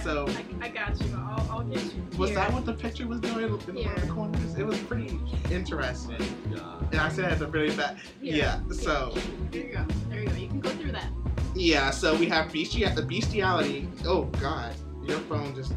So 0.04 0.26
I, 0.30 0.32
I, 0.62 0.66
I 0.66 0.70
got 0.70 1.00
you. 1.02 1.16
I'll, 1.16 1.48
I'll 1.52 1.64
get 1.64 1.84
you. 1.84 2.04
was 2.18 2.30
Here. 2.30 2.40
that 2.40 2.54
what 2.54 2.66
the 2.66 2.74
picture 2.74 3.06
was 3.08 3.20
doing 3.20 3.46
in 3.46 3.52
one 3.52 3.94
of 3.94 4.02
the 4.02 4.08
corners? 4.14 4.58
It 4.58 4.66
was 4.66 4.80
pretty 4.80 5.20
interesting. 5.52 6.16
Oh 6.20 6.56
God. 6.56 6.88
And 6.92 7.02
I 7.02 7.10
said 7.10 7.26
it 7.26 7.32
had 7.32 7.42
a 7.42 7.48
really 7.48 7.76
bad. 7.76 7.98
Here. 8.22 8.36
Yeah. 8.36 8.60
So 8.72 9.14
There 9.52 9.66
you 9.66 9.74
go. 9.74 9.86
There 10.10 10.22
you 10.22 10.28
go. 10.28 10.36
You 10.36 10.48
can 10.48 10.60
go 10.60 10.70
through 10.70 10.94
that. 10.94 11.10
Yeah. 11.56 11.90
So 11.92 12.16
we 12.16 12.28
have 12.28 12.52
bestiality. 12.52 12.96
The 12.96 13.08
bestiality. 13.08 13.88
Oh 14.06 14.24
God, 14.40 14.74
your 15.04 15.20
phone 15.20 15.56
just 15.56 15.74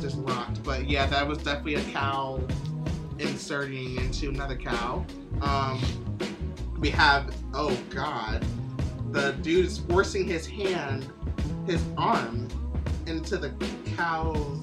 just 0.00 0.16
locked. 0.18 0.62
But 0.62 0.88
yeah, 0.88 1.06
that 1.06 1.26
was 1.26 1.38
definitely 1.38 1.76
a 1.76 1.84
cow 1.92 2.40
inserting 3.18 3.96
into 3.96 4.28
another 4.28 4.56
cow. 4.56 5.04
Um, 5.40 5.80
we 6.78 6.90
have 6.90 7.34
oh 7.54 7.76
god, 7.90 8.44
the 9.12 9.32
dude 9.42 9.66
is 9.66 9.78
forcing 9.78 10.26
his 10.26 10.46
hand, 10.46 11.10
his 11.66 11.82
arm, 11.96 12.48
into 13.06 13.36
the 13.36 13.52
cow's. 13.96 14.58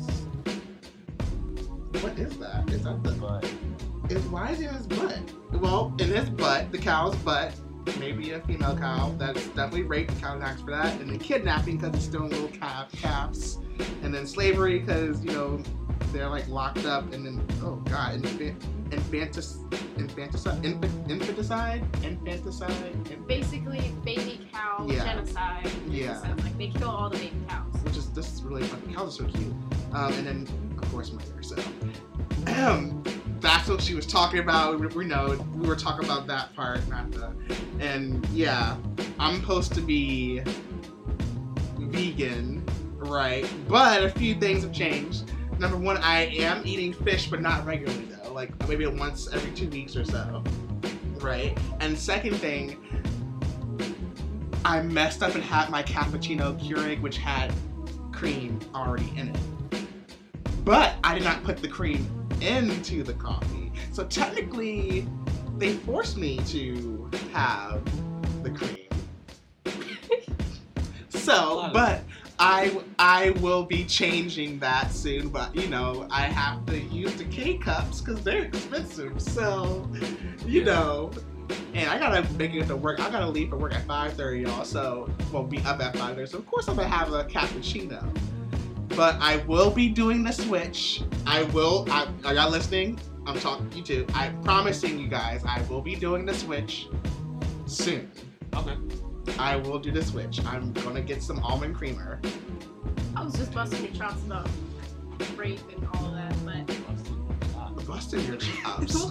What 2.02 2.18
is 2.20 2.38
that? 2.38 2.70
Is 2.70 2.84
that 2.84 3.04
the? 3.04 3.12
butt? 3.14 3.52
Is 4.10 4.24
why 4.26 4.52
is 4.52 4.60
it 4.60 4.68
in 4.68 4.74
his 4.74 4.88
butt? 4.88 5.20
Well, 5.54 5.94
in 6.00 6.08
his 6.08 6.30
butt, 6.30 6.72
the 6.72 6.78
cow's 6.78 7.16
butt. 7.18 7.54
Maybe 7.98 8.32
a 8.32 8.40
female 8.42 8.78
cow. 8.78 9.14
That's 9.18 9.46
definitely 9.48 9.84
rape. 9.84 10.12
Cow 10.22 10.38
tax 10.40 10.62
for 10.62 10.72
that, 10.72 11.00
and 11.02 11.10
then 11.10 11.20
kidnapping 11.20 11.78
because 11.78 11.96
it's 11.96 12.06
still 12.06 12.24
in 12.26 12.30
little 12.30 12.48
calf 12.50 12.92
calves, 12.94 13.58
and 14.04 14.14
then 14.14 14.26
slavery 14.28 14.80
because 14.80 15.24
you 15.24 15.32
know 15.32 15.62
they're 16.12 16.30
like 16.30 16.48
locked 16.48 16.86
up, 16.86 17.12
and 17.14 17.26
then 17.26 17.46
oh 17.64 17.76
god, 17.90 18.16
infant, 18.16 18.60
infantis, 18.92 19.58
infanticide, 19.98 20.64
infant, 20.66 21.12
infanticide, 21.12 21.84
infanticide, 22.04 22.72
inf- 23.12 23.28
Basically, 23.28 23.92
baby 24.04 24.48
cow 24.52 24.86
Yeah. 24.90 25.04
genocide. 25.06 25.72
Yeah. 25.88 26.20
Like 26.44 26.58
they 26.58 26.68
kill 26.68 26.90
all 26.90 27.10
the 27.10 27.18
baby 27.18 27.36
cows. 27.48 27.74
which 27.84 27.98
is 27.98 28.10
this 28.12 28.34
is 28.34 28.44
really 28.44 28.64
fun. 28.64 28.82
Cows 28.94 29.20
are 29.20 29.24
so 29.30 29.32
cute. 29.38 29.54
Um, 29.94 30.14
and 30.14 30.28
then 30.28 30.48
of 30.82 30.92
course 30.92 31.12
murder. 31.12 31.42
So 31.44 31.56
that's 33.42 33.70
what 33.70 33.82
she 33.82 33.96
was 33.96 34.06
talking 34.06 34.40
about. 34.40 34.80
We, 34.80 34.88
we 34.88 35.06
know 35.06 35.38
we 35.56 35.68
were 35.68 35.76
talking 35.76 36.06
about 36.06 36.28
that 36.28 36.54
part, 36.56 36.88
not 36.88 37.12
the. 37.12 37.34
And 37.80 38.26
yeah, 38.30 38.76
I'm 39.20 39.40
supposed 39.40 39.74
to 39.76 39.82
be 39.82 40.42
vegan, 41.78 42.66
right? 42.96 43.50
But 43.68 44.04
a 44.04 44.10
few 44.10 44.36
things 44.36 44.64
have 44.64 44.74
changed. 44.74 45.32
Number 45.58 45.78
one, 45.78 45.98
I 45.98 46.28
am 46.28 46.66
eating 46.66 46.94
fish, 46.94 47.30
but 47.30 47.42
not 47.42 47.66
regularly 47.66 48.06
though. 48.06 48.34
Like 48.34 48.68
maybe 48.68 48.86
once 48.86 49.32
every 49.32 49.52
two 49.52 49.70
weeks 49.70 49.96
or 49.96 50.06
so, 50.06 50.44
right? 51.20 51.58
And 51.80 51.98
second 51.98 52.36
thing, 52.36 52.78
I 54.66 54.82
messed 54.82 55.24
up 55.24 55.36
and 55.36 55.44
had 55.44 55.70
my 55.70 55.84
cappuccino 55.84 56.60
Keurig, 56.60 57.02
which 57.02 57.18
had 57.18 57.54
cream 58.12 58.60
already 58.76 59.12
in 59.16 59.30
it. 59.30 59.40
But 60.64 60.96
I 61.04 61.16
did 61.16 61.24
not 61.24 61.44
put 61.44 61.58
the 61.58 61.68
cream 61.68 62.19
into 62.42 63.04
the 63.04 63.14
coffee. 63.14 63.72
So 63.92 64.06
technically, 64.06 65.08
they 65.58 65.74
forced 65.74 66.18
me 66.18 66.38
to 66.48 67.10
have 67.34 67.82
the 68.44 68.50
cream. 68.52 68.88
so, 71.10 71.70
but 71.74 72.02
I 72.40 72.82
I 72.98 73.32
will 73.42 73.64
be 73.64 73.84
changing 73.84 74.60
that 74.60 74.92
soon. 74.92 75.30
But 75.30 75.54
you 75.56 75.68
know, 75.68 76.08
I 76.10 76.22
have 76.22 76.66
to 76.68 76.80
use 76.80 77.14
the 77.16 77.26
K 77.26 77.58
cups 77.58 78.00
because 78.02 78.24
they're 78.24 78.44
expensive. 78.44 79.22
So, 79.22 79.90
you 80.46 80.64
know, 80.64 81.12
and 81.74 81.90
I 81.90 82.00
gotta 82.00 82.32
make 82.34 82.54
it 82.54 82.68
to 82.68 82.76
work. 82.76 83.00
I 83.00 83.10
gotta 83.10 83.28
leave 83.30 83.50
for 83.50 83.58
work 83.58 83.76
at 83.76 83.86
5:30, 83.86 84.42
y'all. 84.44 84.64
So 84.64 85.10
we'll 85.32 85.44
be 85.44 85.60
up 85.60 85.82
at 85.82 85.96
5:30. 85.96 86.30
So 86.30 86.38
of 86.38 86.46
course 86.46 86.70
I'm 86.70 86.78
gonna 86.78 86.88
have 86.88 87.12
a 87.12 87.26
cappuccino. 87.26 88.08
But 88.96 89.16
I 89.20 89.38
will 89.48 89.70
be 89.72 89.90
doing 89.90 90.24
the 90.24 90.32
switch. 90.32 91.04
I 91.26 91.44
will. 91.44 91.86
I, 91.90 92.08
are 92.26 92.34
y'all 92.34 92.50
listening? 92.50 93.00
I'm 93.26 93.40
talking 93.40 93.70
to 93.70 93.78
you 93.78 93.84
too. 93.84 94.08
I'm 94.14 94.42
promising 94.44 95.00
you 95.00 95.08
guys 95.08 95.44
I 95.46 95.62
will 95.70 95.82
be 95.82 95.96
doing 95.96 96.26
the 96.26 96.34
switch 96.34 96.88
soon. 97.66 98.12
okay. 98.56 98.76
I 99.38 99.56
will 99.56 99.80
do 99.80 99.92
the 99.92 100.04
switch. 100.04 100.44
I'm 100.46 100.74
gonna 100.74 101.02
get 101.02 101.22
some 101.22 101.40
almond 101.40 101.76
creamer. 101.76 102.20
I 103.16 103.24
was 103.24 103.36
just 103.36 103.54
busting 103.54 103.84
your 103.84 103.94
chops 103.94 104.24
about 104.24 104.50
rape 105.36 105.60
and 105.76 105.88
all 105.94 106.12
that, 106.12 106.34
but 106.46 107.86
Busting 107.86 108.26
your 108.26 108.38
chops. 108.38 108.94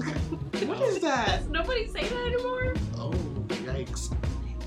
what 0.64 0.80
is 0.82 1.00
that? 1.00 1.40
does 1.40 1.48
nobody 1.48 1.86
say 1.88 2.06
that 2.06 2.26
anymore? 2.26 2.74
Oh, 2.96 3.10
yikes. 3.48 4.14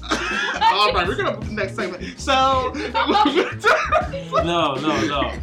All 0.12 0.94
right, 0.94 1.08
we're 1.08 1.16
gonna 1.16 1.32
move 1.34 1.42
to 1.42 1.48
the 1.48 1.54
next 1.56 1.76
segment. 1.76 2.20
So, 2.20 2.72
No, 4.44 4.76
no, 4.76 5.08
no. 5.08 5.34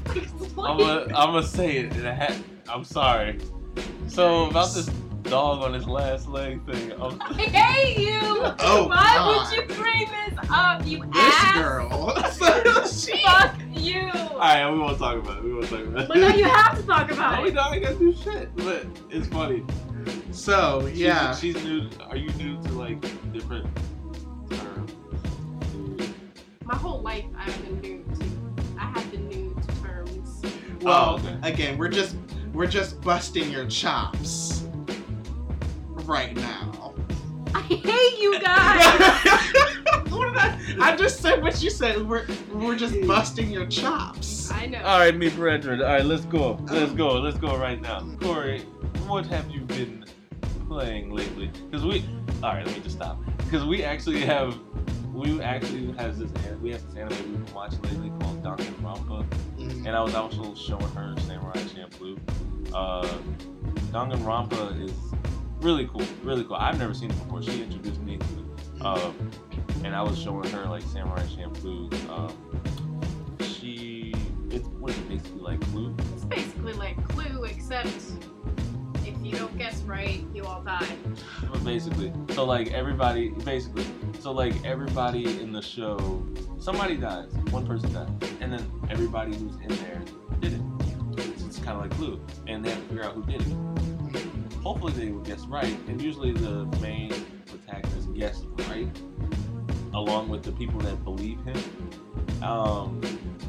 I'm 0.63 0.79
gonna, 0.79 1.03
I'm 1.15 1.33
gonna 1.33 1.43
say 1.43 1.79
it. 1.79 1.93
And 1.95 2.07
I 2.09 2.13
had, 2.13 2.35
I'm 2.69 2.85
sorry. 2.85 3.39
So 4.09 4.47
about 4.49 4.75
this 4.75 4.87
dog 5.25 5.63
on 5.63 5.75
his 5.75 5.87
last 5.87 6.29
leg 6.29 6.65
thing. 6.67 6.93
I'm, 7.01 7.21
I 7.23 7.35
hate 7.35 7.99
you. 7.99 8.19
Oh, 8.21 8.87
Why 8.89 9.15
God. 9.17 9.51
would 9.51 9.57
you 9.71 9.77
bring 9.77 10.09
this 10.09 10.39
up, 10.51 10.87
you 10.87 10.99
this 11.13 11.25
ass? 11.25 11.55
girl. 11.57 12.15
So 12.33 12.87
she, 12.87 13.23
Fuck 13.25 13.57
you. 13.73 14.09
all 14.11 14.39
right, 14.39 14.71
we 14.71 14.79
won't 14.79 14.99
talk 14.99 15.17
about 15.19 15.39
it. 15.39 15.45
We 15.45 15.53
won't 15.55 15.69
talk 15.69 15.81
about 15.81 16.03
it. 16.03 16.09
But 16.09 16.17
now 16.19 16.35
you 16.35 16.45
have 16.45 16.77
to 16.79 16.87
talk 16.87 17.09
No, 17.09 17.15
about 17.15 17.43
we 17.43 17.49
it. 17.51 17.55
don't. 17.55 17.73
I 17.73 17.79
gotta 17.79 17.95
do 17.97 18.15
shit. 18.15 18.55
But 18.57 18.87
it's 19.11 19.27
funny. 19.29 19.63
so 20.33 20.87
yeah. 20.93 21.35
She's, 21.35 21.63
new. 21.63 21.89
Are 22.09 22.17
you 22.17 22.31
new 22.33 22.61
to 22.63 22.73
like 22.73 23.01
different 23.33 23.65
terms? 23.77 23.88
My 26.69 26.77
whole 26.77 27.01
life 27.01 27.25
I've 27.35 27.63
been 27.63 27.81
new 27.81 28.05
to. 28.19 28.25
I 28.79 28.85
have 28.91 29.11
been 29.11 29.27
new 29.27 29.57
to 29.59 29.83
terms. 29.83 30.43
Well, 30.83 31.19
Oh, 31.19 31.25
okay. 31.27 31.39
again, 31.43 31.79
we're 31.79 31.89
just 31.89 32.15
we're 32.53 32.67
just 32.67 33.01
busting 33.01 33.51
your 33.51 33.65
chops 33.69 34.65
right 36.05 36.37
now. 36.37 36.93
I 37.55 37.63
hate 37.63 38.19
you 38.21 38.39
guys. 38.39 38.85
what 40.11 40.29
did 40.29 40.37
I? 40.37 40.77
I 40.79 40.95
just 40.95 41.21
said 41.23 41.41
what 41.43 41.63
you 41.63 41.71
said. 41.71 42.07
We're 42.07 42.27
we're 42.53 42.77
just 42.77 43.01
busting 43.07 43.51
your 43.51 43.65
chops. 43.65 44.51
I 44.51 44.67
know. 44.67 44.83
All 44.83 44.99
right, 44.99 45.17
me 45.17 45.31
brethren. 45.31 45.81
All 45.81 45.87
right, 45.89 46.05
let's 46.05 46.27
go. 46.27 46.59
Let's 46.71 46.91
um, 46.91 46.97
go. 46.99 47.15
Let's 47.15 47.39
go 47.39 47.57
right 47.57 47.81
now. 47.81 48.07
Corey, 48.21 48.61
what 49.07 49.25
have 49.29 49.49
you 49.51 49.63
been 49.63 50.05
playing 50.69 51.13
lately? 51.13 51.51
Because 51.71 51.87
we. 51.87 52.05
All 52.43 52.53
right, 52.53 52.67
let 52.67 52.77
me 52.77 52.83
just 52.83 52.97
stop. 52.97 53.19
Because 53.39 53.65
we 53.65 53.83
actually 53.83 54.21
have. 54.21 54.59
We 55.19 55.43
actually 55.43 55.91
has 55.97 56.17
this. 56.19 56.31
We 56.63 56.71
have 56.71 56.87
this 56.87 56.95
anime 56.97 57.09
we've 57.33 57.45
been 57.45 57.55
watching 57.55 57.83
lately 57.83 58.13
called 58.21 58.41
Danganronpa, 58.45 59.27
Mm. 59.59 59.87
and 59.87 59.89
I 59.89 60.01
was 60.01 60.15
also 60.15 60.55
showing 60.55 60.89
her 60.95 61.13
Samurai 61.27 61.55
Champloo. 61.55 62.17
Uh, 62.73 63.03
Danganronpa 63.91 64.81
is 64.81 64.93
really 65.61 65.89
cool. 65.89 66.05
Really 66.23 66.45
cool. 66.45 66.55
I've 66.57 66.79
never 66.79 66.95
seen 66.95 67.11
it 67.11 67.19
before. 67.25 67.43
She 67.43 67.63
introduced 67.65 68.01
me 68.03 68.19
to 68.19 68.25
it. 68.25 68.83
Um, 68.87 69.31
and 69.85 69.93
I 69.97 70.03
was 70.03 70.17
showing 70.17 70.49
her 70.51 70.67
like 70.67 70.83
Samurai 70.83 71.25
Champloo. 71.27 71.93
Um, 72.09 72.33
she 73.43 74.15
it's 74.51 74.69
what 74.79 74.93
is 74.93 74.99
it 74.99 75.09
basically 75.09 75.41
like 75.41 75.61
Clue? 75.73 75.97
It's 76.15 76.25
basically 76.27 76.75
like 76.75 76.97
Clue, 77.09 77.43
except 77.43 77.87
if 77.89 78.28
you 79.29 79.37
don't 79.37 79.59
guess 79.59 79.83
right, 79.83 80.25
you 80.35 80.45
all 80.45 80.63
die. 80.63 80.89
But 81.53 81.63
basically, 81.63 82.13
so 82.31 82.45
like 82.45 82.73
everybody, 82.73 83.29
basically, 83.29 83.85
so 84.21 84.33
like 84.33 84.55
everybody 84.65 85.41
in 85.43 85.53
the 85.53 85.61
show, 85.61 86.27
somebody 86.59 86.97
dies, 86.97 87.31
one 87.51 87.67
person 87.67 87.93
dies, 87.93 88.09
and 88.41 88.51
then 88.51 88.71
everybody 88.89 89.35
who's 89.35 89.57
in 89.57 89.69
there 89.69 90.01
did 90.41 90.55
it. 90.55 90.61
So 91.39 91.47
it's 91.47 91.59
kind 91.59 91.77
of 91.77 91.83
like 91.83 91.91
Clue, 91.91 92.19
and 92.47 92.65
they 92.65 92.71
have 92.71 92.81
to 92.81 92.89
figure 92.89 93.05
out 93.05 93.13
who 93.13 93.23
did 93.25 93.43
it. 93.43 94.55
Hopefully, 94.63 94.93
they 94.95 95.11
will 95.11 95.21
guess 95.21 95.45
right, 95.45 95.77
and 95.89 96.01
usually 96.01 96.33
the 96.33 96.65
main 96.81 97.13
protagonist 97.47 98.15
guessed 98.15 98.47
right, 98.71 98.89
along 99.93 100.31
with 100.31 100.43
the 100.43 100.53
people 100.53 100.81
that 100.81 101.05
believe 101.05 101.39
him. 101.45 102.43
Um, 102.43 103.01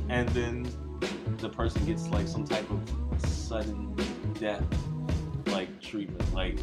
and 0.10 0.28
then 0.30 0.70
the 1.38 1.50
person 1.50 1.86
gets 1.86 2.10
like 2.10 2.28
some 2.28 2.44
type 2.44 2.70
of 2.70 3.22
sudden 3.30 3.96
death 4.40 4.64
like 5.52 5.82
treatment. 5.82 6.34
Like 6.34 6.58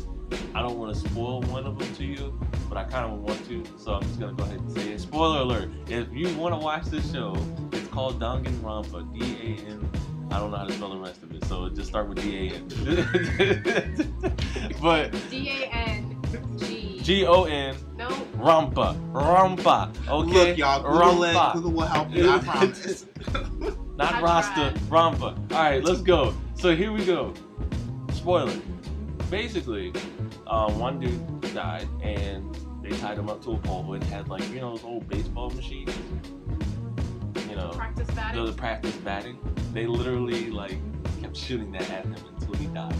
I 0.54 0.62
don't 0.62 0.78
want 0.78 0.94
to 0.94 1.00
spoil 1.08 1.42
one 1.42 1.66
of 1.66 1.78
them 1.78 1.94
to 1.96 2.04
you, 2.04 2.38
but 2.68 2.78
I 2.78 2.84
kind 2.84 3.04
of 3.12 3.18
want 3.20 3.44
to, 3.48 3.62
so 3.78 3.94
I'm 3.94 4.02
just 4.02 4.18
gonna 4.18 4.32
go 4.32 4.44
ahead 4.44 4.58
and 4.60 4.72
say 4.72 4.92
it. 4.92 5.00
Spoiler 5.00 5.40
alert! 5.40 5.70
If 5.88 6.08
you 6.12 6.34
want 6.36 6.54
to 6.54 6.58
watch 6.58 6.84
this 6.86 7.10
show, 7.12 7.36
it's 7.72 7.86
called 7.88 8.18
Danganronpa. 8.20 9.12
D 9.18 9.24
A 9.24 9.58
N. 9.70 9.88
I 10.32 10.40
don't 10.40 10.50
know 10.50 10.56
how 10.56 10.64
to 10.64 10.72
spell 10.72 10.90
the 10.90 10.96
rest 10.98 11.22
of 11.22 11.30
it, 11.32 11.44
so 11.44 11.68
just 11.68 11.88
start 11.88 12.08
with 12.08 12.20
D 12.22 12.48
A 12.48 12.52
N. 12.54 12.66
but 14.82 15.12
D 15.30 15.50
A 15.50 15.66
N 15.72 16.16
G. 16.56 17.00
G 17.02 17.24
O 17.26 17.44
N 17.44 17.76
No. 17.96 18.08
Rampa 18.36 18.96
Rampa. 19.12 19.90
Okay, 20.08 20.48
Look, 20.50 20.58
y'all, 20.58 20.82
Google 20.82 21.24
it. 21.24 21.34
Rampa. 21.34 21.52
Google 21.54 21.70
will 21.72 21.86
help 21.86 22.10
you. 22.12 22.28
I 22.28 22.38
promise. 22.40 23.06
Not 23.96 24.14
I 24.14 24.20
Rasta, 24.22 24.54
tried. 24.54 24.74
Rampa. 24.90 25.52
Alright, 25.52 25.84
let's 25.84 26.02
go. 26.02 26.34
So 26.54 26.74
here 26.74 26.90
we 26.92 27.04
go. 27.04 27.32
Spoiler. 28.12 28.52
Basically, 29.30 29.92
um, 30.46 30.78
one 30.78 31.00
dude 31.00 31.54
died 31.54 31.88
and 32.02 32.56
they 32.82 32.90
tied 32.98 33.18
him 33.18 33.28
up 33.28 33.42
to 33.44 33.52
a 33.52 33.58
pole 33.58 33.94
and 33.94 34.04
had 34.04 34.28
like, 34.28 34.48
you 34.50 34.60
know, 34.60 34.70
those 34.76 34.84
old 34.84 35.08
baseball 35.08 35.50
machines. 35.50 35.92
You 37.50 37.56
know, 37.56 37.70
Practice 37.70 38.08
batting. 38.14 38.44
the 38.44 38.52
practice 38.52 38.94
batting. 38.96 39.38
They 39.72 39.86
literally 39.86 40.50
like 40.50 40.78
kept 41.20 41.36
shooting 41.36 41.72
that 41.72 41.90
at 41.90 42.04
him 42.04 42.14
until 42.38 42.54
he 42.54 42.66
died. 42.66 42.94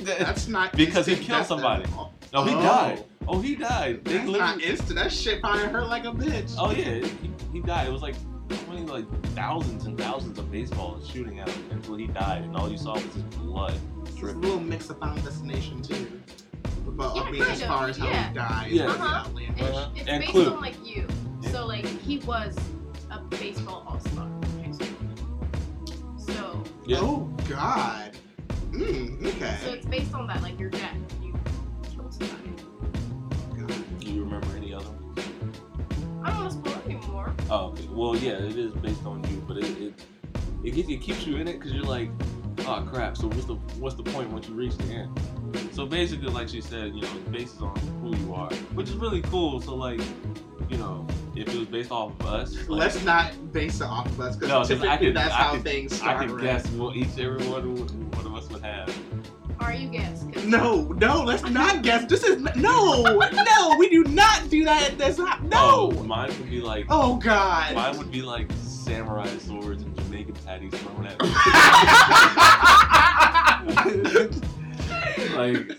That's 0.00 0.48
not 0.48 0.72
Because 0.72 1.06
he 1.06 1.16
killed 1.16 1.28
death 1.40 1.46
somebody. 1.48 1.84
then. 1.84 1.92
Oh, 2.34 2.44
he 2.44 2.54
Oh. 2.54 2.62
died. 2.62 3.04
Oh, 3.28 3.40
he 3.40 3.56
died. 3.56 4.04
They 4.04 4.12
That's 4.14 4.28
literally. 4.28 4.38
not 4.38 4.62
instant. 4.62 4.94
That 4.98 5.12
shit 5.12 5.40
probably 5.42 5.64
hurt 5.64 5.88
like 5.88 6.04
a 6.04 6.12
bitch. 6.12 6.54
Oh 6.58 6.70
yeah, 6.70 7.04
he, 7.06 7.30
he 7.52 7.60
died. 7.60 7.88
It 7.88 7.92
was 7.92 8.02
like 8.02 8.14
how 8.14 8.20
many 8.68 8.82
like 8.82 9.06
thousands 9.34 9.86
and 9.86 9.98
thousands 9.98 10.38
of 10.38 10.50
baseballs 10.50 11.08
shooting 11.08 11.40
at 11.40 11.48
him 11.48 11.64
until 11.70 11.96
he 11.96 12.06
died, 12.06 12.42
and 12.44 12.56
all 12.56 12.70
you 12.70 12.78
saw 12.78 12.94
was 12.94 13.02
his 13.04 13.22
blood 13.36 13.78
It's 14.06 14.20
a 14.22 14.26
little 14.26 14.60
mix 14.60 14.88
of 14.90 14.98
Final 14.98 15.22
Destination 15.22 15.82
too. 15.82 16.20
But 16.86 17.14
Yeah, 17.14 17.22
I 17.22 17.30
mean, 17.30 17.42
as 17.42 17.48
kind 17.48 17.62
of, 17.62 17.68
far 17.68 17.88
as 17.88 17.96
how 17.98 18.06
yeah. 18.06 18.28
he 18.28 18.34
died, 18.34 18.70
Yeah. 18.70 18.84
it's 18.84 18.94
Uh-huh. 18.94 19.14
outlandish. 19.26 19.60
It's, 19.60 19.76
Uh-huh. 19.76 19.88
it's 19.96 20.08
And 20.08 20.20
based 20.20 20.32
Clue. 20.32 20.54
on 20.54 20.60
like 20.60 20.86
you. 20.86 21.06
Yeah. 21.42 21.50
So 21.50 21.66
like 21.66 21.84
he 21.86 22.18
was 22.20 22.56
a 23.10 23.18
baseball 23.20 23.84
all 23.86 24.00
star 24.00 24.26
in 24.26 24.64
high 24.64 24.72
school. 24.72 26.16
So 26.16 26.62
Yeah. 26.86 26.98
Oh 27.00 27.30
God. 27.48 28.12
Mm, 28.70 29.26
okay. 29.26 29.56
so 29.64 29.72
it's 29.72 29.86
based 29.86 30.14
on 30.14 30.26
that, 30.28 30.42
like 30.42 30.58
your 30.58 30.70
death. 30.70 30.96
You 31.22 31.34
killed 31.94 32.12
somebody. 32.14 32.50
God. 33.58 34.00
Do 34.00 34.10
you 34.10 34.22
remember 34.24 34.48
any 34.56 34.72
other 34.72 34.84
ones? 34.90 35.05
I 36.26 36.30
don't 36.30 36.38
want 36.40 36.50
to 36.64 36.70
spoil 36.70 36.82
anymore. 36.86 37.34
Oh, 37.50 37.66
okay. 37.66 37.88
Well, 37.90 38.16
yeah, 38.16 38.32
it 38.32 38.56
is 38.56 38.72
based 38.74 39.04
on 39.06 39.22
you, 39.30 39.42
but 39.46 39.58
it 39.58 39.64
it 39.80 39.94
it, 40.64 40.70
gets, 40.74 40.88
it 40.88 41.00
keeps 41.00 41.26
you 41.26 41.36
in 41.36 41.46
it 41.46 41.54
because 41.58 41.72
you're 41.72 41.84
like, 41.84 42.10
oh 42.66 42.86
crap. 42.92 43.16
So 43.16 43.28
what's 43.28 43.44
the 43.44 43.54
what's 43.78 43.94
the 43.94 44.02
point 44.02 44.30
once 44.30 44.48
you 44.48 44.54
reach 44.54 44.76
the 44.76 44.92
end? 44.92 45.20
So 45.72 45.86
basically, 45.86 46.28
like 46.28 46.48
she 46.48 46.60
said, 46.60 46.94
you 46.94 47.02
know, 47.02 47.08
it's 47.16 47.28
based 47.30 47.60
on 47.62 47.76
who 48.02 48.16
you 48.16 48.34
are, 48.34 48.50
which 48.74 48.88
is 48.88 48.96
really 48.96 49.22
cool. 49.22 49.60
So 49.60 49.74
like, 49.76 50.00
you 50.68 50.78
know, 50.78 51.06
if 51.36 51.48
it 51.48 51.56
was 51.58 51.68
based 51.68 51.92
off 51.92 52.18
of 52.20 52.26
us, 52.26 52.54
like, 52.68 52.80
Let's 52.80 53.04
not 53.04 53.52
base 53.52 53.80
it 53.80 53.84
off 53.84 54.06
of 54.06 54.20
us 54.20 54.40
No, 54.40 54.64
typically 54.64 54.88
I 54.88 54.96
could- 54.96 55.14
that's 55.14 55.32
I 55.32 55.36
how 55.36 55.52
could- 55.52 55.62
things 55.64 55.92
I 55.92 55.96
start. 55.96 56.26
can 56.26 56.34
right? 56.34 56.42
guess 56.44 56.66
what 56.70 56.96
each 56.96 57.16
every 57.18 57.46
one 57.46 57.76
one 57.76 58.26
of 58.26 58.34
us 58.34 58.48
would 58.50 58.62
have. 58.62 58.88
Or 59.60 59.72
you 59.72 59.88
guess? 59.88 60.24
'cause- 60.32 60.44
No, 60.44 60.82
no, 60.98 61.22
let's 61.24 61.42
not 61.48 61.82
guess. 61.82 62.04
This 62.06 62.22
is 62.24 62.40
no, 62.56 63.02
no. 63.02 63.76
We 63.78 63.88
do 63.88 64.04
not 64.04 64.48
do 64.50 64.64
that. 64.64 64.90
at 64.92 64.98
this 64.98 65.16
hou- 65.16 65.26
Oh, 65.52 65.90
no. 65.94 66.02
mine 66.04 66.28
would 66.28 66.50
be 66.50 66.60
like 66.60 66.86
Oh 66.90 67.16
God. 67.16 67.74
mine 67.74 67.96
would 67.98 68.10
be 68.10 68.22
like 68.22 68.50
samurai 68.62 69.26
swords 69.38 69.82
and 69.82 69.96
Jamaican 69.96 70.34
patties 70.46 70.72
thrown 70.74 71.06
at 71.06 71.20
me. 71.22 71.28
like 75.34 75.72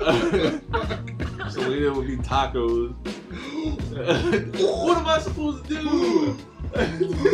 Selena 1.50 1.92
would 1.92 2.06
be 2.06 2.16
tacos. 2.18 2.94
what 4.84 4.98
am 4.98 5.06
I 5.06 5.18
supposed 5.20 5.66
to 5.68 5.74
do? 5.74 6.36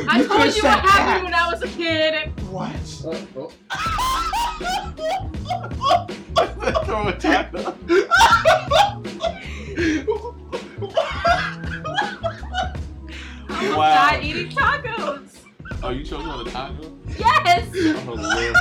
I 0.09 0.21
You 0.21 0.29
told 0.29 0.45
you 0.45 0.51
said 0.53 0.63
what 0.63 0.85
happened 0.85 1.17
that. 1.17 1.21
when 1.25 1.35
I 1.35 1.51
was 1.51 1.63
a 1.63 1.69
kid. 1.69 2.33
what? 2.51 2.73
Oh, 3.05 3.27
oh. 3.37 3.53
Throw 6.85 7.09
a 7.09 7.13
taco. 7.19 7.77
I 13.49 13.55
almost 13.59 13.77
Wow. 13.77 13.95
died 14.11 14.25
eating 14.25 14.49
tacos. 14.51 15.39
Oh, 15.83 15.91
you 15.91 16.05
choking 16.05 16.29
on 16.29 16.47
a 16.47 16.51
taco? 16.51 16.93
Yes, 17.19 17.69
Oh 18.09 18.15
Lord. 18.15 18.57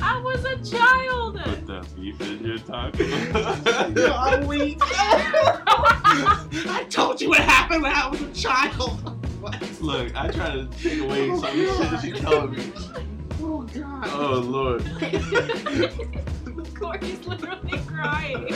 I 0.00 0.20
was 0.20 0.44
a 0.44 0.56
child. 0.58 1.40
Put 1.42 1.66
that 1.66 1.96
beef 1.96 2.20
in 2.20 2.44
your 2.44 2.58
taco. 2.58 3.02
Yo, 3.04 4.12
I'm 4.12 4.46
weak. 4.46 4.78
I 4.82 6.86
told 6.88 7.20
you 7.20 7.30
what 7.30 7.40
happened 7.40 7.82
when 7.82 7.90
I 7.92 8.06
was 8.08 8.20
a 8.20 8.32
child. 8.32 9.02
Look, 9.80 10.14
I 10.16 10.28
try 10.30 10.52
to 10.52 10.66
take 10.82 11.00
away 11.00 11.30
oh, 11.30 11.40
some 11.40 11.50
of 11.50 11.56
the 11.56 11.66
shit 11.66 11.90
that 11.90 12.00
she 12.02 12.12
telling 12.12 12.52
me. 12.52 12.72
Oh 13.40 13.62
God. 13.62 14.08
Oh 14.12 14.40
Lord. 14.44 14.82
Corey's 16.74 17.26
literally 17.26 17.78
crying. 17.86 18.46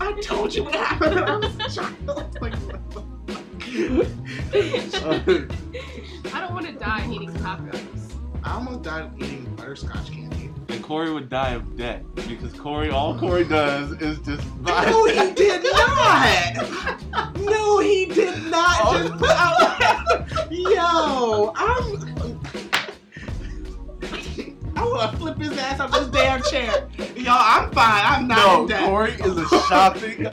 I 0.00 0.12
told 0.22 0.54
you 0.54 0.64
what 0.64 0.74
happened 0.74 1.14
when 1.14 1.24
I 1.24 1.36
was 1.36 1.54
a 1.56 1.68
child. 1.68 2.36
Like, 2.40 2.40
what 2.40 2.52
the 2.70 2.78
fuck? 2.90 3.04
I 6.34 6.40
don't 6.40 6.54
want 6.54 6.66
to 6.66 6.72
die 6.72 7.06
eating 7.10 7.32
tacos. 7.34 8.01
I 8.44 8.54
almost 8.54 8.82
died 8.82 9.10
eating 9.18 9.44
butterscotch 9.56 10.10
candy. 10.10 10.50
and 10.68 10.82
Corey 10.82 11.12
would 11.12 11.28
die 11.30 11.50
of 11.50 11.76
debt 11.76 12.02
because 12.14 12.52
Corey, 12.54 12.90
all 12.90 13.18
Corey 13.18 13.44
does 13.44 13.92
is 14.02 14.18
just 14.20 14.42
buy. 14.62 14.84
No, 14.86 15.04
he 15.06 15.32
did 15.34 15.62
not. 15.72 17.36
No, 17.40 17.78
he 17.78 18.06
did 18.06 18.42
not. 18.50 18.76
Oh. 18.82 18.98
Just 18.98 19.18
put 19.18 19.30
out. 19.30 20.52
Yo, 20.52 21.52
I'm. 21.56 22.32
I 24.74 24.84
want 24.84 25.12
to 25.12 25.16
flip 25.18 25.38
his 25.38 25.56
ass 25.58 25.78
off 25.78 25.92
this 25.92 26.08
damn 26.08 26.42
chair. 26.42 26.88
Yo, 27.14 27.30
I'm 27.32 27.70
fine. 27.70 28.04
I'm 28.04 28.26
not 28.26 28.38
No, 28.38 28.62
in 28.62 28.66
debt. 28.68 28.84
Corey 28.84 29.12
is 29.12 29.36
a 29.38 29.46
shopping 29.68 30.24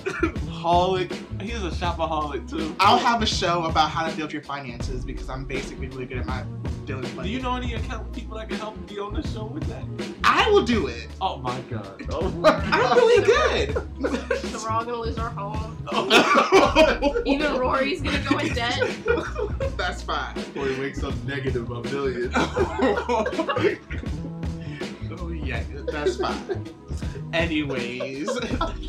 holic. 0.49 1.11
He's 1.41 1.61
a 1.63 1.69
shopaholic 1.69 2.49
too. 2.49 2.75
I'll 2.79 2.97
have 2.97 3.21
a 3.21 3.25
show 3.27 3.65
about 3.65 3.91
how 3.91 4.07
to 4.09 4.15
deal 4.15 4.25
with 4.25 4.33
your 4.33 4.41
finances 4.41 5.05
because 5.05 5.29
I'm 5.29 5.45
basically 5.45 5.87
really 5.87 6.05
good 6.05 6.17
at 6.19 6.25
my 6.25 6.43
dealing 6.89 7.15
with 7.15 7.23
Do 7.23 7.29
you 7.29 7.39
know 7.39 7.55
any 7.55 7.75
accountant 7.75 8.13
people 8.13 8.35
that 8.37 8.49
can 8.49 8.57
help 8.57 8.87
be 8.87 8.97
on 8.97 9.13
the 9.13 9.21
show 9.27 9.45
with 9.45 9.63
that? 9.65 9.83
I 10.23 10.49
will 10.49 10.63
do 10.63 10.87
it. 10.87 11.07
Oh 11.21 11.37
my 11.37 11.59
god. 11.69 11.95
Oh 12.11 12.27
my 12.29 12.49
god. 12.49 12.63
I'm 12.73 12.97
really 12.97 13.23
good. 13.23 13.73
So 14.49 14.63
we're 14.63 14.71
all 14.71 14.83
gonna 14.83 14.97
lose 14.97 15.19
our 15.19 15.29
home. 15.29 15.77
Oh. 15.91 16.07
god. 16.09 17.27
Even 17.27 17.57
Rory's 17.57 18.01
gonna 18.01 18.23
go 18.27 18.39
in 18.39 18.53
debt. 18.53 18.81
That's 19.77 20.01
fine. 20.01 20.33
Corey 20.55 20.79
wakes 20.79 21.03
up 21.03 21.13
negative 21.25 21.69
a 21.69 21.83
million. 21.83 22.31
oh 22.35 23.77
yeah, 25.31 25.63
that's 25.87 26.17
fine. 26.17 26.65
Anyways, 27.33 28.29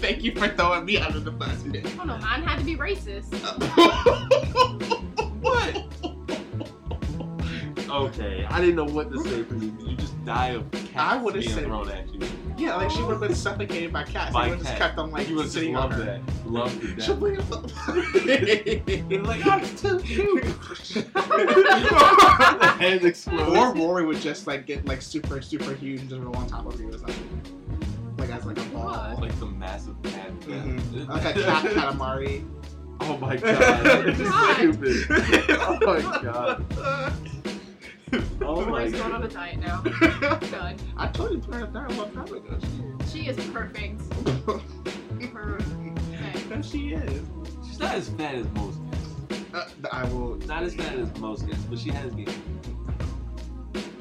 thank 0.01 0.23
you 0.23 0.33
for 0.33 0.49
throwing 0.49 0.85
me 0.85 0.97
under 0.99 1.21
the 1.21 1.31
bus. 1.31 1.63
Oh 1.99 2.05
no, 2.05 2.19
mine 2.19 2.43
had 2.43 2.59
to 2.59 2.65
be 2.65 2.77
racist. 2.77 3.31
Okay, 7.91 8.47
I 8.49 8.61
didn't 8.61 8.77
know 8.77 8.85
what 8.85 9.11
to 9.13 9.23
say 9.25 9.43
for 9.43 9.55
you. 9.55 9.77
You 9.81 9.97
just 9.97 10.25
die 10.25 10.49
of 10.51 10.71
cats 10.71 10.89
I 10.97 11.17
would've 11.17 11.41
being 11.41 11.53
said- 11.55 11.65
thrown 11.65 11.89
at 11.91 12.13
you. 12.15 12.21
yeah, 12.57 12.77
like 12.77 12.91
she 12.91 13.03
would 13.03 13.11
have 13.13 13.21
been 13.21 13.35
suffocated 13.35 13.93
by 13.93 14.05
cats. 14.05 14.33
By 14.33 14.45
She 14.45 14.51
would 14.51 14.59
have 14.59 14.67
just 14.67 14.79
kept 14.79 14.99
on 14.99 15.11
like 15.11 15.29
you 15.29 15.37
would 15.37 15.51
sitting 15.51 15.77
on 15.77 15.91
love 15.91 15.99
her. 15.99 16.05
that. 16.05 16.21
Love 16.47 16.81
to 16.97 17.01
She'll 17.01 17.17
bring 17.17 17.35
You're 19.11 19.23
like, 19.23 19.45
I'm 19.47 19.65
too 19.77 19.99
cute. 20.01 20.43
the 20.45 21.11
head 22.79 23.05
Or. 23.57 23.75
Rory 23.75 24.07
would 24.07 24.21
just 24.21 24.47
like 24.47 24.67
get 24.67 24.87
like 24.87 25.03
super 25.03 25.41
super 25.43 25.75
huge 25.75 26.01
and 26.01 26.09
just 26.11 26.21
roll 26.23 26.37
on 26.37 26.47
top 26.47 26.67
of 26.67 26.81
you 26.81 26.89
or 26.91 26.99
something. 26.99 27.43
Like 28.19 28.31
as 28.31 28.45
like 28.47 28.59
a 28.59 28.65
ball. 28.71 29.17
Like 29.21 29.33
some 29.33 29.59
massive 29.59 30.01
cat. 30.03 30.31
Mm-hmm. 30.41 31.11
Like 31.11 31.37
a 31.37 31.43
cat 31.43 31.65
calamari. 31.65 32.47
Oh 33.03 33.17
my 33.17 33.35
god. 33.37 34.05
This 34.05 34.21
is 34.21 34.29
God. 34.29 34.57
stupid. 34.57 35.07
Oh 35.59 35.79
my 35.87 36.01
god. 36.23 36.65
Oh 38.43 38.63
my 38.65 38.79
Rory's 38.81 38.93
going 38.93 39.13
on 39.13 39.21
god. 39.23 39.31
a 39.31 39.35
diet 39.35 39.59
now. 39.61 39.81
Good. 39.83 40.83
I 40.97 41.07
told 41.13 41.31
you 41.33 41.41
to 41.41 41.47
put 41.47 41.55
her 41.55 41.67
down 41.67 41.91
a 41.93 41.95
long 41.95 42.11
time 42.13 42.25
ago. 42.27 42.59
She 43.13 43.29
is 43.29 43.37
perfect. 43.51 44.01
Perfect. 45.33 45.99
Yes, 46.51 46.71
she 46.71 46.91
is. 46.95 47.23
She's 47.67 47.79
not 47.79 47.95
as 47.95 48.09
fat 48.11 48.35
as 48.35 48.47
most 48.51 48.79
guests. 48.91 49.45
Uh, 49.55 49.69
I 49.93 50.05
will. 50.07 50.37
Not 50.47 50.63
as 50.65 50.75
fat 50.75 50.95
as 50.99 51.15
most 51.19 51.47
guests, 51.47 51.65
but 51.71 51.79
she 51.79 51.91
has 51.91 52.13
gained. 52.15 52.31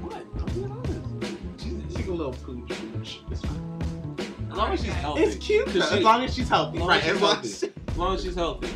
What? 0.01 0.15
I'm 0.37 0.45
being 0.53 0.71
honest. 0.71 1.63
She's, 1.63 1.97
she's 1.97 2.07
a 2.07 2.11
little 2.13 2.33
pooch. 2.33 2.67
pooch. 2.69 3.19
It's 3.29 3.41
fine. 3.41 4.15
As 4.51 4.57
long 4.57 4.71
as 4.73 4.81
she's 4.81 4.93
healthy. 4.93 5.21
It's 5.23 5.35
cute 5.45 5.67
though, 5.67 5.81
she- 5.81 5.97
as 5.97 6.03
long 6.03 6.23
as 6.23 6.33
she's 6.33 6.49
healthy. 6.49 6.77
as 6.77 6.81
long 6.81 6.89
Right. 6.89 7.03
as 7.03 7.09
As 7.11 7.13
she's 7.13 7.21
long 7.21 7.35
healthy. 7.35 7.47
as 7.49 7.63
As 7.89 7.97
long 7.97 8.15
as 8.15 8.23
she's 8.23 8.35
healthy. 8.35 8.69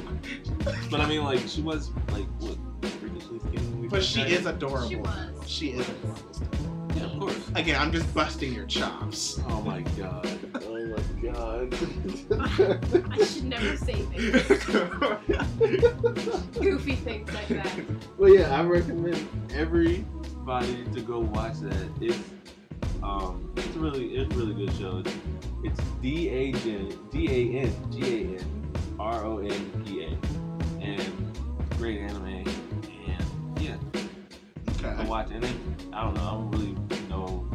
But 0.92 1.00
I 1.02 1.08
mean, 1.08 1.24
like, 1.24 1.40
she 1.48 1.62
was, 1.62 1.90
like, 2.12 2.26
what? 2.40 2.58
But 3.94 4.04
she 4.04 4.22
met? 4.22 4.32
is 4.32 4.46
adorable. 4.48 4.90
She 4.90 4.96
was. 4.96 5.30
She 5.46 5.70
is 5.70 5.88
adorable. 5.88 6.96
Yeah, 6.96 7.04
of 7.04 7.20
course. 7.20 7.52
Again, 7.54 7.80
I'm 7.80 7.92
just 7.92 8.12
busting 8.12 8.52
your 8.52 8.66
chops. 8.66 9.40
Oh 9.48 9.62
my 9.62 9.82
god. 9.82 10.28
Oh 10.66 10.84
my 10.88 11.32
god. 11.32 11.72
I 13.12 13.24
should 13.24 13.44
never 13.44 13.78
say 13.78 13.94
things. 13.94 14.32
Goofy 16.60 16.96
things 16.96 17.32
like 17.34 17.48
that. 17.50 17.70
well, 18.18 18.34
yeah, 18.34 18.60
I 18.60 18.64
recommend 18.64 19.28
everybody 19.54 20.86
to 20.92 21.02
go 21.02 21.20
watch 21.20 21.60
that. 21.60 21.90
It's 22.02 22.18
um, 23.04 23.48
it's 23.58 23.76
a 23.76 23.80
really, 23.80 24.16
it's 24.16 24.34
a 24.34 24.38
really 24.40 24.56
good 24.56 24.76
show. 24.76 25.04
It's, 25.06 25.14
it's 25.64 25.82
D 26.02 26.30
A 26.30 26.52
N 26.68 26.98
D 27.12 27.28
A 27.28 27.62
N 27.62 27.92
G 27.92 28.02
A 28.02 28.40
N 28.40 28.72
R 29.00 29.24
O 29.24 29.38
N 29.38 29.84
P 29.86 30.02
A, 30.02 30.18
and 30.82 31.38
great 31.78 32.00
anime. 32.00 32.44
And 34.84 34.98
yeah, 34.98 35.04
go 35.04 35.10
watch 35.10 35.30
it. 35.32 35.36
And 35.36 35.44
then, 35.44 35.76
I 35.94 36.04
don't 36.04 36.14
know. 36.16 36.22
I 36.22 36.32
don't 36.32 36.52
really 36.52 36.76
know. 37.10 37.48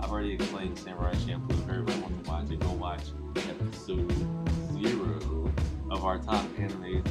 I've 0.00 0.10
already 0.10 0.32
explained 0.34 0.78
Samurai 0.78 1.12
Champloo. 1.14 1.52
If 1.62 1.68
everybody 1.70 2.00
wants 2.00 2.22
to 2.24 2.30
watch 2.30 2.50
it, 2.50 2.60
go 2.60 2.72
watch 2.72 3.00
episode 3.36 4.12
zero 4.72 5.50
of 5.90 6.04
our 6.04 6.18
top 6.18 6.44
anime, 6.58 7.02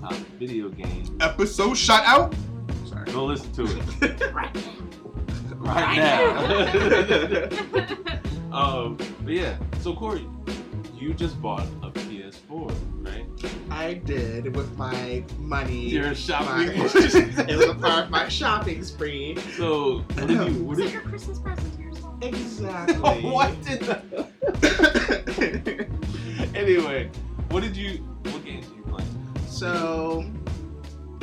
top 0.00 0.14
video 0.38 0.68
game. 0.68 1.16
Episode 1.20 1.74
shout 1.76 2.04
out. 2.04 2.34
Sorry. 2.86 3.04
Go 3.12 3.26
listen 3.26 3.52
to 3.52 3.64
it 3.64 4.20
Right. 4.34 4.56
right 5.58 5.96
now. 5.96 6.46
um, 8.52 8.96
but 9.22 9.32
yeah. 9.32 9.56
So 9.80 9.94
Corey, 9.94 10.26
you 10.96 11.14
just 11.14 11.40
bought 11.40 11.66
a 11.82 11.90
PS4, 11.90 12.74
right? 13.06 13.26
I 13.70 13.94
did 13.94 14.54
with 14.56 14.76
my 14.76 15.24
money. 15.38 15.88
Your 15.88 16.14
shopping. 16.14 16.78
my- 16.78 16.84
it 16.84 17.56
was 17.56 17.68
a 17.68 17.74
part 17.74 18.04
of 18.04 18.10
my 18.10 18.28
shopping 18.28 18.82
spree. 18.84 19.36
so 19.56 19.98
what 20.14 20.26
did 20.26 20.30
you? 20.30 20.54
What 20.64 20.66
Was 20.66 20.78
it 20.78 20.82
did 20.84 20.92
your 20.92 21.02
Christmas 21.02 21.38
present 21.38 21.74
to 21.76 21.82
yourself? 21.82 22.14
Exactly. 22.22 23.22
what 23.30 23.62
did? 23.64 23.80
The... 23.80 25.86
anyway, 26.54 27.10
what 27.50 27.62
did 27.62 27.76
you? 27.76 27.98
What 28.24 28.44
games 28.44 28.66
did 28.66 28.76
you 28.76 28.82
play? 28.84 29.04
so, 29.48 30.24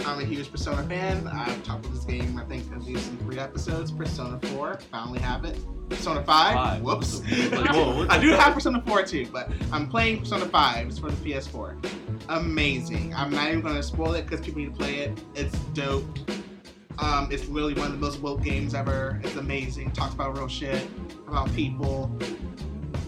I'm 0.06 0.20
a 0.20 0.26
huge 0.26 0.52
Persona 0.52 0.84
fan. 0.84 1.28
I've 1.28 1.64
talked 1.64 1.86
about 1.86 1.94
this 1.96 2.06
game, 2.06 2.38
I 2.38 2.44
think, 2.46 2.72
at 2.72 2.82
least 2.84 3.10
in 3.10 3.18
three 3.20 3.40
episodes. 3.40 3.92
Persona 3.92 4.40
4, 4.50 4.80
finally 4.92 5.20
have 5.20 5.46
it. 5.46 5.60
Persona 5.90 6.24
5, 6.24 6.26
Five. 6.26 6.82
whoops. 6.82 7.20
Like, 7.52 7.70
whoa, 7.74 8.08
I 8.10 8.18
do 8.18 8.30
have 8.30 8.54
Persona 8.54 8.82
4 8.86 9.04
too, 9.04 9.28
but 9.32 9.52
I'm 9.72 9.88
playing 9.90 10.20
Persona 10.20 10.46
5. 10.46 10.88
It's 10.88 11.00
for 11.00 11.12
the 11.12 11.30
PS4. 11.30 11.86
Amazing. 12.30 13.14
I'm 13.14 13.30
not 13.30 13.48
even 13.50 13.62
going 13.62 13.76
to 13.76 13.84
spoil 13.84 14.14
it 14.14 14.24
because 14.24 14.44
people 14.44 14.62
need 14.62 14.74
to 14.74 14.78
play 14.78 14.96
it. 15.00 15.20
It's 15.36 15.58
dope. 15.74 16.06
Um, 17.00 17.30
it's 17.32 17.48
literally 17.48 17.74
one 17.74 17.88
of 17.88 17.94
the 17.94 17.98
most 18.00 18.22
woke 18.22 18.44
games 18.44 18.74
ever. 18.74 19.20
It's 19.24 19.36
amazing. 19.36 19.92
Talks 19.92 20.14
about 20.14 20.38
real 20.38 20.48
shit, 20.48 20.88
about 21.28 21.52
people. 21.54 22.16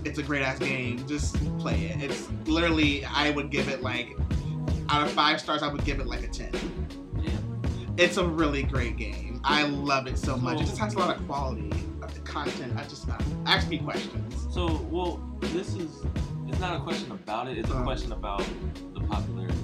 It's 0.04 0.20
a 0.20 0.24
great 0.24 0.42
ass 0.42 0.60
game. 0.60 1.08
Just 1.08 1.36
play 1.60 1.86
it. 1.86 2.04
It's 2.04 2.30
literally, 2.46 3.06
I 3.06 3.30
would 3.32 3.50
give 3.50 3.70
it 3.70 3.82
like, 3.82 4.10
out 4.90 5.06
of 5.06 5.12
five 5.12 5.40
stars, 5.40 5.64
I 5.64 5.68
would 5.68 5.86
give 5.86 6.00
it 6.00 6.08
like 6.08 6.24
a 6.24 6.28
10. 6.28 6.52
It's 7.98 8.18
a 8.18 8.28
really 8.28 8.64
great 8.64 8.98
game. 8.98 9.40
I 9.44 9.64
love 9.68 10.08
it 10.08 10.18
so 10.18 10.36
much. 10.38 10.60
It 10.62 10.66
just 10.66 10.78
has 10.80 10.96
a 10.96 11.00
lot 11.00 11.16
of 11.16 11.24
quality 11.28 11.72
of 12.02 12.12
the 12.14 12.20
content. 12.22 12.74
I 12.76 12.84
just 12.84 13.08
uh, 13.08 13.18
ask 13.46 13.68
me 13.70 13.78
questions. 13.78 14.48
So, 14.54 14.82
well, 14.90 15.22
this 15.42 15.76
is 15.76 16.04
it's 16.48 16.60
not 16.60 16.76
a 16.76 16.80
question 16.84 17.12
about 17.12 17.48
it. 17.50 17.58
It's 17.58 17.70
a 17.70 17.78
Uh. 17.78 17.84
question 17.84 18.12
about 18.12 18.44
the 18.94 19.02
popularity. 19.02 19.56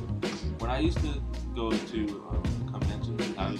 When 0.60 0.70
I 0.70 0.80
used 0.80 1.00
to 1.00 1.20
go 1.56 1.72
to 1.72 2.00
um, 2.30 2.44
conventions, 2.72 3.22
I, 3.38 3.58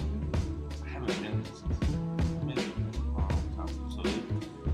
I 0.84 0.88
haven't 0.88 1.20
been 1.22 1.42
since 1.46 1.80
maybe 2.44 2.62
a 2.62 2.64
long 3.18 3.42
time. 3.56 3.68
So 3.90 4.02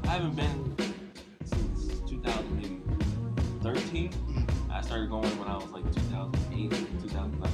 I 0.05 0.09
haven't 0.09 0.35
been 0.37 0.75
since 1.45 2.01
2013. 2.11 4.11
Mm. 4.11 4.47
I 4.71 4.81
started 4.83 5.09
going 5.09 5.39
when 5.39 5.49
I 5.49 5.57
was 5.57 5.71
like 5.71 5.85
2008, 5.95 6.71
2009, 7.03 7.51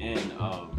and 0.00 0.32
um, 0.40 0.70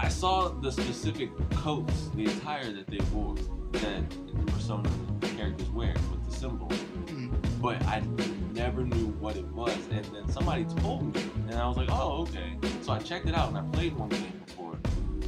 I 0.00 0.08
saw 0.08 0.48
the 0.48 0.70
specific 0.70 1.30
coats, 1.50 2.10
the 2.14 2.26
attire 2.26 2.72
that 2.72 2.86
they 2.86 3.00
wore, 3.12 3.34
that 3.72 4.08
the 4.10 4.52
Persona 4.52 4.88
characters 5.36 5.68
wear 5.70 5.92
with 6.10 6.24
the 6.24 6.30
symbol. 6.30 6.68
Mm. 7.06 7.34
But 7.60 7.82
I 7.84 8.00
never 8.52 8.84
knew 8.84 9.08
what 9.18 9.36
it 9.36 9.46
was, 9.46 9.76
and 9.90 10.04
then 10.06 10.28
somebody 10.28 10.64
told 10.76 11.12
me, 11.12 11.22
and 11.48 11.54
I 11.56 11.66
was 11.66 11.76
like, 11.76 11.88
"Oh, 11.90 12.22
okay." 12.22 12.56
So 12.82 12.92
I 12.92 13.00
checked 13.00 13.28
it 13.28 13.34
out, 13.34 13.48
and 13.48 13.58
I 13.58 13.62
played 13.72 13.96
one 13.96 14.08
game 14.08 14.40
before, 14.46 14.78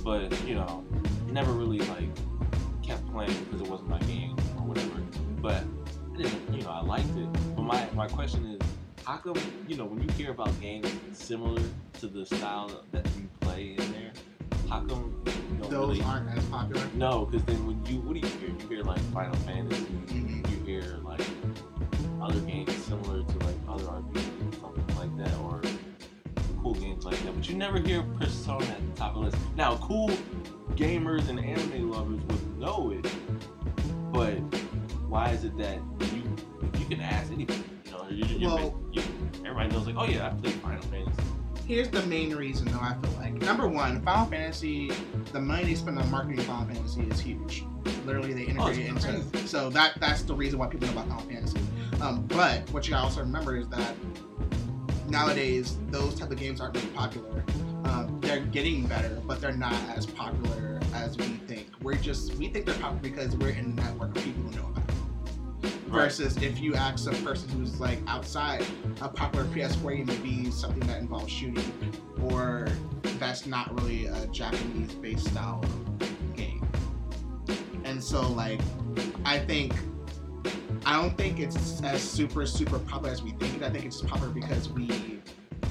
but 0.05 0.23
you 0.47 0.55
know, 0.55 0.85
never 1.27 1.53
really 1.53 1.81
like 1.81 2.09
kept 2.83 3.05
playing 3.11 3.37
because 3.45 3.61
it 3.61 3.69
wasn't 3.69 3.91
my 3.91 3.99
game 4.01 4.37
or 4.57 4.67
whatever. 4.67 5.01
But 5.43 5.65
I 6.15 6.23
didn't, 6.23 6.55
you 6.55 6.63
know, 6.63 6.71
I 6.71 6.81
liked 6.81 7.17
it. 7.17 7.29
But 7.57 7.63
my 7.63 7.89
my 7.95 8.07
question 8.07 8.47
is, 8.47 8.61
how 9.05 9.17
come 9.17 9.37
you 9.67 9.77
know 9.77 9.85
when 9.85 10.01
you 10.01 10.09
hear 10.15 10.31
about 10.31 10.53
games 10.61 10.89
similar 11.13 11.63
to 12.01 12.07
the 12.07 12.25
style 12.25 12.85
that 12.93 13.05
you 13.17 13.29
play 13.41 13.75
in 13.77 13.93
there, 13.93 14.13
how 14.71 14.81
come 14.85 15.13
Those 15.69 15.99
really? 15.99 16.03
aren't 16.03 16.37
as 16.37 16.45
popular. 16.47 16.87
No, 16.95 17.27
because 17.27 17.45
then 17.45 17.67
when 17.67 17.85
you 17.87 18.01
what 18.01 18.15
do 18.15 18.21
you 18.21 18.27
hear? 18.39 18.49
You 18.51 18.69
hear 18.69 18.85
like 18.85 19.01
Final 19.13 19.35
Fantasy. 19.41 19.85
Mhm. 19.85 20.51
You 20.51 20.65
hear 20.65 20.99
like 21.03 21.21
other 22.23 22.41
games 22.41 22.75
similar 22.85 23.23
to 23.23 23.39
like 23.47 23.57
other 23.69 23.85
RPGs, 23.85 24.63
or 24.63 24.75
something 24.75 24.97
like 24.97 25.17
that, 25.19 25.37
or 25.41 25.61
cool 26.63 26.75
games 26.75 27.05
like 27.05 27.19
that. 27.25 27.35
But 27.35 27.49
you 27.49 27.57
never 27.57 27.79
hear 27.81 28.03
Persona 28.19 28.65
at 28.65 28.81
the 28.95 28.97
top 28.97 29.11
of 29.17 29.25
the 29.25 29.31
list. 29.31 29.37
Now, 29.57 29.77
cool 29.79 30.09
gamers 30.77 31.29
and 31.29 31.41
anime 31.41 31.91
lovers 31.91 32.21
would 32.29 32.59
know 32.59 32.91
it, 32.93 33.07
but 34.13 34.35
why 35.09 35.31
is 35.31 35.45
it 35.45 35.57
that 35.59 35.79
you 36.15 36.23
you 36.79 36.87
can 36.87 37.01
ask 37.01 37.33
anybody? 37.33 37.63
You 37.87 37.91
know, 37.93 38.07
you, 38.09 38.25
you, 38.37 38.47
Well- 38.49 38.81
you, 38.93 39.03
everybody 39.45 39.69
knows 39.71 39.87
like, 39.87 39.97
oh 39.99 40.05
yeah, 40.05 40.27
I 40.27 40.31
played 40.31 40.55
Final 40.55 40.83
Fantasy. 40.83 41.23
Here's 41.71 41.89
the 41.89 42.03
main 42.07 42.35
reason, 42.35 42.67
though. 42.67 42.81
I 42.81 42.97
feel 43.01 43.13
like 43.21 43.35
number 43.43 43.69
one, 43.69 44.03
Final 44.03 44.27
Fantasy, 44.27 44.91
the 45.33 45.41
money 45.41 45.63
they 45.67 45.77
spend 45.77 46.01
on 46.01 46.11
marketing 46.11 46.41
Final 46.41 46.67
Fantasy 46.67 47.03
is 47.03 47.21
huge. 47.21 47.65
Literally, 48.05 48.33
they 48.33 48.43
integrate 48.43 48.79
it 48.79 48.91
Oh, 48.91 48.97
it's 48.97 49.05
into. 49.05 49.29
crazy. 49.31 49.47
So 49.47 49.71
that 49.71 49.93
that's 50.01 50.23
the 50.23 50.35
reason 50.35 50.59
why 50.59 50.67
people 50.67 50.89
know 50.89 50.95
about 50.95 51.07
Final 51.09 51.31
Fantasy. 51.31 51.61
Um, 52.01 52.23
but 52.27 52.69
what 52.73 52.89
you 52.89 52.91
gotta 52.91 53.05
also 53.05 53.21
remember 53.21 53.57
is 53.57 53.69
that 53.69 53.95
nowadays 55.09 55.77
those 55.93 56.17
type 56.17 56.33
of 56.33 56.39
games 56.39 56.61
aren't 56.61 56.75
really 56.75 56.89
popular. 56.89 57.45
Um, 57.85 58.19
they're 58.21 58.41
getting 58.41 58.87
better, 58.89 59.23
but 59.25 59.41
they're 59.41 59.53
not 59.53 59.75
as 59.97 60.07
popular 60.07 60.81
as 60.93 61.17
we 61.19 61.27
think. 61.47 61.69
We're 61.83 61.95
just 61.95 62.35
we 62.35 62.49
think 62.49 62.67
they're 62.67 62.75
popular 62.75 63.01
because 63.01 63.37
we're 63.37 63.51
in 63.51 63.77
the 63.77 63.83
network 63.83 64.17
of 64.17 64.25
people 64.25 64.43
who 64.43 64.57
know 64.57 64.67
about 64.71 64.89
it. 64.89 64.95
Versus 65.91 66.37
if 66.37 66.61
you 66.61 66.75
ask 66.75 67.11
a 67.11 67.15
person 67.25 67.49
who's 67.51 67.81
like 67.81 67.99
outside, 68.07 68.65
a 69.01 69.09
popular 69.09 69.45
PS4 69.47 69.97
game 69.97 70.07
would 70.07 70.23
be 70.23 70.51
something 70.51 70.87
that 70.87 71.01
involves 71.01 71.33
shooting, 71.33 71.65
or 72.23 72.69
that's 73.19 73.45
not 73.45 73.75
really 73.81 74.07
a 74.07 74.27
Japanese-based 74.29 75.27
style 75.27 75.65
game. 76.37 76.67
And 77.85 78.03
so, 78.03 78.23
like, 78.23 78.61
I 79.25 79.41
think 79.41 79.75
I 80.87 81.01
don't 81.01 81.17
think 81.17 81.41
it's 81.41 81.83
as 81.83 82.03
super 82.03 82.47
super 82.47 82.79
popular 82.79 83.13
as 83.13 83.23
we 83.23 83.33
think. 83.33 83.63
I 83.63 83.71
think 83.71 83.85
it's 83.85 84.01
popular 84.01 84.33
because 84.33 84.69
we 84.69 85.21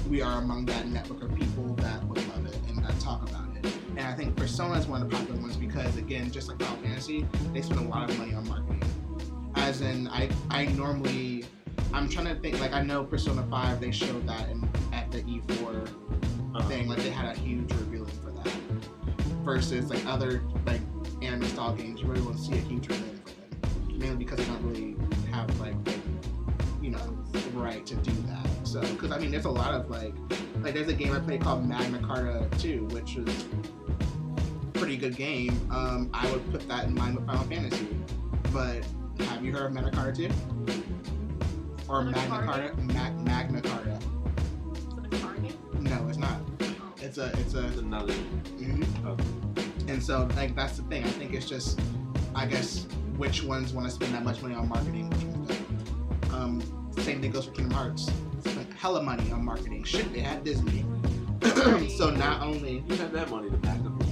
we 0.08 0.20
are 0.20 0.38
among 0.38 0.66
that 0.66 0.86
network 0.88 1.22
of 1.22 1.34
people 1.34 1.74
that 1.76 2.02
would 2.04 2.26
love 2.28 2.46
it 2.46 2.58
and 2.68 2.84
that 2.84 2.98
talk 3.00 3.28
about 3.28 3.48
it. 3.56 3.72
And 3.96 4.00
I 4.00 4.12
think 4.12 4.36
Persona 4.36 4.78
is 4.78 4.86
one 4.86 5.02
of 5.02 5.10
the 5.10 5.16
popular 5.16 5.40
ones 5.40 5.56
because 5.56 5.96
again, 5.96 6.30
just 6.30 6.48
like 6.48 6.58
Final 6.58 6.76
Fantasy, 6.82 7.26
they 7.52 7.62
spend 7.62 7.80
a 7.80 7.88
lot 7.88 8.10
of 8.10 8.18
money 8.18 8.34
on 8.34 8.46
marketing. 8.48 8.79
As 9.56 9.80
in, 9.80 10.08
I 10.08 10.28
I 10.50 10.66
normally 10.66 11.44
I'm 11.92 12.08
trying 12.08 12.26
to 12.26 12.34
think 12.40 12.60
like 12.60 12.72
I 12.72 12.82
know 12.82 13.04
Persona 13.04 13.44
Five 13.50 13.80
they 13.80 13.90
showed 13.90 14.26
that 14.28 14.48
in 14.48 14.68
at 14.92 15.10
the 15.10 15.22
E4 15.22 15.88
Uh-huh. 16.52 16.68
thing 16.68 16.88
like 16.88 16.98
they 16.98 17.10
had 17.10 17.36
a 17.36 17.38
huge 17.38 17.72
revealing 17.74 18.10
for 18.22 18.30
that. 18.30 18.52
Versus 19.44 19.88
like 19.90 20.04
other 20.06 20.42
like 20.66 20.80
anime 21.22 21.44
style 21.44 21.74
games, 21.74 22.00
you 22.00 22.06
really 22.08 22.22
want 22.22 22.36
to 22.36 22.42
see 22.42 22.54
a 22.54 22.56
huge 22.56 22.88
revealing 22.88 23.20
for 23.24 23.30
them, 23.88 23.98
mainly 23.98 24.16
because 24.24 24.38
they 24.38 24.44
don't 24.44 24.62
really 24.62 24.96
have 25.30 25.60
like 25.60 25.74
you 26.82 26.90
know 26.90 27.16
the 27.32 27.38
right 27.50 27.84
to 27.86 27.94
do 27.96 28.12
that. 28.26 28.46
so. 28.66 28.80
Because 28.80 29.12
I 29.12 29.18
mean, 29.18 29.30
there's 29.30 29.44
a 29.44 29.50
lot 29.50 29.74
of 29.74 29.88
like, 29.90 30.14
like 30.62 30.74
there's 30.74 30.88
a 30.88 30.94
game 30.94 31.12
I 31.12 31.20
played 31.20 31.42
called 31.42 31.66
Magna 31.68 31.98
Carta 32.00 32.48
2, 32.58 32.86
which 32.90 33.16
a 33.16 33.24
pretty 34.78 34.96
good 34.96 35.14
game. 35.16 35.52
Um, 35.70 36.10
I 36.14 36.30
would 36.32 36.50
put 36.50 36.66
that 36.68 36.86
in 36.86 36.94
line 36.96 37.14
with 37.14 37.26
Final 37.26 37.44
Fantasy. 37.44 37.88
But 38.52 38.84
have 39.24 39.44
you 39.44 39.52
heard 39.52 39.66
of 39.66 39.72
Magna 39.72 39.90
Carta 39.90 40.28
2? 40.28 40.28
Or 41.88 42.02
Magna 42.04 42.20
Magna 42.20 42.28
Carta? 42.28 42.68
Carta? 42.68 42.76
Mag- 42.82 43.18
Magna 43.24 43.60
Carta. 43.62 43.98
Is 43.98 44.98
it 44.98 45.14
a 45.14 45.18
card 45.22 45.42
game? 45.42 45.56
No, 45.80 46.08
it's 46.08 46.18
not. 46.18 46.40
Oh. 46.60 46.66
It's 47.00 47.18
a, 47.18 47.26
it's 47.38 47.54
a. 47.54 47.62
That's 47.62 47.78
another. 47.78 48.12
mhm. 48.58 49.06
Okay. 49.06 49.64
And 49.92 50.02
so, 50.02 50.28
like, 50.36 50.54
that's 50.54 50.76
the 50.76 50.82
thing. 50.84 51.02
I 51.04 51.08
think 51.08 51.32
it's 51.34 51.48
just, 51.48 51.80
I 52.34 52.46
guess, 52.46 52.86
which 53.16 53.42
ones 53.42 53.72
want 53.72 53.86
to 53.88 53.92
spend 53.92 54.14
that 54.14 54.22
much 54.22 54.40
money 54.42 54.54
on 54.54 54.68
marketing, 54.68 55.10
which 55.10 55.24
ones 55.24 55.48
don't. 55.48 56.34
Um, 56.34 56.90
same 56.98 57.20
thing 57.20 57.30
goes 57.32 57.46
for 57.46 57.52
Kingdom 57.52 57.72
Hearts. 57.76 58.10
Spent 58.44 58.72
hella 58.74 59.02
money 59.02 59.32
on 59.32 59.44
marketing. 59.44 59.82
Shit, 59.84 60.12
they 60.12 60.20
had 60.20 60.44
Disney. 60.44 60.84
so 61.96 62.10
not 62.10 62.42
only, 62.42 62.84
You 62.88 62.96
have 62.96 63.12
that 63.12 63.30
money 63.30 63.50
to 63.50 63.56
back 63.56 63.78
up 63.80 63.84
your 63.84 63.92
fund. 64.00 64.09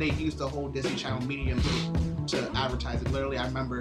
And 0.00 0.08
they 0.08 0.14
used 0.22 0.38
the 0.38 0.48
whole 0.48 0.68
Disney 0.68 0.94
Channel 0.94 1.26
medium 1.26 1.60
to, 1.60 2.36
to 2.36 2.50
advertise 2.54 3.02
it. 3.02 3.10
Literally, 3.10 3.36
I 3.36 3.46
remember 3.46 3.80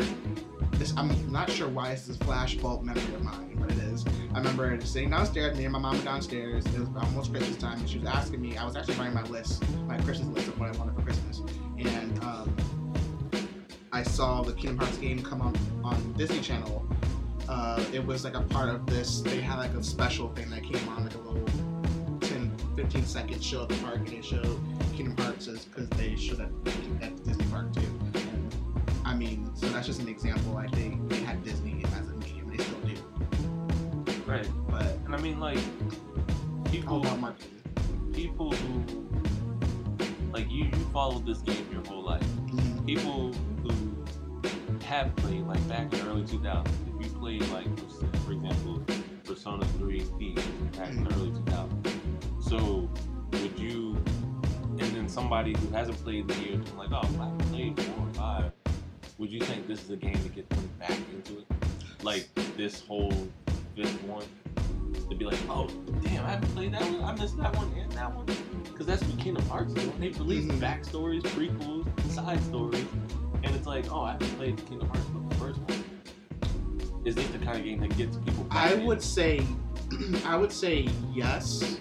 this. 0.71 0.91
I'm 0.97 1.31
not 1.31 1.51
sure 1.51 1.67
why 1.67 1.91
this 1.91 2.09
is 2.09 2.17
flashbulb 2.17 2.81
memory 2.81 3.13
of 3.13 3.23
mine, 3.23 3.55
but 3.59 3.69
it 3.69 3.77
is. 3.77 4.03
I 4.33 4.39
remember 4.39 4.81
sitting 4.81 5.11
downstairs, 5.11 5.55
me 5.55 5.65
and 5.65 5.73
my 5.73 5.77
mom 5.77 5.95
were 5.95 6.03
downstairs. 6.03 6.65
It 6.65 6.79
was 6.79 6.89
almost 6.99 7.31
Christmas 7.31 7.57
time, 7.57 7.77
and 7.77 7.87
she 7.87 7.99
was 7.99 8.07
asking 8.07 8.41
me. 8.41 8.57
I 8.57 8.65
was 8.65 8.75
actually 8.75 8.95
writing 8.95 9.13
my 9.13 9.23
list, 9.25 9.63
my 9.85 9.97
Christmas 9.99 10.29
list 10.29 10.47
of 10.47 10.59
what 10.59 10.73
I 10.73 10.77
wanted 10.79 10.95
for 10.95 11.03
Christmas, 11.03 11.43
and 11.77 12.23
um, 12.23 12.55
I 13.91 14.01
saw 14.01 14.41
the 14.41 14.53
Kingdom 14.53 14.79
Hearts 14.79 14.97
game 14.97 15.21
come 15.21 15.41
on 15.41 15.55
on 15.83 16.13
Disney 16.13 16.41
Channel. 16.41 16.83
Uh, 17.47 17.83
it 17.93 18.03
was 18.03 18.23
like 18.23 18.33
a 18.33 18.41
part 18.41 18.69
of 18.69 18.87
this. 18.87 19.21
They 19.21 19.39
had 19.39 19.57
like 19.57 19.75
a 19.75 19.83
special 19.83 20.29
thing 20.29 20.49
that 20.49 20.63
came 20.63 20.89
on, 20.89 21.03
like 21.03 21.13
a 21.13 21.19
little 21.19 21.47
10, 22.21 22.57
15 22.75 23.05
second 23.05 23.43
show 23.43 23.61
at 23.61 23.69
the 23.69 23.75
park, 23.75 23.97
and 23.97 24.13
it 24.13 24.25
showed 24.25 24.59
Kingdom 24.97 25.23
Hearts 25.23 25.45
because 25.45 25.87
they 25.89 26.15
showed 26.15 26.41
at, 26.41 26.49
at 27.03 27.23
Disney 27.23 27.45
Park 27.51 27.71
too. 27.71 27.81
And, 28.15 28.55
I 29.05 29.13
mean, 29.13 29.47
so 29.53 29.67
that's 29.67 29.85
just 29.85 30.01
an 30.01 30.09
example. 30.09 30.57
I 30.57 30.65
think 30.69 31.07
they 31.07 31.17
had 31.17 31.43
Disney 31.43 31.85
as 31.85 32.09
a 32.09 32.13
medium, 32.13 32.49
they 32.49 32.57
still 32.63 32.79
do. 32.79 32.95
Right. 34.25 34.49
But 34.67 34.97
And 35.05 35.13
I 35.13 35.19
mean, 35.19 35.39
like, 35.39 35.59
people, 36.71 37.05
people 38.11 38.51
who, 38.51 39.07
like, 40.33 40.49
you, 40.49 40.65
you 40.65 40.89
followed 40.91 41.27
this 41.27 41.37
game 41.39 41.67
your 41.71 41.85
whole 41.85 42.01
life. 42.01 42.25
Mhm. 42.47 42.85
People 42.87 43.33
who 43.61 44.83
have 44.83 45.15
played, 45.17 45.45
like, 45.45 45.65
back 45.67 45.93
in 45.93 45.99
the 45.99 46.07
early 46.09 46.23
2000s, 46.23 46.67
if 46.87 47.05
you 47.05 47.19
played, 47.19 47.47
like, 47.49 47.67
for, 48.25 48.31
example, 48.31 48.83
Persona 49.25 49.63
3 49.77 50.03
P 50.17 50.33
back 50.75 50.89
in 50.89 51.03
the 51.03 51.13
early 51.13 51.29
2000s. 51.29 51.93
So, 52.41 52.89
would 53.33 53.59
you, 53.59 53.95
and 55.07 55.13
somebody 55.13 55.55
who 55.57 55.69
hasn't 55.73 55.97
played 56.03 56.29
in 56.29 56.41
years, 56.41 56.69
and 56.69 56.77
like, 56.77 56.89
oh, 56.91 56.99
I 57.21 57.43
played 57.43 57.81
4 57.81 58.07
or 58.07 58.13
5, 58.13 58.51
would 59.19 59.31
you 59.31 59.39
think 59.39 59.65
this 59.65 59.81
is 59.81 59.89
a 59.89 59.95
game 59.95 60.21
to 60.21 60.27
get 60.27 60.49
them 60.49 60.69
back 60.77 60.99
into 61.13 61.39
it? 61.39 61.45
Like, 62.03 62.27
this 62.57 62.81
whole 62.81 63.13
fifth 63.73 64.03
one? 64.03 64.25
To 65.09 65.15
be 65.15 65.23
like, 65.23 65.39
oh, 65.47 65.67
damn, 66.03 66.25
I 66.25 66.31
haven't 66.31 66.49
played 66.49 66.73
that 66.73 66.81
one. 66.81 67.03
I 67.05 67.13
missed 67.15 67.37
that 67.37 67.55
one 67.55 67.71
and 67.79 67.89
that 67.93 68.13
one. 68.13 68.25
Because 68.65 68.85
that's 68.85 69.01
what 69.01 69.17
Kingdom 69.17 69.45
Hearts 69.45 69.73
do. 69.73 69.89
They 69.97 70.09
release 70.09 70.43
Mhm. 70.43 70.59
backstories, 70.59 71.21
prequels, 71.23 71.87
side 72.11 72.43
stories. 72.43 72.83
And 73.43 73.55
it's 73.55 73.65
like, 73.65 73.89
oh, 73.89 74.01
I 74.01 74.11
haven't 74.11 74.35
played 74.37 74.65
Kingdom 74.67 74.89
Hearts 74.89 75.05
but 75.13 75.29
the 75.29 75.35
first 75.37 75.59
one. 75.61 75.83
Is 77.05 77.15
this 77.15 77.27
the 77.29 77.37
kind 77.39 77.57
of 77.59 77.63
game 77.63 77.79
that 77.79 77.95
gets 77.95 78.17
people 78.17 78.43
back 78.43 78.71
I 78.71 78.73
in? 78.73 78.85
would 78.85 79.01
say, 79.01 79.39
I 80.25 80.35
would 80.35 80.51
say 80.51 80.89
yes. 81.13 81.79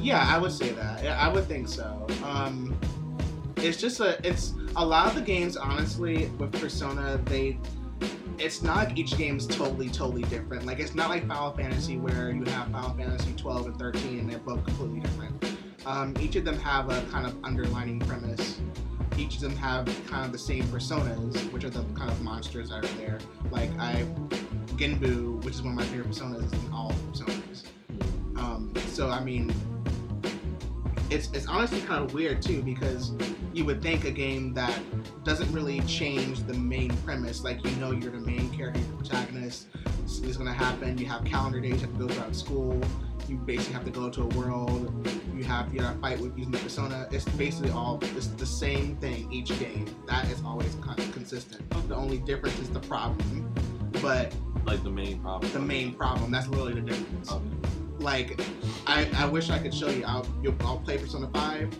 Yeah, 0.00 0.24
I 0.26 0.38
would 0.38 0.52
say 0.52 0.70
that. 0.70 1.04
I 1.06 1.28
would 1.28 1.44
think 1.46 1.68
so. 1.68 2.06
Um, 2.24 2.78
it's 3.56 3.76
just 3.76 4.00
a, 4.00 4.18
it's 4.26 4.54
a 4.76 4.84
lot 4.84 5.08
of 5.08 5.14
the 5.14 5.20
games. 5.20 5.56
Honestly, 5.56 6.26
with 6.38 6.52
Persona, 6.52 7.20
they, 7.26 7.58
it's 8.38 8.62
not 8.62 8.76
like 8.76 8.98
each 8.98 9.16
game 9.18 9.36
is 9.36 9.46
totally, 9.46 9.88
totally 9.88 10.22
different. 10.22 10.64
Like 10.64 10.78
it's 10.78 10.94
not 10.94 11.10
like 11.10 11.26
Final 11.28 11.52
Fantasy 11.52 11.98
where 11.98 12.30
you 12.30 12.44
have 12.44 12.68
Final 12.68 12.94
Fantasy 12.94 13.32
12 13.36 13.66
and 13.66 13.78
13 13.78 14.18
and 14.20 14.30
they're 14.30 14.38
both 14.38 14.64
completely 14.64 15.00
different. 15.00 15.44
Um, 15.86 16.14
each 16.20 16.36
of 16.36 16.44
them 16.44 16.58
have 16.58 16.90
a 16.90 17.02
kind 17.10 17.26
of 17.26 17.36
underlining 17.44 18.00
premise. 18.00 18.60
Each 19.18 19.36
of 19.36 19.42
them 19.42 19.56
have 19.56 19.86
kind 20.08 20.24
of 20.24 20.32
the 20.32 20.38
same 20.38 20.64
personas, 20.64 21.36
which 21.52 21.64
are 21.64 21.70
the 21.70 21.84
kind 21.94 22.10
of 22.10 22.22
monsters 22.22 22.70
that 22.70 22.84
are 22.84 22.96
there. 22.98 23.18
Like 23.50 23.70
I, 23.78 24.06
Genbu, 24.76 25.44
which 25.44 25.54
is 25.54 25.62
one 25.62 25.72
of 25.72 25.78
my 25.78 25.84
favorite 25.84 26.08
personas, 26.08 26.52
in 26.52 26.72
all 26.72 26.92
personas. 27.12 27.64
Um, 28.36 28.72
so 28.88 29.10
I 29.10 29.22
mean, 29.22 29.52
it's 31.10 31.30
it's 31.32 31.46
honestly 31.46 31.80
kind 31.82 32.04
of 32.04 32.14
weird 32.14 32.40
too 32.40 32.62
because 32.62 33.12
you 33.52 33.64
would 33.64 33.82
think 33.82 34.04
a 34.04 34.10
game 34.10 34.54
that 34.54 34.78
doesn't 35.24 35.50
really 35.52 35.80
change 35.80 36.40
the 36.46 36.54
main 36.54 36.90
premise, 36.98 37.42
like 37.42 37.64
you 37.64 37.70
know 37.76 37.90
you're 37.90 38.12
the 38.12 38.18
main 38.18 38.48
character, 38.50 38.80
the 38.80 38.96
protagonist, 38.96 39.66
is 40.06 40.36
gonna 40.36 40.52
happen. 40.52 40.96
You 40.98 41.06
have 41.06 41.24
calendar 41.24 41.60
days, 41.60 41.74
you 41.74 41.78
have 41.80 41.92
to 41.98 42.06
go 42.06 42.08
throughout 42.08 42.36
school. 42.36 42.80
You 43.28 43.36
basically 43.36 43.74
have 43.74 43.84
to 43.84 43.90
go 43.90 44.08
to 44.10 44.22
a 44.22 44.26
world. 44.28 45.06
You 45.34 45.44
have 45.44 45.72
you 45.72 45.80
gotta 45.80 45.98
fight 45.98 46.20
with 46.20 46.36
using 46.36 46.52
the 46.52 46.58
persona. 46.58 47.08
It's 47.10 47.24
basically 47.30 47.70
all 47.70 47.98
it's 48.02 48.28
the 48.28 48.46
same 48.46 48.96
thing 48.96 49.30
each 49.32 49.48
game. 49.58 49.86
That 50.06 50.26
is 50.30 50.42
always 50.44 50.74
kind 50.76 50.98
of 50.98 51.12
consistent. 51.12 51.68
The 51.88 51.96
only 51.96 52.18
difference 52.18 52.58
is 52.60 52.70
the 52.70 52.80
problem, 52.80 53.52
but 54.00 54.32
Like 54.64 54.82
the 54.84 54.90
main 54.90 55.20
problem. 55.20 55.52
the 55.52 55.58
main 55.58 55.94
problem. 55.94 56.30
That's 56.30 56.46
literally 56.48 56.74
the 56.74 56.82
difference. 56.82 57.32
Okay. 57.32 57.79
Like, 58.00 58.40
I, 58.86 59.08
I 59.14 59.26
wish 59.26 59.50
I 59.50 59.58
could 59.58 59.74
show 59.74 59.88
you. 59.90 60.04
I'll 60.06 60.26
you'll, 60.42 60.54
I'll 60.60 60.78
play 60.78 60.96
Persona 60.96 61.28
Five, 61.34 61.70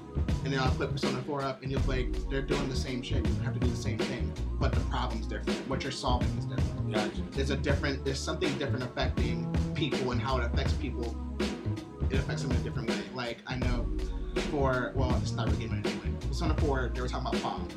and 0.44 0.52
then 0.52 0.60
I'll 0.60 0.74
put 0.74 0.92
Persona 0.92 1.22
Four 1.22 1.42
up, 1.42 1.62
and 1.62 1.72
you'll 1.72 1.80
play. 1.80 2.10
they're 2.28 2.42
doing 2.42 2.68
the 2.68 2.76
same 2.76 3.00
shit. 3.02 3.26
You 3.26 3.34
have 3.42 3.54
to 3.54 3.60
do 3.60 3.68
the 3.68 3.76
same 3.76 3.96
thing, 3.98 4.30
but 4.58 4.72
the 4.72 4.80
problem's 4.80 5.26
different. 5.26 5.58
What 5.66 5.82
you're 5.82 5.92
solving 5.92 6.28
is 6.38 6.44
different. 6.44 6.92
Gotcha. 6.92 7.22
There's 7.30 7.50
a 7.50 7.56
different. 7.56 8.04
There's 8.04 8.20
something 8.20 8.56
different 8.58 8.84
affecting 8.84 9.50
people 9.74 10.12
and 10.12 10.20
how 10.20 10.36
it 10.38 10.44
affects 10.44 10.74
people. 10.74 11.16
It 12.10 12.18
affects 12.18 12.42
them 12.42 12.50
in 12.50 12.58
a 12.58 12.60
different 12.60 12.90
way. 12.90 13.00
Like 13.14 13.38
I 13.46 13.56
know, 13.56 13.86
for 14.50 14.92
well, 14.94 15.16
it's 15.22 15.32
not 15.32 15.46
really 15.46 15.68
game 15.68 15.82
anyway. 15.84 16.16
Persona 16.28 16.54
Four, 16.58 16.90
they 16.94 17.00
were 17.00 17.08
talking 17.08 17.28
about 17.28 17.40
fog. 17.40 17.72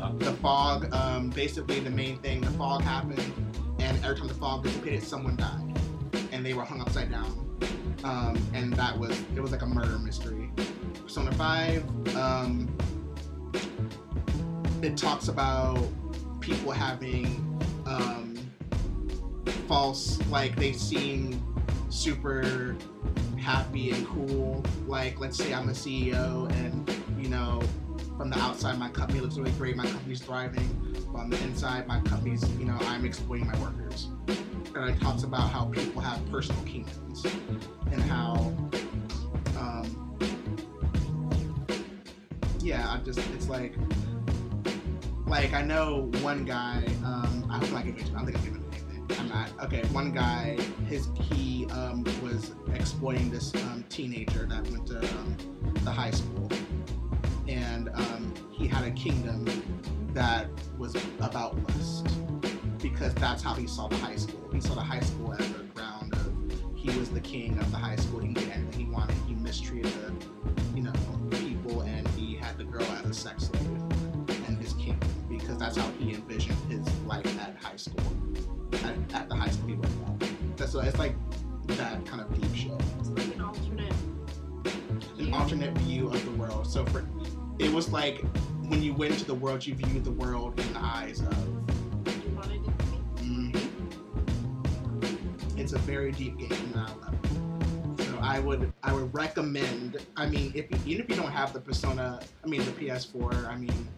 Okay. 0.00 0.24
The 0.24 0.32
fog, 0.34 0.94
um, 0.94 1.28
basically 1.28 1.80
the 1.80 1.90
main 1.90 2.16
thing, 2.20 2.40
the 2.40 2.50
fog 2.52 2.80
happened, 2.80 3.22
and 3.80 4.02
every 4.02 4.16
time 4.16 4.28
the 4.28 4.34
fog 4.34 4.62
dissipated, 4.62 5.02
someone 5.02 5.36
died, 5.36 5.78
and 6.32 6.44
they 6.44 6.54
were 6.54 6.64
hung 6.64 6.80
upside 6.80 7.10
down. 7.10 7.49
Um, 8.04 8.40
and 8.54 8.72
that 8.74 8.98
was 8.98 9.18
it 9.34 9.40
was 9.40 9.52
like 9.52 9.62
a 9.62 9.66
murder 9.66 9.98
mystery. 9.98 10.50
Persona 11.02 11.32
Five, 11.32 11.84
um, 12.16 12.68
it 14.82 14.96
talks 14.96 15.28
about 15.28 15.86
people 16.40 16.72
having 16.72 17.26
um, 17.86 18.38
false, 19.68 20.18
like 20.28 20.56
they 20.56 20.72
seem 20.72 21.42
super 21.90 22.76
happy 23.38 23.90
and 23.90 24.06
cool. 24.06 24.64
Like 24.86 25.20
let's 25.20 25.36
say 25.36 25.52
I'm 25.52 25.68
a 25.68 25.72
CEO 25.72 26.50
and 26.52 26.90
you 27.18 27.28
know 27.28 27.60
from 28.16 28.30
the 28.30 28.38
outside 28.38 28.78
my 28.78 28.88
company 28.88 29.20
looks 29.20 29.36
really 29.36 29.52
great, 29.52 29.76
my 29.76 29.86
company's 29.86 30.20
thriving, 30.20 30.68
but 31.12 31.20
on 31.20 31.30
the 31.30 31.42
inside 31.42 31.86
my 31.86 32.00
company's 32.00 32.48
you 32.58 32.64
know 32.64 32.76
I'm 32.82 33.04
exploiting 33.04 33.46
my 33.46 33.58
workers. 33.60 34.08
And 34.74 34.90
it 34.90 35.00
talks 35.00 35.24
about 35.24 35.50
how 35.50 35.64
people 35.66 36.00
have 36.00 36.24
personal 36.30 36.62
kingdoms 36.64 37.24
and 37.90 38.00
how 38.02 38.34
um, 39.58 40.16
yeah, 42.60 42.90
I 42.90 42.98
just 42.98 43.18
it's 43.34 43.48
like 43.48 43.74
like 45.26 45.52
I 45.54 45.62
know 45.62 46.10
one 46.22 46.44
guy. 46.44 46.84
Um, 47.04 47.46
I 47.50 47.58
hope 47.58 47.68
I'm 47.68 47.74
not. 47.74 47.84
I 47.84 47.90
don't 47.90 48.26
think 48.26 48.38
I'm 48.38 48.44
giving 48.44 48.64
anything. 48.72 49.18
I'm 49.18 49.28
not. 49.28 49.50
Okay, 49.64 49.82
one 49.88 50.12
guy. 50.12 50.56
His 50.88 51.08
he 51.14 51.66
um, 51.70 52.04
was 52.22 52.52
exploiting 52.74 53.30
this 53.30 53.54
um, 53.54 53.84
teenager 53.88 54.46
that 54.46 54.68
went 54.70 54.86
to 54.88 54.98
um, 54.98 55.36
the 55.84 55.90
high 55.90 56.10
school, 56.10 56.48
and 57.48 57.88
um, 57.94 58.34
he 58.50 58.66
had 58.66 58.84
a 58.84 58.90
kingdom 58.92 59.46
that 60.14 60.48
was 60.78 60.96
about 61.20 61.56
lust 61.68 62.06
because 62.82 63.14
that's 63.14 63.42
how 63.42 63.54
he 63.54 63.66
saw 63.66 63.88
the 63.88 63.96
high 63.96 64.16
school. 64.16 64.48
He 64.52 64.60
saw 64.60 64.74
the 64.74 64.80
high 64.80 65.00
school 65.00 65.32
as 65.32 65.50
a 65.50 65.62
ground 65.74 66.12
of 66.14 66.32
he 66.74 66.96
was 66.98 67.10
the 67.10 67.20
king 67.20 67.58
of 67.58 67.70
the 67.70 67.76
high 67.76 67.96
school. 67.96 68.20
He 68.20 68.32
did 68.32 68.48
anything 68.50 68.86
he 68.86 68.92
wanted. 68.92 69.16
He 69.26 69.34
mistreated 69.34 69.92
the 69.92 70.76
you 70.76 70.82
know 70.82 70.92
people, 71.30 71.82
and 71.82 72.06
he 72.08 72.36
had 72.36 72.56
the 72.58 72.64
girl 72.64 72.82
as 72.82 73.04
a 73.06 73.14
sex 73.14 73.44
slave 73.44 73.66
and 74.46 74.58
his 74.58 74.72
kingdom 74.74 75.08
because 75.28 75.58
that's 75.58 75.76
how 75.76 75.90
he 75.98 76.14
envisioned 76.14 76.58
his 76.70 76.86
life 77.04 77.26
at 77.40 77.56
high 77.62 77.76
school. 77.76 78.04
At, 78.84 79.14
at 79.14 79.28
the 79.28 79.36
high 79.36 79.50
school 79.50 79.68
he 79.68 79.74
at. 79.74 80.56
That's 80.56 80.72
so 80.72 80.80
it's 80.80 80.98
like 80.98 81.14
that 81.68 82.04
kind 82.06 82.22
of 82.22 82.40
deep 82.40 82.54
shit. 82.54 82.72
It's 82.98 83.10
like 83.10 83.34
an 83.34 83.42
alternate. 83.42 83.92
An 84.64 85.26
view. 85.26 85.34
alternate 85.34 85.76
view 85.78 86.08
of 86.08 86.24
the 86.24 86.32
world. 86.32 86.66
So 86.66 86.84
for 86.86 87.06
it 87.58 87.70
was 87.70 87.92
like 87.92 88.24
when 88.68 88.82
you 88.82 88.94
went 88.94 89.12
into 89.12 89.26
the 89.26 89.34
world, 89.34 89.66
you 89.66 89.74
viewed 89.74 90.04
the 90.04 90.12
world 90.12 90.58
in 90.58 90.72
the 90.72 90.80
eyes 90.80 91.20
of. 91.20 91.36
Mm 93.16 93.70
it's 95.60 95.72
a 95.74 95.78
very 95.78 96.10
deep 96.12 96.38
game, 96.38 96.50
and 96.50 96.76
I 96.76 96.86
love 96.86 97.14
it. 97.14 98.04
So 98.04 98.18
I 98.20 98.40
would 98.40 98.72
I 98.82 98.92
would 98.92 99.14
recommend. 99.14 99.98
I 100.16 100.26
mean, 100.26 100.52
if 100.54 100.66
even 100.86 101.04
if 101.04 101.10
you 101.10 101.16
don't 101.16 101.30
have 101.30 101.52
the 101.52 101.60
Persona, 101.60 102.20
I 102.42 102.48
mean 102.48 102.64
the 102.64 102.72
PS4, 102.72 103.46
I 103.46 103.56
mean 103.56 103.88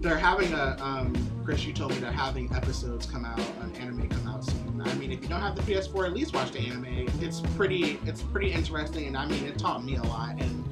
they're 0.00 0.16
having 0.16 0.52
a 0.54 0.76
um, 0.80 1.14
Chris. 1.44 1.64
You 1.64 1.72
told 1.72 1.92
me 1.92 1.98
they're 1.98 2.10
having 2.10 2.52
episodes 2.56 3.06
come 3.06 3.24
out, 3.24 3.38
an 3.60 3.76
anime 3.76 4.08
come 4.08 4.26
out 4.26 4.44
soon. 4.44 4.82
I 4.84 4.94
mean, 4.94 5.12
if 5.12 5.22
you 5.22 5.28
don't 5.28 5.40
have 5.40 5.54
the 5.54 5.62
PS4, 5.62 6.06
at 6.06 6.14
least 6.14 6.34
watch 6.34 6.50
the 6.50 6.60
anime. 6.60 7.06
It's 7.20 7.40
pretty 7.40 8.00
it's 8.06 8.22
pretty 8.22 8.50
interesting, 8.50 9.06
and 9.06 9.16
I 9.16 9.26
mean 9.26 9.44
it 9.44 9.58
taught 9.58 9.84
me 9.84 9.96
a 9.96 10.02
lot. 10.02 10.40
And 10.40 10.64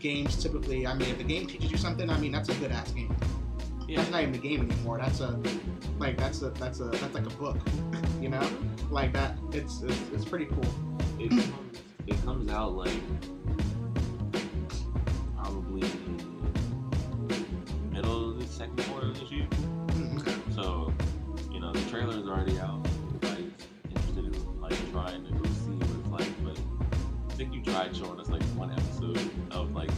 games 0.00 0.42
typically, 0.42 0.86
I 0.86 0.94
mean, 0.94 1.08
if 1.08 1.18
the 1.18 1.24
game 1.24 1.46
teaches 1.46 1.70
you 1.70 1.78
something, 1.78 2.10
I 2.10 2.18
mean 2.18 2.32
that's 2.32 2.48
a 2.48 2.54
good 2.54 2.72
ass 2.72 2.90
game. 2.90 3.14
Yeah. 3.92 3.98
That's 3.98 4.10
not 4.10 4.22
even 4.22 4.34
a 4.34 4.38
game 4.38 4.70
anymore. 4.70 4.96
That's 4.98 5.20
a 5.20 5.38
like 5.98 6.16
that's 6.16 6.40
a 6.40 6.48
that's 6.50 6.80
a 6.80 6.84
that's 6.84 7.12
like 7.12 7.26
a 7.26 7.36
book, 7.36 7.58
you 8.22 8.30
know, 8.30 8.40
like 8.90 9.12
that. 9.12 9.36
It's 9.52 9.82
it's, 9.82 10.00
it's 10.14 10.24
pretty 10.24 10.46
cool. 10.46 10.64
It 11.18 11.28
comes, 11.30 11.78
it 12.06 12.24
comes 12.24 12.50
out 12.50 12.72
like 12.72 12.88
probably 15.36 15.82
middle 17.90 18.30
of 18.30 18.38
the 18.40 18.46
second 18.46 18.82
quarter 18.84 19.08
of 19.08 19.20
this 19.20 19.30
year. 19.30 19.46
Mm, 19.50 20.20
Okay. 20.20 20.36
So, 20.54 20.90
you 21.50 21.60
know, 21.60 21.70
the 21.72 21.90
trailer 21.90 22.18
is 22.18 22.26
already 22.26 22.58
out. 22.60 22.86
Everybody's 23.08 23.52
interested 23.90 24.24
in 24.24 24.60
like 24.60 24.90
trying 24.92 25.22
to 25.26 25.32
go 25.32 25.44
see 25.44 25.72
what 25.72 25.90
it's 26.00 26.08
like. 26.08 26.44
But 26.44 26.58
I 27.28 27.34
think 27.34 27.52
you 27.52 27.62
tried 27.62 27.94
showing 27.94 28.18
us 28.18 28.30
like 28.30 28.42
one 28.56 28.72
episode 28.72 29.20
of 29.50 29.72
like 29.74 29.90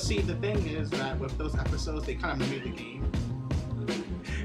But 0.00 0.06
see, 0.06 0.20
the 0.22 0.36
thing 0.36 0.66
is 0.66 0.88
that 0.92 1.18
with 1.18 1.36
those 1.36 1.54
episodes, 1.54 2.06
they 2.06 2.14
kind 2.14 2.32
of 2.32 2.48
mimic 2.48 2.64
the 2.64 2.70
game, 2.70 3.12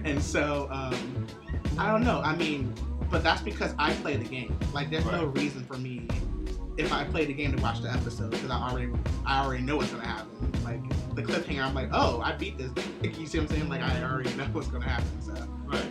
and 0.04 0.22
so 0.22 0.68
um, 0.70 1.26
I 1.78 1.90
don't 1.90 2.04
know. 2.04 2.20
I 2.20 2.36
mean, 2.36 2.74
but 3.10 3.24
that's 3.24 3.42
because 3.42 3.74
I 3.80 3.94
play 3.94 4.18
the 4.18 4.26
game. 4.26 4.60
Like, 4.74 4.90
there's 4.90 5.06
no 5.06 5.28
reason 5.28 5.64
for 5.64 5.78
me 5.78 6.10
if 6.76 6.92
I 6.92 7.06
play 7.06 7.24
the 7.24 7.32
game 7.32 7.56
to 7.56 7.62
watch 7.64 7.82
the 7.82 7.90
episode 7.90 8.32
because 8.32 8.50
I 8.50 8.70
already 8.70 8.92
I 9.26 9.46
already 9.46 9.64
know 9.64 9.78
what's 9.78 9.92
gonna 9.92 10.06
happen. 10.06 10.52
Like 10.66 10.82
the 11.16 11.24
cliffhanger, 11.24 11.64
I'm 11.64 11.74
like, 11.74 11.88
oh, 11.94 12.20
I 12.20 12.34
beat 12.34 12.58
this. 12.58 12.74
You 13.18 13.26
see 13.26 13.38
what 13.40 13.50
I'm 13.50 13.56
saying? 13.56 13.70
Like 13.70 13.82
I 13.82 14.04
already 14.04 14.34
know 14.34 14.44
what's 14.52 14.68
gonna 14.68 14.90
happen. 14.90 15.22
So 15.22 15.32
Right. 15.64 15.86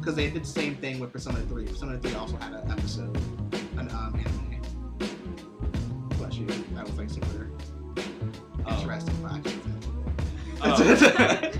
because 0.00 0.16
they 0.16 0.30
did 0.30 0.42
the 0.42 0.48
same 0.48 0.74
thing 0.74 0.98
with 0.98 1.12
Persona 1.12 1.38
3. 1.42 1.64
Persona 1.64 1.96
3 1.96 2.14
also 2.14 2.36
had 2.38 2.54
an 2.54 2.68
episode, 2.72 3.16
an 3.78 3.88
um, 3.92 4.16
anime. 4.18 6.08
Bless 6.18 6.34
you. 6.34 6.46
That 6.74 6.86
was 6.86 6.98
like 6.98 7.08
super. 7.08 7.50
Interesting. 8.92 9.22
But 9.22 9.32
I 10.62 10.76
just 10.76 11.02
Oh. 11.12 11.50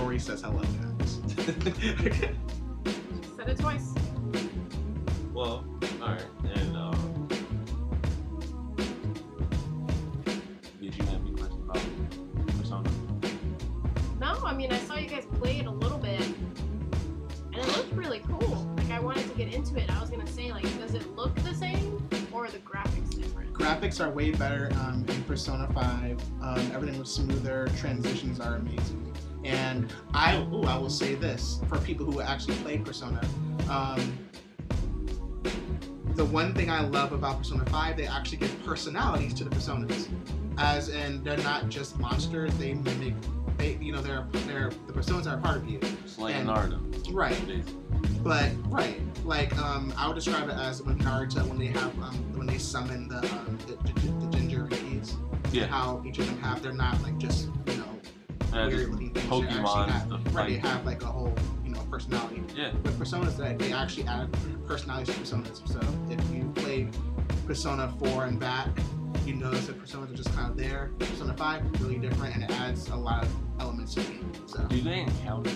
Rory 0.00 0.18
says 0.18 0.42
hello, 0.42 0.62
guys. 0.62 1.20
Said 3.36 3.48
it 3.48 3.58
twice. 3.58 3.94
Well, 5.32 5.64
alright. 6.02 6.24
And 6.54 6.76
um 6.76 7.28
did 10.80 10.96
you 10.96 11.04
have 11.04 11.20
any 11.20 11.32
questions 11.32 11.62
about 11.64 11.78
Persona? 12.58 12.90
No, 14.18 14.40
I 14.44 14.54
mean 14.54 14.72
I 14.72 14.78
saw 14.80 14.96
you 14.96 15.08
guys 15.08 15.24
play 15.38 15.58
it 15.58 15.66
a 15.66 15.70
little 15.70 15.98
bit, 15.98 16.20
and 16.20 17.56
it 17.56 17.66
looked 17.76 17.92
really 17.94 18.20
cool. 18.28 18.72
Like 18.76 18.90
I 18.90 19.00
wanted 19.00 19.26
to 19.28 19.34
get 19.34 19.52
into 19.54 19.76
it. 19.78 19.90
I 19.90 20.00
was 20.00 20.10
gonna 20.10 20.26
say 20.26 20.50
like, 20.52 20.64
does 20.78 20.94
it 20.94 21.06
look 21.16 21.34
the 21.36 21.54
same 21.54 22.06
or 22.32 22.44
are 22.46 22.50
the 22.50 22.58
graphics 22.58 22.92
different? 22.92 23.09
Graphics 23.60 24.00
are 24.02 24.08
way 24.10 24.30
better 24.30 24.70
um, 24.80 25.04
in 25.06 25.22
Persona 25.24 25.70
5. 25.74 26.22
Um, 26.40 26.72
everything 26.72 26.98
was 26.98 27.12
smoother. 27.12 27.68
Transitions 27.76 28.40
are 28.40 28.56
amazing. 28.56 29.14
And 29.44 29.92
I, 30.14 30.38
ooh, 30.50 30.62
I 30.62 30.78
will 30.78 30.88
say 30.88 31.14
this 31.14 31.60
for 31.68 31.76
people 31.80 32.06
who 32.10 32.22
actually 32.22 32.54
play 32.56 32.78
Persona. 32.78 33.20
Um, 33.68 34.18
the 36.14 36.24
one 36.24 36.54
thing 36.54 36.70
I 36.70 36.80
love 36.80 37.12
about 37.12 37.36
Persona 37.38 37.66
5, 37.66 37.98
they 37.98 38.06
actually 38.06 38.38
give 38.38 38.64
personalities 38.64 39.34
to 39.34 39.44
the 39.44 39.50
personas. 39.50 40.08
As 40.56 40.88
in, 40.88 41.22
they're 41.22 41.36
not 41.38 41.68
just 41.68 41.98
monsters, 41.98 42.54
they 42.56 42.72
mimic, 42.72 43.14
they, 43.58 43.74
you 43.76 43.92
know, 43.92 44.00
they're, 44.00 44.26
they're, 44.46 44.70
the 44.86 44.92
personas 44.94 45.30
are 45.30 45.36
a 45.38 45.40
part 45.40 45.58
of 45.58 45.68
you. 45.68 45.78
It's 45.82 46.18
like 46.18 46.34
And- 46.34 46.48
Right. 47.14 47.46
basically. 47.46 47.74
But 48.22 48.50
right, 48.66 49.00
like 49.24 49.56
um, 49.58 49.92
I 49.96 50.06
would 50.06 50.14
describe 50.14 50.48
it 50.48 50.54
as 50.54 50.82
when 50.82 50.98
Naruto 50.98 51.46
when 51.46 51.58
they 51.58 51.66
have 51.66 51.98
um, 52.02 52.14
when 52.36 52.46
they 52.46 52.58
summon 52.58 53.08
the 53.08 53.18
um, 53.18 53.58
the, 53.66 53.74
the, 53.92 54.26
the 54.26 54.36
ginger. 54.36 54.68
Yeah. 55.52 55.66
How 55.66 56.00
each 56.06 56.18
of 56.18 56.26
them 56.26 56.38
have 56.42 56.62
they're 56.62 56.72
not 56.72 57.00
like 57.02 57.18
just 57.18 57.48
you 57.66 57.76
know 57.78 57.98
Uh, 58.52 58.68
weird 58.68 58.90
looking 58.90 59.10
things. 59.10 59.24
They 59.28 59.36
Pokemon 59.36 59.88
have, 59.88 60.34
right, 60.34 60.48
they 60.48 60.54
Like, 60.56 60.64
have 60.66 60.86
like 60.86 61.02
a 61.02 61.06
whole 61.06 61.34
you 61.64 61.70
know 61.72 61.80
personality. 61.90 62.42
yeah. 62.54 62.72
With 62.84 62.98
personas 63.00 63.36
that 63.38 63.58
they 63.58 63.72
actually 63.72 64.04
add 64.06 64.28
personalities 64.66 65.12
to 65.14 65.20
personas. 65.22 65.66
So 65.68 65.80
if 66.08 66.20
you 66.32 66.52
played 66.54 66.94
Persona 67.46 67.92
4 67.98 68.26
and 68.26 68.38
back, 68.38 68.68
you 69.26 69.34
notice 69.34 69.66
that 69.66 69.82
personas 69.82 70.12
are 70.12 70.14
just 70.14 70.32
kind 70.36 70.48
of 70.50 70.56
there. 70.56 70.90
Persona 71.00 71.34
5 71.36 71.80
really 71.80 71.98
different 71.98 72.34
and 72.36 72.44
it 72.44 72.50
adds 72.52 72.88
a 72.90 72.96
lot 72.96 73.24
of 73.24 73.34
elements 73.58 73.94
to 73.94 74.00
the 74.00 74.06
game. 74.12 74.32
So 74.46 74.58
Do 74.68 74.80
they 74.82 75.00
encounter 75.00 75.50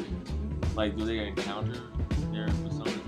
like 0.74 0.96
do 0.96 1.04
they 1.04 1.18
encounter 1.28 1.82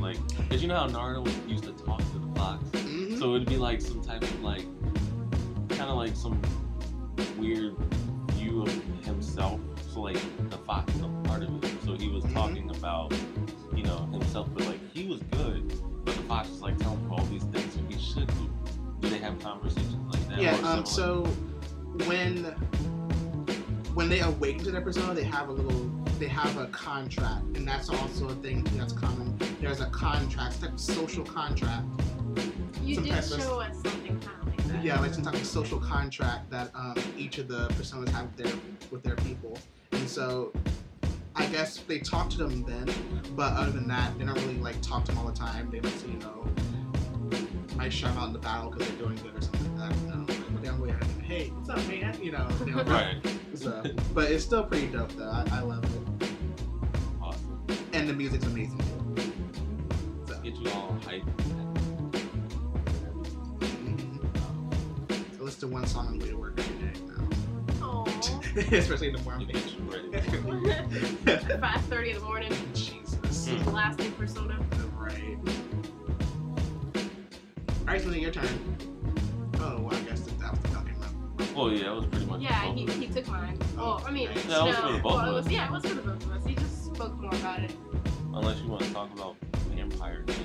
like 0.01 0.49
did 0.49 0.61
you 0.61 0.69
know 0.69 0.77
how 0.77 0.89
Naruto 0.89 1.49
used 1.49 1.65
to 1.65 1.73
talk 1.73 1.99
to 1.99 2.19
the 2.19 2.35
fox? 2.37 2.63
Mhm. 2.71 3.19
So 3.19 3.35
it'd 3.35 3.49
be 3.49 3.57
like 3.57 3.81
some 3.81 4.01
type 4.03 4.23
of 4.23 4.43
like 4.43 4.65
kinda 5.71 5.93
like 5.93 6.15
some 6.15 6.41
weird 7.37 7.75
view 8.33 8.63
of 8.63 8.73
himself. 9.05 9.61
So 9.93 10.01
like 10.03 10.19
the 10.51 10.59
fox 10.59 10.95
is 10.95 11.03
a 11.03 11.09
part 11.25 11.43
of 11.43 11.65
it. 11.65 11.73
So 11.85 11.95
he 11.97 12.09
was 12.09 12.25
Mhm. 12.25 12.35
talking 12.35 12.71
about, 12.71 13.13
you 13.75 13.83
know, 13.83 14.07
himself, 14.13 14.49
but 14.55 14.67
like 14.67 14.81
he 14.93 15.07
was 15.07 15.21
good. 15.33 15.73
But 16.05 16.15
the 16.17 16.23
fox 16.23 16.49
was 16.51 16.63
like 16.63 16.79
telling 16.79 17.01
him 17.01 17.13
all 17.13 17.25
these 17.27 17.45
things 17.45 17.75
that 17.77 17.85
he 17.93 17.99
should 17.99 18.29
do. 18.29 18.51
Do 19.01 19.09
they 19.09 19.19
have 19.19 19.39
conversations 19.41 19.97
like 20.15 20.29
that? 20.29 20.41
Yeah. 20.41 20.55
Um. 20.63 20.87
So 20.87 21.25
when 22.07 22.45
when 23.95 24.09
they 24.09 24.21
awaken 24.21 24.63
to 24.65 24.71
their 24.71 24.83
persona, 24.83 25.15
they 25.15 25.25
have 25.25 25.49
a 25.49 25.53
little 25.53 25.91
they 26.19 26.29
have 26.29 26.57
a 26.57 26.67
contract, 26.69 27.45
and 27.57 27.67
that's 27.67 27.89
also 27.89 28.29
a 28.29 28.35
thing 28.37 28.67
that's 28.77 28.93
common. 28.93 29.37
There's 29.61 29.81
a 29.81 29.87
contract, 29.87 30.63
like 30.63 30.73
a 30.73 30.79
social 30.79 31.25
contract. 31.25 31.85
You 32.83 32.97
Some 32.97 33.05
did 33.05 33.25
show 33.25 33.61
us 33.61 33.77
something 33.83 34.21
kind 34.21 34.41
of 34.41 34.47
like 34.47 34.65
that. 34.69 34.85
Yeah, 34.85 35.01
like 35.01 35.13
some 35.13 35.23
type 35.25 35.35
of 35.35 35.47
social 35.47 35.79
contract 35.79 36.51
that 36.51 36.71
um, 36.75 36.97
each 37.17 37.39
of 37.39 37.49
the 37.49 37.69
personas 37.69 38.09
have 38.11 38.27
with 38.27 38.37
their 38.37 38.55
with 38.91 39.03
their 39.03 39.17
people, 39.17 39.59
and 39.93 40.09
so. 40.09 40.53
I 41.39 41.45
guess 41.49 41.77
they 41.87 41.99
talk 41.99 42.31
to 42.31 42.39
them 42.39 42.63
then, 42.63 42.89
but 43.37 43.53
other 43.53 43.71
than 43.71 43.87
that, 43.89 44.19
they 44.19 44.25
don't 44.25 44.37
really 44.37 44.57
like 44.57 44.81
talk 44.81 45.05
to 45.05 45.13
them 45.13 45.19
all 45.19 45.27
the 45.31 45.37
time. 45.37 45.71
They 45.71 45.81
don't, 45.81 46.09
you 46.09 46.19
know, 46.19 46.49
might 47.77 47.93
shout 47.93 48.17
out 48.17 48.29
in 48.29 48.33
the 48.33 48.39
battle 48.39 48.71
because 48.71 48.89
they're 48.89 48.97
doing 48.97 49.17
good 49.17 49.37
or 49.37 49.43
something 49.43 49.77
like 49.79 49.91
that. 49.91 50.01
You 50.01 50.09
know, 50.09 50.25
but 50.27 50.63
they 50.63 50.69
don't 50.69 50.81
really 50.81 50.93
have, 50.93 51.06
hey, 51.37 51.49
what's 51.51 51.69
up, 51.69 51.89
man? 51.89 52.17
You 52.23 52.33
know, 52.33 52.47
they 52.65 52.71
don't- 52.73 52.89
Right. 52.89 53.17
So, 53.55 53.83
but 54.15 54.31
it's 54.31 54.45
still 54.45 54.65
pretty 54.65 54.87
dope 54.89 55.13
though. 55.13 55.29
I, 55.31 55.45
I 55.51 55.61
love 55.61 55.85
it, 55.85 56.31
Awesome. 57.23 57.65
and 57.93 58.09
the 58.09 58.13
music's 58.13 58.45
amazing 58.47 58.79
too. 58.79 59.33
So, 60.29 60.39
Get 60.41 60.57
you 60.57 60.71
all 60.73 60.97
hyped. 61.03 61.25
mhm. 63.61 64.27
I 65.39 65.43
listen 65.43 65.61
to 65.61 65.67
one 65.69 65.87
song 65.87 66.09
on 66.09 66.19
the 66.19 66.25
way 66.25 66.31
to 66.31 66.37
work 66.37 66.59
every 66.59 66.87
day 66.87 67.01
now, 67.81 68.05
especially 68.79 69.09
in 69.09 69.17
the 69.17 69.23
morning. 69.23 69.49
get 69.49 69.73
you 69.75 69.81
ready. 69.91 70.17
At 71.27 71.61
5:30 71.61 72.09
in 72.09 72.15
the 72.17 72.21
morning, 72.25 72.53
Jesus, 72.75 73.49
Mm. 73.49 73.65
blasting 73.65 74.13
Persona. 74.13 74.59
right. 74.99 75.39
All 76.97 77.87
right, 77.87 78.01
so 78.03 78.11
then 78.11 78.21
your 78.21 78.33
turn. 78.33 78.49
Oh, 79.61 79.81
well, 79.81 79.99
Well, 81.57 81.73
yeah, 81.73 81.93
it 81.93 81.97
was 81.97 82.07
pretty 82.07 82.27
much. 82.27 82.41
Yeah, 82.43 82.75
he, 82.75 82.85
he 82.87 83.07
took 83.07 83.27
mine. 83.29 83.59
Oh, 83.79 84.03
I 84.07 84.11
mean, 84.11 84.29
Yeah, 84.49 84.65
it 84.65 84.67
was 84.67 84.77
for 84.77 84.93
the 84.93 84.99
both 84.99 85.05
well, 85.05 85.19
of 85.21 85.29
it 85.29 85.33
was, 85.33 85.47
us. 85.47 85.53
yeah, 85.53 85.67
it 85.67 85.73
was 85.73 85.83
for 85.87 85.95
the 85.95 86.03
both 86.03 86.25
of 86.27 86.33
us. 86.33 86.45
He 86.47 86.55
just 86.55 86.85
spoke 86.87 87.15
more 87.19 87.35
about 87.35 87.61
it. 87.61 87.75
Unless 88.35 88.61
you 88.61 88.69
want 88.69 88.83
to 88.83 88.93
talk 88.93 89.11
about 89.15 89.37
Vampire 89.75 90.23
Knight. 90.27 90.37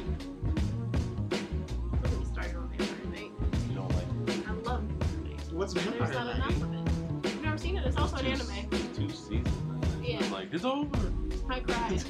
Don't 2.01 2.19
me 2.19 2.25
started 2.25 2.55
on 2.55 2.69
Vampire 2.69 3.05
Knight. 3.11 3.31
You 3.69 3.75
don't 3.75 3.89
like 3.89 4.47
I 4.47 4.51
love 4.53 4.81
Vampire 4.83 5.19
Knight. 5.25 5.51
What's 5.53 5.73
There's 5.73 5.85
Vampire 5.87 6.13
not 6.13 6.25
Knight? 6.27 6.35
enough 6.37 6.61
of 6.63 6.73
it. 6.73 7.31
You've 7.33 7.41
never 7.43 7.57
seen 7.57 7.77
it? 7.77 7.85
It's 7.85 7.97
also 7.97 8.15
an 8.17 8.23
two, 8.25 8.31
anime. 8.31 8.69
two 8.95 9.09
seasons. 9.09 9.47
And 9.47 9.83
then 9.83 10.03
Yeah. 10.03 10.19
It's 10.19 10.31
like, 10.31 10.53
it's 10.53 10.63
over. 10.65 11.11
I 11.49 11.59
cried. 11.59 11.91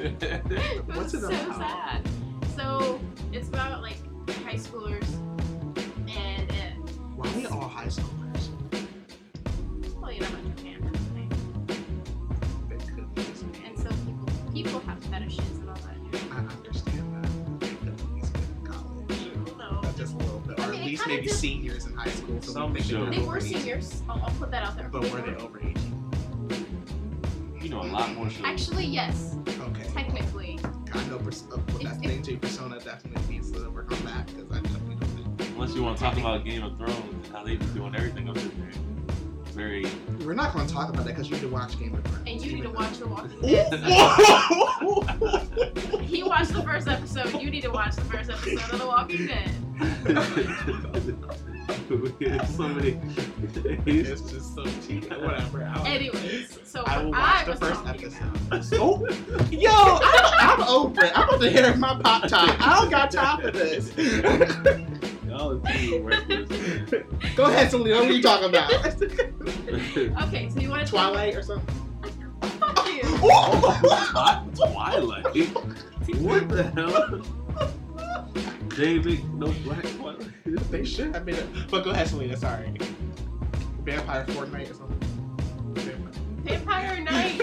it 0.00 0.86
was 0.88 0.96
What's 0.96 1.14
it 1.14 1.20
so 1.20 1.28
about? 1.28 1.56
sad. 1.58 2.08
So 2.56 3.00
it's 3.32 3.48
about 3.48 3.82
like 3.82 3.98
high 4.44 4.54
schoolers, 4.56 5.06
high 7.78 7.86
schoolers? 7.86 8.48
well, 10.00 10.10
you 10.10 10.20
know 10.20 10.26
how 10.26 10.40
Japan 10.56 10.90
is, 10.92 11.00
right? 11.14 11.30
They 12.68 12.76
could 12.92 13.14
be 13.14 13.22
and 13.64 13.78
so 13.78 13.88
people 14.04 14.28
people 14.52 14.80
have 14.80 14.98
fetishes 15.04 15.58
and 15.58 15.68
all 15.68 15.76
that. 15.76 15.96
I 16.32 16.38
understand 16.56 17.22
that. 17.24 17.60
They 17.60 17.68
could 17.76 17.88
at 17.88 18.14
least 18.14 18.34
in 18.34 18.66
college. 18.66 19.56
No, 19.56 19.80
That's 19.82 19.96
just 19.96 20.14
a 20.14 20.16
little 20.18 20.40
bit. 20.40 20.58
I 20.58 20.64
Or 20.66 20.70
mean, 20.72 20.80
at 20.80 20.86
least 20.86 21.06
maybe 21.06 21.26
did- 21.26 21.34
seniors 21.36 21.86
in 21.86 21.94
high 21.94 22.10
school. 22.10 22.42
So 22.42 22.50
Some 22.52 22.72
we 22.72 22.80
think 22.80 22.90
shows. 22.90 23.06
were 23.06 23.14
They 23.14 23.22
were 23.26 23.40
seniors. 23.40 24.02
I'll, 24.08 24.22
I'll 24.24 24.34
put 24.40 24.50
that 24.50 24.64
out 24.64 24.76
there. 24.76 24.88
But 24.88 25.02
were 25.12 25.20
they 25.20 25.36
over 25.36 25.60
18? 25.60 25.94
You 27.60 27.68
know 27.70 27.82
a 27.82 27.84
lot 27.84 28.12
more 28.14 28.28
shows. 28.28 28.44
Actually, 28.44 28.86
yes. 28.86 29.36
Okay. 29.46 29.84
Technically. 29.94 30.58
I 30.94 31.04
know 31.06 31.18
pers- 31.18 31.44
uh, 31.52 31.58
what 31.58 31.82
that's 31.84 31.98
If- 31.98 32.10
thing 32.10 32.22
too. 32.22 32.38
Persona 32.38 32.80
definitely 32.80 33.34
needs 33.34 33.52
to 33.52 33.70
work 33.70 33.92
on 33.92 34.04
that 34.06 34.26
because 34.26 34.50
I 34.50 34.60
definitely 34.62 34.96
don't 34.96 35.10
think. 35.38 35.50
Unless 35.54 35.74
you 35.74 35.82
want 35.82 35.96
to 35.98 36.02
talk 36.04 36.16
about 36.16 36.44
Game 36.44 36.62
of 36.62 36.76
Thrones 36.78 36.94
and 37.07 37.07
how 37.38 37.44
they 37.44 37.56
be 37.56 37.64
doing 37.66 37.94
everything 37.94 38.28
up 38.28 38.36
in 38.36 38.48
there. 38.58 38.68
Very. 39.52 39.86
We're 40.24 40.34
not 40.34 40.52
going 40.52 40.66
to 40.66 40.74
talk 40.74 40.88
about 40.88 41.04
that 41.06 41.14
because 41.14 41.28
you 41.28 41.34
need 41.36 41.42
to 41.42 41.48
watch 41.48 41.78
Game 41.78 41.94
of 41.94 42.02
Thrones. 42.04 42.26
And 42.28 42.44
you 42.44 42.52
need 42.52 42.62
to 42.62 42.70
watch 42.70 42.98
The 42.98 43.06
Walking 43.06 43.40
Dead. 43.40 43.74
He 46.08 46.22
watched 46.22 46.52
the 46.54 46.62
first 46.62 46.88
episode. 46.88 47.38
You 47.40 47.50
need 47.50 47.60
to 47.62 47.70
watch 47.70 47.94
the 47.94 48.00
first 48.02 48.30
episode 48.30 48.72
of 48.72 48.78
The 48.80 48.86
Walking 48.86 49.26
Dead. 49.26 49.50
so 52.56 52.68
many. 52.68 52.98
it's 53.86 54.22
just 54.30 54.54
so 54.54 54.64
cheap. 54.86 55.10
Whatever. 55.10 55.64
I'll- 55.64 55.86
Anyways, 55.86 56.58
so 56.64 56.82
I 56.86 57.02
will 57.02 57.10
what 57.10 57.18
watch 57.20 57.40
I 57.40 57.44
the 57.44 57.50
was 57.50 57.60
first 57.60 57.84
talking 57.84 58.14
episode. 58.50 58.78
Oh, 58.80 59.06
yo, 59.50 59.70
I'm, 59.70 60.60
I'm 60.62 60.68
over 60.68 61.04
it. 61.04 61.12
I'm 61.18 61.28
about 61.28 61.40
to 61.42 61.50
hear 61.50 61.76
my 61.76 61.98
pop 62.00 62.26
top. 62.28 62.56
I 62.60 62.80
don't 62.80 62.90
got 62.90 63.10
time 63.10 63.40
for 63.42 63.50
this. 63.50 63.92
Y'all 65.26 65.52
are 65.52 65.60
too 65.76 66.00
reckless. 66.02 66.48
Go 67.36 67.44
ahead, 67.44 67.70
Selena. 67.70 67.96
What 67.96 68.08
are 68.08 68.12
you 68.12 68.22
talking 68.22 68.48
about? 68.48 68.72
Okay, 70.28 70.48
so 70.50 70.60
you 70.60 70.70
want 70.70 70.84
to 70.86 70.90
Twilight 70.90 71.34
or 71.36 71.42
something? 71.42 71.74
Fuck 72.42 72.88
you. 72.88 73.02
Twi- 73.18 74.44
Twilight. 74.54 75.48
What 76.18 76.48
the 76.48 76.62
hell? 76.74 77.22
David, 78.70 79.24
no 79.34 79.52
black 79.64 79.84
Twilight. 79.96 80.70
They 80.70 80.84
should 80.84 81.14
have 81.14 81.24
been. 81.26 81.36
A, 81.36 81.66
but 81.70 81.84
go 81.84 81.90
ahead, 81.90 82.08
Selena. 82.08 82.36
Sorry. 82.36 82.72
Vampire 83.82 84.24
Fortnite 84.26 84.70
or 84.70 84.74
something. 84.74 84.98
Vampire. 85.74 86.12
Vampire 86.44 87.00
Knight, 87.02 87.40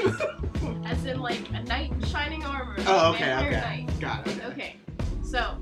as 0.85 1.05
in 1.05 1.19
like 1.19 1.47
a 1.51 1.61
knight 1.63 1.91
in 1.91 2.03
shining 2.05 2.43
armor. 2.43 2.75
Oh, 2.87 3.11
okay, 3.13 3.25
Vampire 3.25 3.47
okay. 3.49 3.85
Knight. 3.85 3.99
Got 3.99 4.27
it. 4.27 4.43
Okay, 4.45 4.75
so 5.23 5.57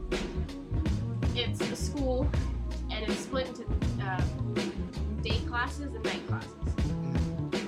it's 1.36 1.59
a 1.61 1.75
school, 1.75 2.29
and 3.04 3.12
it's 3.12 3.24
split 3.24 3.47
into 3.49 3.64
uh, 4.01 4.22
day 5.22 5.38
classes 5.49 5.93
and 5.93 6.04
night 6.06 6.26
classes. 6.28 6.51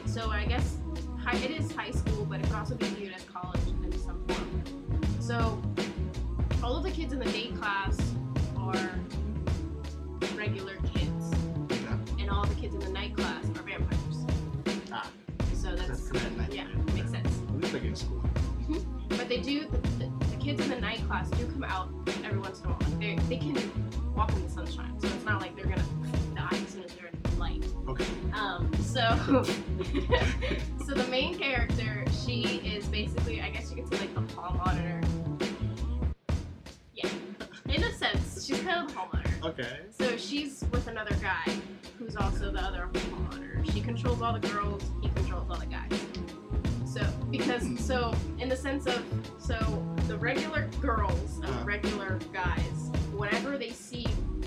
So 0.06 0.30
I 0.30 0.46
guess 0.46 0.78
high, 1.22 1.38
it 1.38 1.52
is 1.52 1.74
high 1.74 1.92
school, 1.92 2.26
but 2.26 2.40
it 2.40 2.46
can 2.46 2.56
also 2.56 2.76
be 2.76 2.86
viewed 2.86 3.14
as 3.14 3.24
college 3.26 3.60
in 3.68 3.92
some 4.00 4.24
form. 4.28 4.64
So 5.20 5.62
all 6.64 6.78
of 6.78 6.84
the 6.84 6.92
kids 6.92 7.12
in 7.12 7.20
the 7.20 7.26
day 7.26 7.52
class 7.52 8.00
are 8.56 8.92
regular 10.38 10.78
kids, 10.94 11.34
and 12.18 12.30
all 12.30 12.46
the 12.46 12.56
kids 12.56 12.74
in 12.74 12.80
the 12.80 12.92
night 12.92 13.18
class 13.18 13.44
are 13.50 13.64
vampires. 13.64 14.26
Ah. 14.94 15.10
So 15.54 15.76
That's 15.76 16.10
that's 16.12 16.56
yeah, 16.56 16.68
makes 16.94 17.12
sense. 17.12 17.42
At 17.50 17.62
least 17.62 17.76
I 17.76 17.80
get 17.80 17.98
school. 17.98 18.24
But 19.10 19.28
they 19.28 19.42
do 19.42 19.68
the, 19.68 19.78
the, 19.78 20.12
the 20.32 20.38
kids 20.38 20.62
in 20.62 20.70
the 20.70 20.80
night 20.80 21.06
class 21.08 21.30
do 21.32 21.46
come 21.48 21.64
out 21.64 21.90
every 22.24 22.40
once 22.40 22.62
in 22.62 22.68
a 22.68 22.70
while. 22.70 23.00
They 23.00 23.16
they 23.28 23.38
can 23.38 23.56
walk 24.16 24.32
in 24.34 24.44
the 24.44 24.50
sunshine, 24.50 25.00
so 25.00 25.08
it's 25.08 25.26
not 25.26 25.42
like 25.42 25.56
they're 25.56 25.66
gonna 25.66 25.84
die 26.36 26.48
as 26.52 26.70
soon 26.70 26.84
as 26.84 26.94
they're 26.96 27.08
in 27.08 27.40
light. 27.40 27.64
Okay. 27.88 28.06
Um, 28.34 28.72
so 28.82 29.44
so 30.86 30.94
the 30.94 31.08
main 31.10 31.38
character, 31.38 32.06
she 32.26 32.42
is 32.66 32.88
basically 32.88 33.42
I 33.42 33.50
guess 33.50 33.70
you 33.72 33.84
could 33.84 33.94
say 33.94 34.00
like 34.00 34.14
the 34.16 34.34
hall 34.36 34.54
monitor. 34.66 35.02
Yeah, 36.94 37.10
in 37.70 37.84
a 37.84 37.92
sense, 37.94 38.46
she's 38.46 38.60
kind 38.62 38.82
of 38.84 38.88
the 38.94 38.98
hall 38.98 39.10
monitor. 39.14 39.32
Okay. 39.44 39.80
So 39.92 40.18
she's 40.18 40.64
with 40.72 40.88
another 40.88 41.16
guy 41.16 41.54
who's 42.00 42.16
also 42.16 42.52
the 42.52 42.60
other 42.62 42.84
hall 42.84 43.20
monitor. 43.30 43.62
She 43.74 43.82
controls 43.82 44.22
all 44.22 44.34
the 44.38 44.48
girls, 44.48 44.82
he 45.02 45.10
controls 45.10 45.50
all 45.50 45.58
the 45.58 45.66
guys. 45.66 45.92
So 46.86 47.02
because 47.30 47.68
so 47.86 48.14
in 48.40 48.48
the 48.48 48.56
sense 48.56 48.86
of 48.88 49.04
so 49.38 49.58
the 50.08 50.18
regular 50.18 50.68
girls 50.82 51.38
and 51.38 51.46
Uh-huh. 51.46 51.66
regular 51.66 52.20
guys, 52.32 52.90
whenever 53.14 53.58
they 53.58 53.72
see 53.72 54.05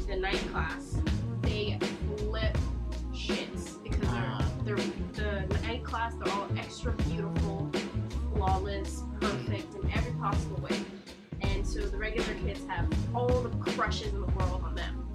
the 0.09 0.17
night 0.17 0.43
class, 0.53 0.97
they 1.43 1.79
flip 2.17 2.57
shits 3.13 3.83
because 3.83 4.09
Ah. 4.09 4.43
they're 4.65 4.77
they're 5.13 5.45
the 5.49 5.59
night 5.67 5.85
class, 5.85 6.15
they're 6.15 6.33
all 6.35 6.49
extra 6.57 6.93
beautiful, 6.93 7.71
flawless, 8.35 9.03
perfect 9.21 9.75
in 9.75 9.91
every 9.93 10.13
possible 10.13 10.57
way. 10.63 10.81
And 11.43 11.67
so 11.67 11.81
the 11.81 11.97
regular 11.97 12.35
kids 12.45 12.61
have 12.69 12.87
all 13.15 13.29
the 13.43 13.51
crushes 13.73 14.13
in 14.13 14.21
the 14.21 14.27
world 14.29 14.63
on 14.65 14.75
them. 14.75 15.09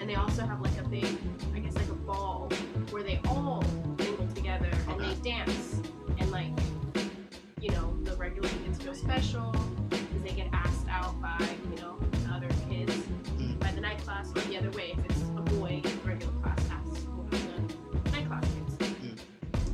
And 0.00 0.08
they 0.08 0.14
also 0.14 0.42
have 0.46 0.60
like 0.60 0.78
a 0.78 0.88
big, 0.88 1.06
I 1.54 1.58
guess 1.58 1.74
like 1.74 1.88
a 1.88 1.94
ball 1.94 2.48
where 2.90 3.02
they 3.02 3.20
all 3.28 3.62
mingle 3.98 4.26
together 4.34 4.70
and 4.88 5.00
they 5.00 5.14
dance. 5.28 5.80
And 6.18 6.30
like, 6.30 6.52
you 7.60 7.70
know, 7.70 7.96
the 8.04 8.16
regular 8.16 8.48
kids 8.48 8.78
feel 8.82 8.94
special 8.94 9.52
because 9.90 10.22
they 10.22 10.30
get 10.32 10.48
asked 10.52 10.86
out 10.88 11.20
by, 11.20 11.38
you 11.74 11.80
know, 11.82 11.98
class 14.08 14.30
or 14.30 14.40
the 14.48 14.56
other 14.56 14.70
way. 14.70 14.94
If 14.96 15.04
it's 15.04 15.20
a 15.36 15.42
boy, 15.42 15.82
the 15.84 15.90
regular 16.08 16.32
class 16.40 16.58
asks 16.70 17.04
for 17.04 17.26
the 17.30 18.10
night 18.10 18.26
class 18.26 18.44
kids. 18.54 19.22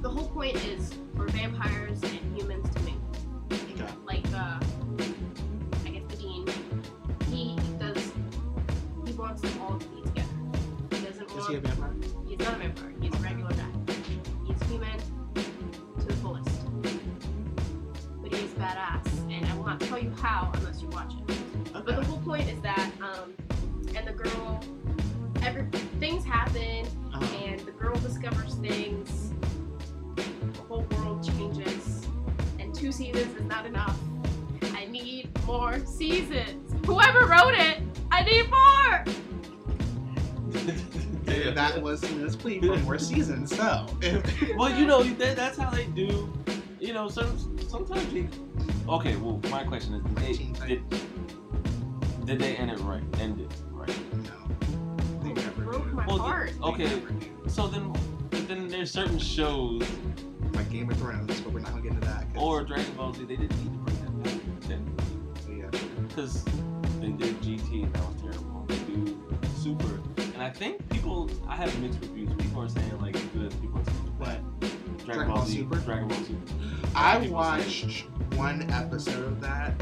The 0.02 0.08
whole 0.10 0.28
point 0.28 0.56
is 0.66 0.92
for 1.16 1.26
vampires 1.28 2.02
and 2.02 2.36
humans 2.36 2.68
to 2.74 2.80
mingle 2.82 3.00
Okay. 3.80 3.92
like 4.06 4.26
uh 4.34 4.58
I 5.86 5.88
guess 5.90 6.02
the 6.08 6.16
dean, 6.16 6.46
he 7.30 7.56
does 7.78 8.12
he 9.06 9.12
wants 9.12 9.40
them 9.42 9.60
all 9.62 9.78
to 9.78 9.86
be 9.88 10.02
together. 10.02 10.28
He 10.90 10.96
doesn't 11.06 11.22
Is 11.30 11.34
want 11.36 11.50
he 11.50 11.54
a 11.56 11.60
vampire? 11.60 11.92
he's 12.28 12.38
not 12.40 12.54
a 12.54 12.58
vampire, 12.58 12.92
he's 13.00 13.14
a 13.14 13.18
regular 13.18 13.50
guy. 13.52 13.72
He's 14.46 14.62
human 14.68 14.98
to 16.00 16.06
the 16.06 16.12
fullest. 16.14 16.50
But 18.22 18.32
he's 18.34 18.52
badass, 18.54 19.06
and 19.32 19.46
I 19.46 19.56
will 19.56 19.66
not 19.66 19.80
tell 19.80 19.98
you 19.98 20.10
how 20.20 20.50
unless 20.54 20.82
you 20.82 20.88
watch 20.88 21.12
it. 21.28 21.72
But 21.72 21.86
the 21.86 22.02
whole 22.04 22.18
point 22.18 22.48
is 22.48 22.60
that, 22.62 22.90
um, 23.00 23.34
and 23.96 24.06
the 24.06 24.12
girl, 24.12 24.60
every 25.42 25.64
things 26.00 26.24
happen, 26.24 26.86
Uh-huh. 27.12 27.24
and 27.44 27.60
the 27.60 27.72
girl 27.72 27.94
discovers 27.96 28.54
things. 28.56 29.32
The 30.16 30.62
whole 30.68 30.86
world 30.96 31.22
changes, 31.24 32.06
and 32.58 32.74
two 32.74 32.90
seasons 32.92 33.34
is 33.36 33.42
not 33.44 33.66
enough. 33.66 33.98
I 34.74 34.86
need 34.86 35.30
more 35.46 35.78
seasons. 35.86 36.74
Whoever 36.86 37.26
wrote 37.26 37.54
it, 37.54 37.78
I 38.10 38.22
need 38.22 38.50
more. 38.50 39.04
That 41.54 41.80
was 41.82 42.00
Selena's 42.00 42.36
plea 42.36 42.60
for 42.60 42.76
more 42.78 42.98
seasons. 42.98 43.54
So, 43.54 43.86
well, 44.56 44.76
you 44.78 44.86
know, 44.86 45.02
that, 45.04 45.36
that's 45.36 45.58
how 45.58 45.70
they 45.70 45.86
do. 45.86 46.32
You 46.80 46.92
know, 46.92 47.08
some 47.08 47.36
sometimes 47.68 48.12
they. 48.12 48.28
Okay, 48.88 49.16
well, 49.16 49.40
my 49.50 49.62
question 49.64 49.94
is, 49.94 50.02
did 50.04 50.16
they 50.16 50.32
did, 50.66 50.88
did 52.24 52.38
they 52.38 52.56
end 52.56 52.70
it 52.70 52.78
right? 52.80 53.02
End 53.20 53.40
it 53.40 53.50
my 55.94 56.06
Well, 56.06 56.18
heart. 56.18 56.52
They 56.60 56.64
Okay, 56.66 57.02
so 57.46 57.66
then, 57.66 57.92
then 58.30 58.68
there's 58.68 58.90
certain 58.90 59.18
shows 59.18 59.82
Like 60.54 60.70
Game 60.70 60.90
of 60.90 60.96
Thrones, 60.98 61.40
but 61.40 61.52
we're 61.52 61.60
not 61.60 61.70
gonna 61.70 61.82
get 61.82 61.92
into 61.92 62.06
that. 62.06 62.26
or 62.36 62.64
Dragon 62.64 62.92
Ball 62.96 63.12
Z. 63.12 63.24
They 63.24 63.36
didn't 63.36 63.56
need 63.62 63.72
to 63.72 63.78
bring 63.78 63.96
that 64.02 64.22
back 64.22 64.68
then 64.68 64.96
yeah. 65.48 65.70
because 66.08 66.44
they 67.00 67.08
did 67.10 67.40
GT 67.42 67.84
and 67.84 67.92
that 67.94 68.06
was 68.06 68.20
terrible. 68.22 68.64
They 68.68 68.76
do 68.78 69.20
Super, 69.56 70.00
and 70.34 70.42
I 70.42 70.50
think 70.50 70.86
people. 70.90 71.30
I 71.48 71.56
have 71.56 71.78
mixed 71.80 72.00
reviews. 72.02 72.32
People 72.34 72.62
are 72.62 72.68
saying 72.68 73.00
like 73.00 73.14
it's 73.16 73.24
good. 73.26 73.50
People 73.62 73.80
are 73.80 73.84
saying 73.84 74.14
What? 74.18 74.60
bad. 74.60 74.70
Dragon 75.04 75.28
Ball 75.28 75.44
Super? 75.46 75.76
Dragon 75.80 76.08
Ball 76.08 76.18
Super. 76.18 76.52
I 76.94 77.18
People 77.18 77.34
watched 77.36 78.00
one 78.36 78.70
episode 78.70 79.24
of 79.24 79.40
that, 79.40 79.72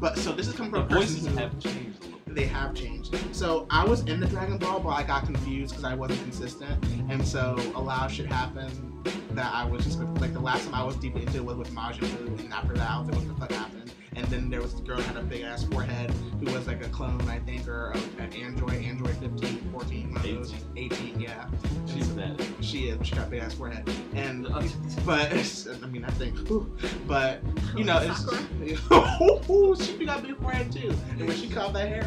but 0.00 0.16
so 0.18 0.32
this 0.32 0.46
is 0.48 0.54
coming 0.54 0.72
The 0.72 0.78
from 0.82 0.86
a 0.86 0.88
person 1.00 1.14
voices 1.16 1.26
who 1.28 1.36
have 1.36 1.58
changed 1.60 1.98
a 2.02 2.04
little. 2.04 2.10
bit. 2.10 2.15
They 2.36 2.44
have 2.44 2.74
changed. 2.74 3.18
So 3.34 3.66
I 3.70 3.84
was 3.84 4.02
in 4.02 4.20
the 4.20 4.26
Dragon 4.26 4.58
Ball, 4.58 4.78
but 4.78 4.90
I 4.90 5.02
got 5.02 5.24
confused 5.24 5.72
because 5.72 5.84
I 5.84 5.94
wasn't 5.94 6.20
consistent, 6.20 6.84
and 7.10 7.26
so 7.26 7.56
a 7.74 7.80
lot 7.80 8.04
of 8.04 8.12
shit 8.12 8.26
happened 8.26 8.92
that 9.30 9.52
I 9.52 9.64
was 9.64 9.84
just 9.84 9.98
like 10.20 10.34
the 10.34 10.40
last 10.40 10.66
time 10.66 10.74
I 10.74 10.84
was 10.84 10.96
deep 10.96 11.16
into 11.16 11.38
it 11.38 11.44
was 11.44 11.56
with 11.56 11.70
Majin 11.70 12.00
Buu, 12.00 12.38
and 12.38 12.52
after 12.52 12.74
that 12.74 12.90
I 12.90 13.00
was 13.00 13.08
like, 13.08 13.18
what 13.18 13.28
the 13.28 13.34
fuck 13.34 13.52
happened? 13.52 13.85
And 14.16 14.26
then 14.28 14.48
there 14.48 14.62
was 14.62 14.72
this 14.72 14.80
girl 14.80 14.96
that 14.96 15.04
had 15.04 15.16
a 15.18 15.22
big 15.22 15.42
ass 15.42 15.64
forehead 15.64 16.10
who 16.40 16.52
was 16.52 16.66
like 16.66 16.84
a 16.84 16.88
clone, 16.88 17.20
I 17.28 17.38
think, 17.40 17.68
or 17.68 17.90
a, 17.90 18.22
an 18.22 18.32
android, 18.32 18.82
Android 18.82 19.16
15, 19.18 19.70
14, 19.72 20.14
one 20.14 20.16
of 20.16 20.22
those. 20.22 20.54
18, 20.76 21.20
yeah. 21.20 21.46
She's 21.86 22.08
bad. 22.08 22.42
She 22.60 22.88
is. 22.88 23.06
She 23.06 23.14
got 23.14 23.26
a 23.26 23.30
big 23.30 23.42
ass 23.42 23.54
forehead, 23.54 23.88
and 24.14 24.46
oh. 24.46 24.62
but 25.04 25.32
I 25.82 25.86
mean 25.86 26.04
I 26.04 26.10
think, 26.10 26.36
whew, 26.48 26.74
but 27.06 27.40
you 27.76 27.84
know 27.84 27.98
it's 27.98 28.24
Sakura. 28.24 29.76
she 29.98 30.04
got 30.04 30.20
a 30.20 30.22
big 30.22 30.38
forehead 30.40 30.72
too, 30.72 30.94
and 31.10 31.26
when 31.26 31.36
she 31.36 31.48
caught 31.48 31.72
that 31.74 31.88
hair, 31.88 32.06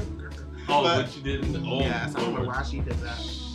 Oh, 0.70 0.84
But- 0.84 1.06
but, 1.06 1.18
you 1.18 1.24
didn't. 1.24 1.56
Oh, 1.68 1.80
yes, 1.80 2.16
I 2.16 2.20
don't 2.20 2.36
know 2.36 2.48
why 2.48 2.62
she 2.64 2.80
did 2.80 2.94
that. 2.94 3.49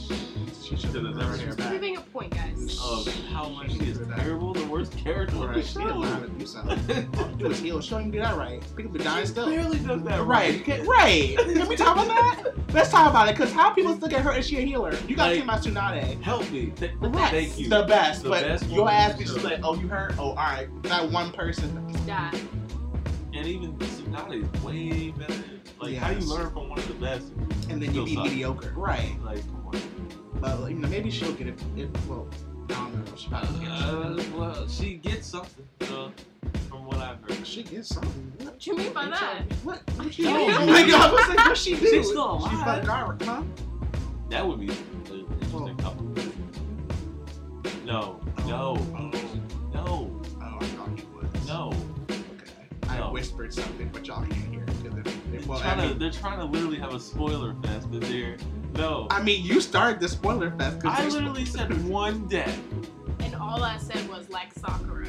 She 0.65 0.77
should 0.77 0.95
have 0.95 1.03
never 1.17 1.37
hair 1.37 1.47
Just 1.47 1.59
back. 1.59 1.69
proving 1.69 1.97
a 1.99 2.01
point, 2.01 2.31
guys. 2.35 2.79
Of 2.83 3.07
how 3.27 3.49
much 3.51 3.73
she 3.73 3.81
is 3.81 4.01
terrible, 4.17 4.55
the 4.55 4.65
worst 4.65 4.97
character 4.97 5.37
on 5.37 5.43
the 5.43 5.49
Right, 5.49 5.65
she 5.65 5.75
didn't 5.75 6.01
know 6.01 6.03
how 6.07 6.21
show. 6.21 6.25
to 6.27 6.31
do 6.31 6.47
something. 6.47 7.09
All 7.19 7.31
you 7.31 7.37
do 7.37 7.51
is 7.51 7.59
heal. 7.61 7.81
She 7.83 7.91
don't 7.91 8.01
even 8.01 8.13
do 8.13 8.19
that 8.21 8.37
right. 8.37 8.63
People 8.75 8.93
be 8.93 9.01
dying 9.01 9.25
She 9.27 9.33
still. 9.33 9.47
barely 9.51 9.79
does 9.81 10.03
that 10.05 10.23
Right, 10.25 10.55
you 10.55 10.61
can't- 10.65 10.89
right. 10.89 11.37
Can 11.37 11.69
we 11.69 11.77
talk 11.77 11.97
about 11.97 12.07
that? 12.09 12.53
Let's 12.73 12.91
talk 12.91 13.11
about 13.11 13.29
it, 13.29 13.37
because 13.37 13.53
how 13.53 13.71
people 13.75 13.95
look 13.97 14.13
at 14.15 14.23
her 14.23 14.33
as 14.33 14.47
she 14.49 14.57
a 14.57 14.61
healer? 14.63 14.95
You 15.07 15.17
got 15.17 15.37
Like- 15.37 15.63
to 15.63 15.71
Tsunade. 15.71 16.23
Help 16.23 16.51
me. 16.51 16.73
Th- 16.77 16.93
Right. 16.99 17.31
Thank 17.31 17.59
you. 17.59 17.69
The 17.69 17.83
best, 17.85 18.23
The 18.23 18.31
but 18.31 18.43
best 18.43 18.67
your 18.69 18.79
woman 18.85 18.95
ass 18.95 19.19
be 19.19 19.25
just 19.25 19.43
like, 19.45 19.61
oh, 19.63 19.75
you 19.75 19.87
hurt? 19.87 20.15
Oh, 20.19 20.31
all 20.31 20.35
right. 20.37 20.69
That 20.85 21.11
one 21.11 21.31
person. 21.33 21.71
Die. 22.07 22.31
And 23.35 23.47
even 23.47 23.75
Tsunade 23.77 24.45
is 24.57 24.63
way 24.63 25.11
better. 25.11 25.35
Like, 25.81 25.97
how 25.97 26.11
you 26.11 26.21
learn 26.21 26.51
from 26.53 26.69
one 26.71 26.79
of 26.79 26.89
the 26.89 26.95
best? 26.95 27.33
And 27.69 27.83
then 27.83 27.83
you 27.83 27.91
Still 27.91 28.05
be 28.07 28.17
mediocre. 28.17 28.73
Right. 28.77 29.17
Like, 29.23 29.43
come 30.41 30.45
on. 30.63 30.71
You 30.71 30.77
know, 30.79 30.89
maybe 30.89 31.11
she'll 31.11 31.33
get 31.33 31.49
it. 31.49 31.59
If, 31.77 31.89
well, 32.09 32.27
I 32.71 32.73
don't 32.75 32.95
know. 32.95 33.17
She 33.17 33.29
probably 33.29 33.67
Uh, 33.67 34.13
gets 34.15 34.29
well, 34.31 34.69
she 34.69 34.95
gets 34.97 35.27
something, 35.29 35.65
uh, 35.83 36.09
from 36.69 36.87
what 36.87 36.97
I've 36.99 37.21
heard. 37.23 37.47
She 37.47 37.63
gets 37.63 37.89
something. 37.95 38.33
What? 38.39 38.55
What 38.55 38.67
you 38.67 38.77
mean 38.77 38.93
by 38.93 39.07
that? 39.07 39.43
What? 39.65 39.83
What 39.97 40.19
you 40.19 40.25
No, 40.25 40.37
mean? 40.39 40.49
man. 40.49 40.67
Like, 40.69 40.93
I 40.95 41.13
was 41.13 41.29
like, 41.29 41.47
what 41.47 41.57
she 41.59 41.77
do? 41.77 41.87
She's 41.87 42.09
still 42.09 42.33
alive. 42.33 42.51
She's 42.51 42.61
like, 42.61 42.83
Gaara, 42.85 43.23
huh? 43.23 43.43
That 44.31 44.47
would 44.47 44.61
be 44.61 44.67
an 44.69 44.77
interesting 44.95 45.77
couple. 45.79 46.05
No, 47.85 48.19
no, 48.47 48.77
Oh, 48.97 49.11
whispered 53.15 53.55
something, 53.55 53.89
but 53.93 54.05
y'all 54.09 54.23
can't 54.23 54.33
hear 54.53 54.63
it. 54.65 54.67
'cause 54.67 54.99
it- 54.99 55.07
it- 55.35 55.47
Well, 55.47 55.59
I 55.59 55.63
trying 55.63 55.79
to, 55.79 55.89
mean, 55.91 55.99
they're 56.01 56.11
trying 56.11 56.39
to 56.41 56.45
literally 56.47 56.79
have 56.79 56.93
a 56.93 56.99
spoiler 56.99 57.55
fest, 57.63 57.87
but 57.91 58.01
they're 58.03 58.37
no. 58.77 59.07
I 59.09 59.23
mean, 59.23 59.45
you 59.45 59.61
started 59.61 60.01
the 60.01 60.09
spoiler 60.09 60.51
fest. 60.59 60.81
'cause 60.83 60.93
I 60.99 61.05
they- 61.05 61.11
literally 61.11 61.45
said 61.45 61.69
one 61.89 62.27
death, 62.27 62.59
And 63.21 63.35
all 63.37 63.63
I 63.63 63.79
said 63.79 64.09
was 64.09 64.29
like 64.31 64.53
Sakura. 64.55 65.07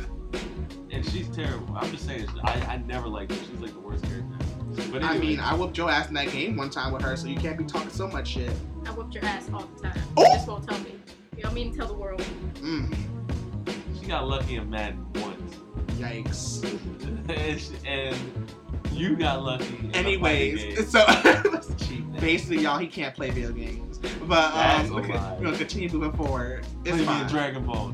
and 0.92 1.04
she's 1.10 1.28
terrible. 1.30 1.76
I'm 1.76 1.90
just 1.92 2.06
saying, 2.06 2.28
I, 2.44 2.54
I 2.76 2.78
never 2.78 3.08
liked 3.08 3.32
her. 3.34 3.38
She's 3.40 3.60
like 3.60 3.74
the 3.74 3.80
worst 3.80 4.04
character. 4.04 4.30
But 4.92 5.04
anyway, 5.04 5.04
I 5.04 5.18
mean, 5.18 5.40
I 5.40 5.56
whooped 5.56 5.76
your 5.78 5.90
ass 5.90 6.08
in 6.10 6.14
that 6.14 6.32
game 6.32 6.56
one 6.58 6.70
time 6.70 6.94
with 6.94 7.02
her, 7.02 7.18
so 7.18 7.26
you 7.28 7.38
can't 7.38 7.58
be 7.58 7.64
talking 7.66 7.90
so 7.90 8.08
much 8.08 8.28
shit. 8.28 8.52
I 8.86 8.92
whooped 8.92 9.16
your 9.16 9.26
ass 9.26 9.50
all 9.54 9.68
the 9.76 9.82
time. 9.90 10.00
Oh! 10.16 10.24
You 10.26 10.34
just 10.36 10.48
won't 10.48 10.68
tell 10.70 10.80
me. 10.82 10.96
You 11.36 11.44
don't 11.44 11.54
mean 11.56 11.72
to 11.72 11.78
tell 11.80 11.88
the 11.88 11.94
world. 11.96 12.22
Mm, 12.62 12.96
she 14.00 14.06
got 14.06 14.28
lucky 14.28 14.56
in 14.58 14.70
Madden 14.70 15.06
once, 15.16 15.56
yikes. 15.98 16.64
and, 17.86 18.16
you 18.92 19.16
got 19.18 19.44
lucky. 19.44 19.66
In 19.66 19.74
a 19.74 20.18
fighting 20.18 20.22
game. 20.22 20.26
Anyways, 20.26 20.90
so 20.90 21.06
basically, 22.20 22.60
y'all, 22.60 22.78
he 22.78 22.88
can't 22.88 23.14
play 23.14 23.30
video 23.30 23.52
games. 23.52 23.98
But 24.24 24.54
um, 24.54 24.92
a 24.92 24.98
okay, 25.00 25.14
lie. 25.14 25.34
we're 25.38 25.46
gonna 25.46 25.58
continue 25.58 25.90
moving 25.90 26.14
forward. 26.14 26.66
It's 26.86 26.92
Play 26.92 27.00
me 27.00 27.06
fine. 27.06 27.26
a 27.26 27.30
Dragon 27.30 27.66
Ball. 27.66 27.94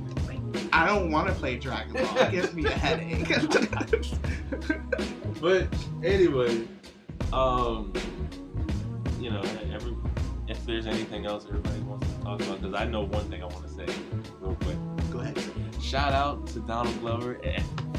I 0.74 0.86
don't 0.86 1.12
want 1.12 1.28
to 1.28 1.34
play 1.34 1.58
Dragon 1.58 1.94
Ball. 1.94 2.18
It 2.18 2.32
gives 2.32 2.54
me 2.54 2.66
a 2.66 2.72
headache. 2.72 3.28
But 5.42 5.74
anyway, 6.04 6.68
um, 7.34 7.92
you 9.20 9.32
know, 9.32 9.42
every 9.74 9.96
if 10.48 10.64
there's 10.68 10.86
anything 10.86 11.26
else 11.26 11.46
everybody 11.48 11.80
wants 11.80 12.08
to 12.08 12.22
talk 12.22 12.42
about, 12.42 12.62
because 12.62 12.76
I 12.76 12.86
know 12.86 13.06
one 13.06 13.28
thing 13.28 13.42
I 13.42 13.48
want 13.48 13.68
to 13.68 13.74
say 13.74 13.88
real 14.40 14.56
quick. 14.58 14.78
Go 15.92 15.98
ahead. 15.98 16.12
Shout 16.12 16.14
out 16.14 16.48
to 16.48 16.60
Donald 16.62 17.00
Glover. 17.02 17.40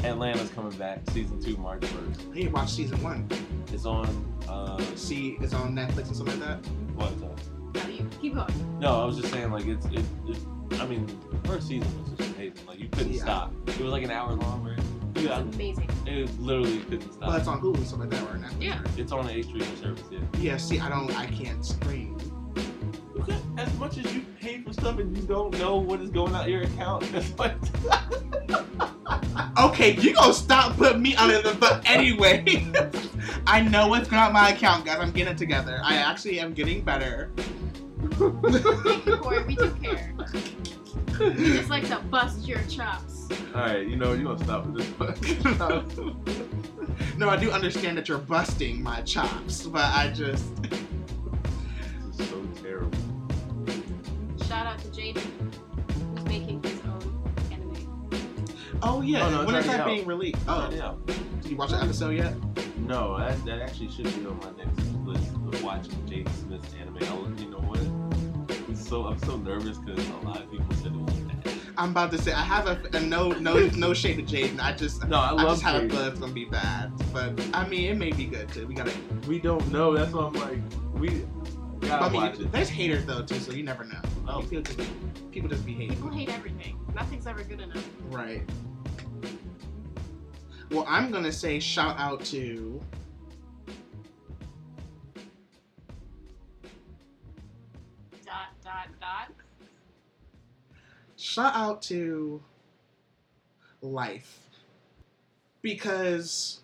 Atlanta's 0.03 0.49
coming 0.49 0.77
back, 0.77 0.99
season 1.11 1.41
two, 1.41 1.55
March 1.57 1.85
first. 1.85 2.21
I 2.31 2.33
need 2.33 2.43
to 2.45 2.49
watch 2.49 2.71
season 2.71 3.01
one. 3.03 3.27
It's 3.71 3.85
on. 3.85 4.05
Uh, 4.47 4.79
See, 4.95 5.37
it's 5.39 5.53
on 5.53 5.73
Netflix 5.73 6.07
and 6.07 6.15
something 6.17 6.39
like 6.39 6.61
that. 6.61 6.69
what? 6.95 7.83
Uh, 7.83 7.87
you 7.87 8.07
keep 8.21 8.35
going. 8.35 8.79
no, 8.79 9.01
I 9.01 9.05
was 9.05 9.17
just 9.17 9.31
saying 9.33 9.51
like 9.51 9.65
it's 9.65 9.85
it. 9.87 10.03
it 10.27 10.37
I 10.79 10.85
mean, 10.85 11.07
the 11.31 11.47
first 11.47 11.67
season 11.67 11.87
was 12.01 12.11
just 12.17 12.35
amazing. 12.35 12.65
Like 12.67 12.79
you 12.79 12.87
couldn't 12.89 13.13
Yeah. 13.13 13.21
stop. 13.23 13.53
It 13.67 13.79
was 13.79 13.91
like 13.91 14.03
an 14.03 14.11
hour 14.11 14.33
long, 14.33 14.63
right? 14.63 14.79
Yeah, 15.15 15.39
It's 15.41 15.55
amazing. 15.55 15.89
it 16.05 16.39
literally 16.39 16.79
couldn't 16.81 17.13
stop. 17.13 17.29
Well, 17.29 17.37
it's 17.37 17.47
on 17.47 17.61
Hulu 17.61 17.75
and 17.77 17.87
stuff 17.87 17.99
like 18.01 18.09
that, 18.09 18.21
right 18.29 18.41
Netflix. 18.41 18.61
Yeah. 18.61 18.81
It's 18.97 19.11
on 19.11 19.25
the 19.27 19.33
H 19.33 19.45
streaming 19.45 19.75
service. 19.77 20.03
Yeah. 20.11 20.19
Yeah. 20.39 20.57
See, 20.57 20.79
I 20.79 20.89
don't. 20.89 21.09
I 21.17 21.25
can't 21.27 21.63
stream. 21.65 22.17
You 23.83 23.89
can, 23.89 23.97
as 23.97 23.97
much 23.97 24.05
as 24.05 24.15
you 24.15 24.25
pay 24.39 24.61
for 24.61 24.73
stuff 24.73 24.99
and 24.99 25.15
you 25.15 25.23
don't 25.23 25.57
know 25.59 25.75
what 25.75 25.99
is 25.99 26.09
going 26.09 26.33
out 26.33 26.49
your 26.49 26.61
account, 26.61 27.03
that's 27.11 27.29
what. 27.31 27.55
Okay, 29.59 29.95
you 29.95 30.13
gonna 30.13 30.33
stop 30.33 30.77
putting 30.77 31.01
me 31.01 31.15
under 31.15 31.41
the 31.41 31.53
bus 31.55 31.81
anyway. 31.85 32.43
I 33.47 33.61
know 33.61 33.87
what's 33.87 34.07
going 34.07 34.21
on 34.21 34.33
my 34.33 34.49
account, 34.49 34.85
guys. 34.85 34.99
I'm 34.99 35.11
getting 35.11 35.33
it 35.33 35.37
together. 35.37 35.79
I 35.83 35.95
actually 35.95 36.39
am 36.39 36.53
getting 36.53 36.81
better. 36.81 37.31
Thank 38.11 39.05
you, 39.05 39.17
Corey. 39.17 39.43
We 39.43 39.55
do 39.55 39.71
care. 39.81 40.13
We 41.19 41.33
just 41.33 41.69
like 41.69 41.87
to 41.87 41.99
bust 41.99 42.47
your 42.47 42.61
chops. 42.63 43.29
All 43.55 43.61
right, 43.61 43.87
you 43.87 43.95
know 43.95 44.13
you 44.13 44.23
gonna 44.23 44.43
stop 44.43 44.65
with 44.67 45.21
this. 45.21 45.43
no. 45.57 45.83
no, 47.17 47.29
I 47.29 47.37
do 47.37 47.51
understand 47.51 47.97
that 47.97 48.07
you're 48.07 48.19
busting 48.19 48.81
my 48.81 49.01
chops, 49.01 49.65
but 49.65 49.85
I 49.85 50.11
just 50.13 50.45
Shout 54.53 54.67
out 54.67 54.79
to 54.81 54.87
Jaden, 54.89 55.55
who's 56.15 56.25
making 56.25 56.61
his 56.61 56.79
own 56.81 57.23
anime. 57.51 58.79
Oh 58.83 59.01
yeah, 59.01 59.25
Oh, 59.25 59.31
no, 59.31 59.41
it's 59.41 59.45
when 59.51 59.55
is 59.55 59.65
already 59.65 59.67
that 59.69 59.79
out. 59.79 59.85
being 59.87 60.05
released? 60.05 60.41
Oh, 60.47 60.69
yeah. 60.71 60.93
did 61.41 61.49
you 61.51 61.57
watch 61.57 61.71
the 61.71 61.77
episode 61.81 62.11
yet? 62.15 62.35
No, 62.77 63.17
that, 63.17 63.43
that 63.45 63.61
actually 63.63 63.89
should 63.89 64.03
be 64.05 64.27
on 64.27 64.37
my 64.37 64.51
next 64.63 64.79
list 65.05 65.33
of 65.33 65.63
watching 65.63 65.93
Jaden 66.05 66.29
Smith's 66.43 66.71
anime. 66.79 66.97
I'll, 67.01 67.27
you 67.41 67.49
know 67.49 67.57
what? 67.61 67.79
It's 68.69 68.87
so 68.87 69.07
I'm 69.07 69.17
so 69.19 69.37
nervous 69.37 69.79
because 69.79 70.07
a 70.07 70.17
lot 70.17 70.39
of 70.39 70.51
people 70.51 70.71
said 70.75 70.93
it 70.93 70.99
was 70.99 71.13
bad. 71.15 71.53
I'm 71.75 71.89
about 71.89 72.11
to 72.11 72.19
say 72.19 72.31
I 72.33 72.41
have 72.43 72.67
a, 72.67 72.79
a 72.95 72.99
no 72.99 73.29
no 73.31 73.57
no 73.75 73.91
shade 73.95 74.17
to 74.17 74.21
Jaden. 74.35 74.59
I 74.59 74.73
just 74.73 75.03
No, 75.07 75.17
I 75.17 75.29
I, 75.29 75.31
love 75.31 75.47
just 75.53 75.63
have 75.63 75.81
a 75.81 75.85
Jaden. 75.87 75.89
feeling 75.89 76.07
it's 76.11 76.19
gonna 76.19 76.31
be 76.33 76.45
bad, 76.45 76.91
but 77.11 77.41
I 77.55 77.67
mean 77.67 77.89
it 77.89 77.97
may 77.97 78.11
be 78.11 78.25
good 78.25 78.49
too. 78.49 78.67
We 78.67 78.75
gotta. 78.75 78.93
We 79.27 79.39
don't 79.39 79.71
know. 79.71 79.95
That's 79.97 80.13
why 80.13 80.25
I'm 80.25 80.33
like, 80.33 80.59
we 80.93 81.09
gotta 81.09 81.62
I 81.91 82.09
mean, 82.09 82.49
there's 82.51 82.69
haters 82.69 83.05
though 83.05 83.23
too, 83.23 83.39
so 83.39 83.51
you 83.51 83.63
never 83.63 83.83
know. 83.83 83.99
Oh. 84.27 84.41
people 84.41 84.61
just 84.61 84.79
people 85.31 85.49
just 85.49 85.65
be 85.65 85.73
hating. 85.73 85.95
People 85.95 86.11
hate 86.11 86.29
everything. 86.29 86.79
Nothing's 86.93 87.27
ever 87.27 87.43
good 87.43 87.61
enough. 87.61 87.85
Right. 88.09 88.41
Well, 90.71 90.85
I'm 90.87 91.11
gonna 91.11 91.31
say 91.31 91.59
shout 91.59 91.99
out 91.99 92.23
to 92.25 92.81
Dot 98.25 98.49
dot 98.63 98.87
dot. 98.99 99.31
shout 101.15 101.53
out 101.55 101.81
to 101.83 102.41
life 103.81 104.39
because 105.61 106.61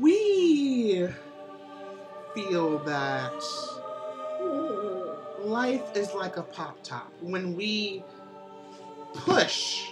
we 0.00 1.08
feel 2.36 2.78
that 2.80 3.42
life 5.42 5.96
is 5.96 6.12
like 6.12 6.36
a 6.36 6.42
pop 6.42 6.76
top. 6.82 7.10
When 7.22 7.56
we 7.56 8.04
push 9.14 9.86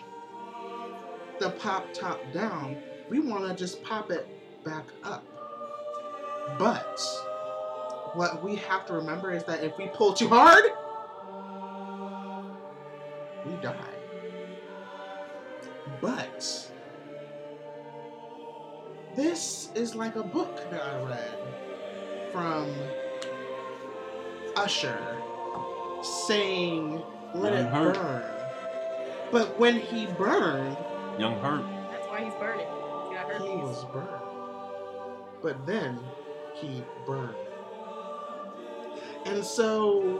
the 1.41 1.51
pop 1.51 1.93
top 1.95 2.21
down, 2.35 2.77
we 3.09 3.19
want 3.19 3.49
to 3.49 3.55
just 3.55 3.83
pop 3.83 4.11
it 4.11 4.29
back 4.63 4.85
up. 5.03 5.25
But 6.59 7.01
what 8.13 8.45
we 8.45 8.57
have 8.57 8.85
to 8.87 8.93
remember 8.93 9.33
is 9.33 9.43
that 9.45 9.65
if 9.65 9.79
we 9.79 9.87
pull 9.87 10.13
too 10.13 10.29
hard, 10.29 10.65
we 13.47 13.53
die. 13.63 13.75
But 16.03 16.71
this 19.17 19.71
is 19.75 19.95
like 19.95 20.17
a 20.17 20.23
book 20.23 20.57
that 20.71 20.83
I 20.83 21.03
read 21.05 21.39
from 22.35 22.75
Usher 24.57 24.99
saying, 26.03 27.01
Let 27.33 27.53
Young 27.53 27.63
it 27.67 27.71
Hurt. 27.71 27.95
burn. 27.95 28.25
But 29.31 29.57
when 29.59 29.79
he 29.79 30.07
burned, 30.07 30.77
Young 31.17 31.39
Hurt. 31.41 31.65
That's 31.93 32.07
why 32.09 32.25
he's 32.25 32.35
burning. 32.35 32.67
He 33.09 33.15
got 33.15 33.27
he 33.29 33.33
herpes. 33.39 33.63
was 33.63 33.85
burned. 33.93 34.23
But 35.43 35.65
then 35.65 36.01
he 36.55 36.83
burned. 37.07 37.37
And 39.27 39.45
so 39.45 40.19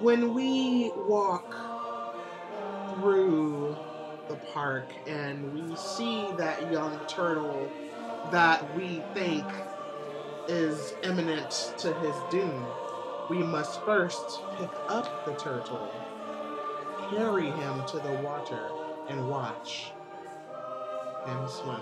when 0.00 0.32
we 0.32 0.90
walk 0.96 1.54
through 2.94 3.76
the 4.28 4.36
park 4.54 4.88
and 5.06 5.52
we 5.52 5.76
see 5.76 6.26
that 6.38 6.72
young 6.72 6.98
turtle 7.06 7.68
that 8.30 8.74
we 8.74 9.02
think 9.14 9.44
is 10.48 10.94
imminent 11.02 11.74
to 11.78 11.92
his 11.94 12.14
doom, 12.30 12.66
we 13.30 13.38
must 13.38 13.82
first 13.82 14.40
pick 14.58 14.70
up 14.88 15.24
the 15.24 15.34
turtle, 15.34 15.90
carry 17.10 17.50
him 17.50 17.84
to 17.86 17.98
the 17.98 18.12
water, 18.22 18.68
and 19.08 19.28
watch 19.28 19.92
him 21.26 21.48
swim. 21.48 21.80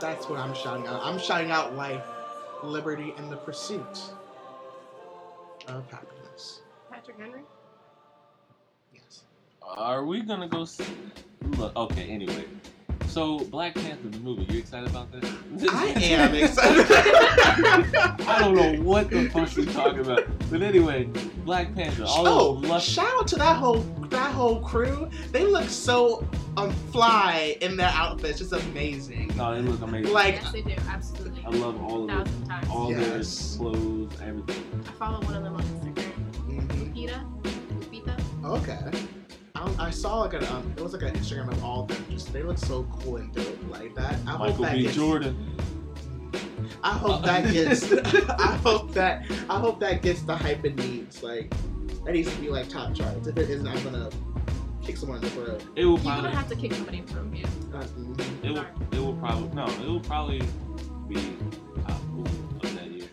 That's 0.00 0.28
what 0.28 0.38
I'm 0.38 0.54
shouting 0.54 0.86
out. 0.86 1.00
I'm 1.02 1.18
shouting 1.18 1.50
out 1.50 1.76
life 1.76 2.04
liberty, 2.62 3.14
and 3.16 3.30
the 3.30 3.36
pursuit 3.36 4.12
of 5.68 5.90
happiness. 5.90 6.60
Patrick 6.90 7.18
Henry. 7.18 7.42
Yes. 8.94 9.22
Are 9.62 10.04
we 10.04 10.22
gonna 10.22 10.48
go? 10.48 10.64
See... 10.64 10.84
Look, 11.56 11.74
okay. 11.76 12.08
Anyway, 12.08 12.44
so 13.10 13.40
Black 13.46 13.74
Panther 13.74 14.08
the 14.08 14.18
movie. 14.18 14.44
You 14.52 14.60
excited 14.60 14.88
about 14.88 15.10
this? 15.12 15.30
I 15.70 15.86
am 15.96 16.34
excited. 16.34 16.86
I 16.90 18.36
don't 18.40 18.54
know 18.54 18.82
what 18.82 19.10
the 19.10 19.28
fuck 19.30 19.54
you're 19.56 19.66
talking 19.66 20.00
about, 20.00 20.24
but 20.50 20.62
anyway, 20.62 21.04
Black 21.44 21.74
Panther. 21.74 22.04
All 22.06 22.26
oh, 22.26 22.60
those 22.60 22.82
shout 22.82 23.10
out 23.18 23.26
to 23.28 23.36
that 23.36 23.56
whole 23.56 23.80
that 24.10 24.32
whole 24.32 24.60
crew. 24.60 25.08
They 25.32 25.44
look 25.44 25.68
so 25.68 26.26
um 26.56 26.70
fly 26.92 27.56
in 27.60 27.76
their 27.76 27.90
outfits, 27.92 28.38
just 28.38 28.52
amazing. 28.52 29.32
No, 29.36 29.54
they 29.54 29.60
look 29.62 29.80
amazing. 29.82 30.12
Like 30.12 30.36
yes, 30.36 30.52
they 30.52 30.62
do. 30.62 30.74
Absolutely. 30.88 31.44
I 31.44 31.50
love 31.50 31.82
all 31.82 32.10
of 32.10 32.26
it. 32.26 32.46
times. 32.48 32.68
All 32.70 32.90
Yes. 32.90 33.56
their 33.56 33.70
clothes, 33.72 34.12
everything. 34.22 34.84
I 34.88 34.92
follow 34.92 35.20
one 35.26 35.34
of 35.36 35.42
them 35.42 35.54
on 35.56 35.62
Instagram. 35.62 36.12
mhm. 36.46 36.94
Lupita. 36.94 37.42
Lupita. 37.80 38.44
okay. 38.44 38.98
I, 39.60 39.86
I 39.86 39.90
saw 39.90 40.20
like 40.20 40.32
an 40.34 40.44
um, 40.46 40.72
it 40.76 40.82
was 40.82 40.92
like 40.94 41.02
an 41.02 41.14
Instagram 41.14 41.50
of 41.52 41.62
all 41.62 41.82
of 41.82 41.88
them. 41.88 42.04
Just 42.10 42.32
they 42.32 42.42
look 42.42 42.58
so 42.58 42.84
cool 43.00 43.16
and 43.16 43.32
dope 43.34 43.58
like 43.68 43.94
that. 43.94 44.14
I 44.26 44.30
hope 44.30 44.40
Michael 44.40 44.64
that 44.64 44.74
B. 44.76 44.82
gets, 44.84 44.94
Jordan. 44.96 45.56
I 46.82 46.92
hope 46.92 47.22
that 47.24 47.52
gets. 47.52 47.92
I 48.30 48.56
hope 48.62 48.92
that 48.94 49.24
I 49.50 49.58
hope 49.58 49.80
that 49.80 50.02
gets 50.02 50.22
the 50.22 50.36
hype 50.36 50.64
it 50.64 50.76
needs. 50.76 51.22
Like 51.22 51.52
that 52.04 52.12
needs 52.12 52.32
to 52.34 52.40
be 52.40 52.48
like 52.48 52.68
top 52.68 52.94
charts. 52.94 53.26
If 53.26 53.36
it 53.36 53.50
isn't, 53.50 53.66
I'm 53.66 53.82
gonna 53.84 54.08
kick 54.82 54.96
someone 54.96 55.18
in 55.18 55.24
the 55.24 55.30
throat. 55.30 55.62
It 55.76 55.84
will 55.84 55.98
You 55.98 56.04
probably. 56.04 56.22
would 56.22 56.34
have 56.34 56.48
to 56.48 56.56
kick 56.56 56.72
somebody 56.72 57.02
from 57.02 57.34
you. 57.34 57.44
Uh, 57.74 57.82
mhm. 57.82 58.44
It 58.44 58.52
will. 58.52 58.66
It 58.92 58.98
will 59.04 59.14
probably. 59.18 59.54
No, 59.54 59.66
it 59.66 59.86
will 59.88 60.00
probably 60.00 60.40
be 61.08 61.36
top 61.86 62.02
movie 62.04 62.30
of 62.62 62.74
that 62.76 62.86
year, 62.90 63.08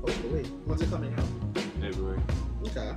Hopefully, 0.00 0.44
when's 0.66 0.82
it 0.82 0.90
coming 0.90 1.14
out? 1.14 1.58
February. 1.80 2.20
Okay. 2.66 2.92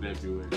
During 0.00 0.14
February. 0.14 0.48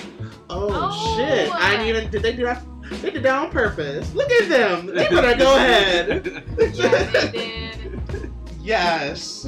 Oh, 0.49 0.69
Oh. 0.71 1.15
shit! 1.17 1.51
I 1.53 1.71
didn't 1.71 1.87
even. 1.87 2.09
Did 2.11 2.21
they 2.23 2.35
do 2.35 2.43
that? 2.43 2.63
They 3.01 3.11
did 3.11 3.23
that 3.23 3.35
on 3.45 3.51
purpose. 3.51 4.13
Look 4.13 4.29
at 4.31 4.49
them. 4.49 4.87
They 4.87 5.07
better 5.07 5.37
go 5.37 5.55
ahead. 5.55 6.43
Yeah, 6.73 7.03
they 7.05 7.31
did. 7.31 8.31
Yes. 8.61 9.47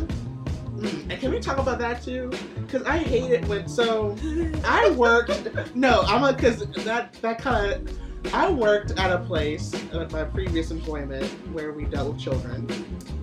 Mm, 0.78 1.10
And 1.12 1.20
can 1.20 1.32
we 1.32 1.40
talk 1.40 1.58
about 1.60 1.78
that 1.80 2.02
too? 2.04 2.32
Because 2.56 2.84
I 2.84 2.98
hate 2.98 3.32
it 3.32 3.46
when 3.48 3.68
so 3.68 4.16
I 4.66 4.90
worked. 4.92 5.76
No, 5.76 6.02
I'm 6.08 6.24
a 6.24 6.34
because 6.34 6.60
that 6.86 7.14
that 7.22 7.38
kind 7.40 7.74
of 7.74 8.00
I 8.32 8.50
worked 8.50 8.92
at 8.92 9.12
a 9.12 9.20
place 9.20 9.74
at 9.94 10.12
my 10.12 10.24
previous 10.24 10.72
employment 10.72 11.26
where 11.52 11.74
we 11.74 11.86
dealt 11.86 12.14
with 12.14 12.22
children, 12.22 12.68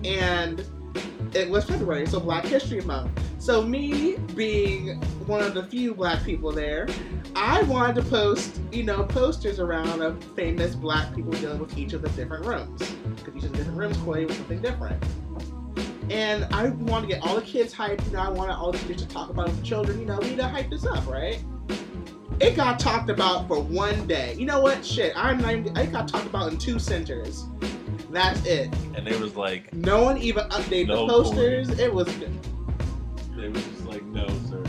and 0.03 0.65
it 1.33 1.49
was 1.49 1.65
February, 1.65 2.05
so 2.05 2.19
Black 2.19 2.45
History 2.45 2.81
Month. 2.81 3.11
So 3.39 3.61
me 3.61 4.17
being 4.35 5.01
one 5.25 5.41
of 5.41 5.53
the 5.53 5.63
few 5.63 5.93
Black 5.95 6.23
people 6.23 6.51
there, 6.51 6.87
I 7.35 7.63
wanted 7.63 7.95
to 7.95 8.09
post 8.09 8.59
you 8.71 8.83
know 8.83 9.03
posters 9.03 9.59
around 9.59 10.01
of 10.01 10.23
famous 10.35 10.75
Black 10.75 11.15
people 11.15 11.31
dealing 11.31 11.59
with 11.59 11.77
each 11.77 11.93
of 11.93 12.01
the 12.01 12.09
different 12.09 12.45
rooms 12.45 12.81
because 13.15 13.35
each 13.35 13.43
of 13.43 13.51
the 13.51 13.57
different 13.57 13.77
rooms 13.77 13.97
correlated 13.97 14.29
with 14.29 14.37
something 14.37 14.61
different. 14.61 15.03
And 16.09 16.45
I 16.53 16.69
wanted 16.69 17.07
to 17.07 17.13
get 17.15 17.23
all 17.23 17.35
the 17.35 17.41
kids 17.41 17.73
hyped. 17.73 18.05
You 18.07 18.13
know, 18.13 18.19
I 18.19 18.29
wanted 18.29 18.53
all 18.53 18.71
the 18.71 18.77
kids 18.79 19.01
to 19.01 19.07
talk 19.07 19.29
about 19.29 19.47
it 19.47 19.51
with 19.51 19.61
the 19.61 19.65
children. 19.65 19.99
You 19.99 20.05
know, 20.05 20.19
we 20.19 20.31
need 20.31 20.37
to 20.37 20.47
hype 20.47 20.69
this 20.69 20.85
up, 20.85 21.07
right? 21.07 21.41
It 22.41 22.55
got 22.55 22.79
talked 22.79 23.09
about 23.11 23.47
for 23.47 23.59
one 23.59 24.07
day. 24.07 24.35
You 24.37 24.47
know 24.47 24.61
what? 24.61 24.83
Shit, 24.83 25.13
I'm 25.15 25.39
not 25.39 25.53
even, 25.53 25.77
it 25.77 25.91
got 25.91 26.07
talked 26.07 26.25
about 26.25 26.51
in 26.51 26.57
two 26.57 26.79
centers. 26.79 27.45
That's 28.09 28.43
it. 28.45 28.73
And 28.95 29.07
it 29.07 29.19
was 29.19 29.35
like, 29.35 29.71
No 29.73 30.03
one 30.03 30.17
even 30.17 30.45
updated 30.49 30.87
No 30.87 31.05
the 31.05 31.13
posters. 31.13 31.69
It 31.79 31.93
was 31.93 32.07
they 33.41 33.47
was 33.47 33.63
just 33.63 33.85
like, 33.85 34.03
no, 34.05 34.27
sir, 34.49 34.63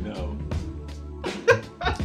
no. 0.00 0.36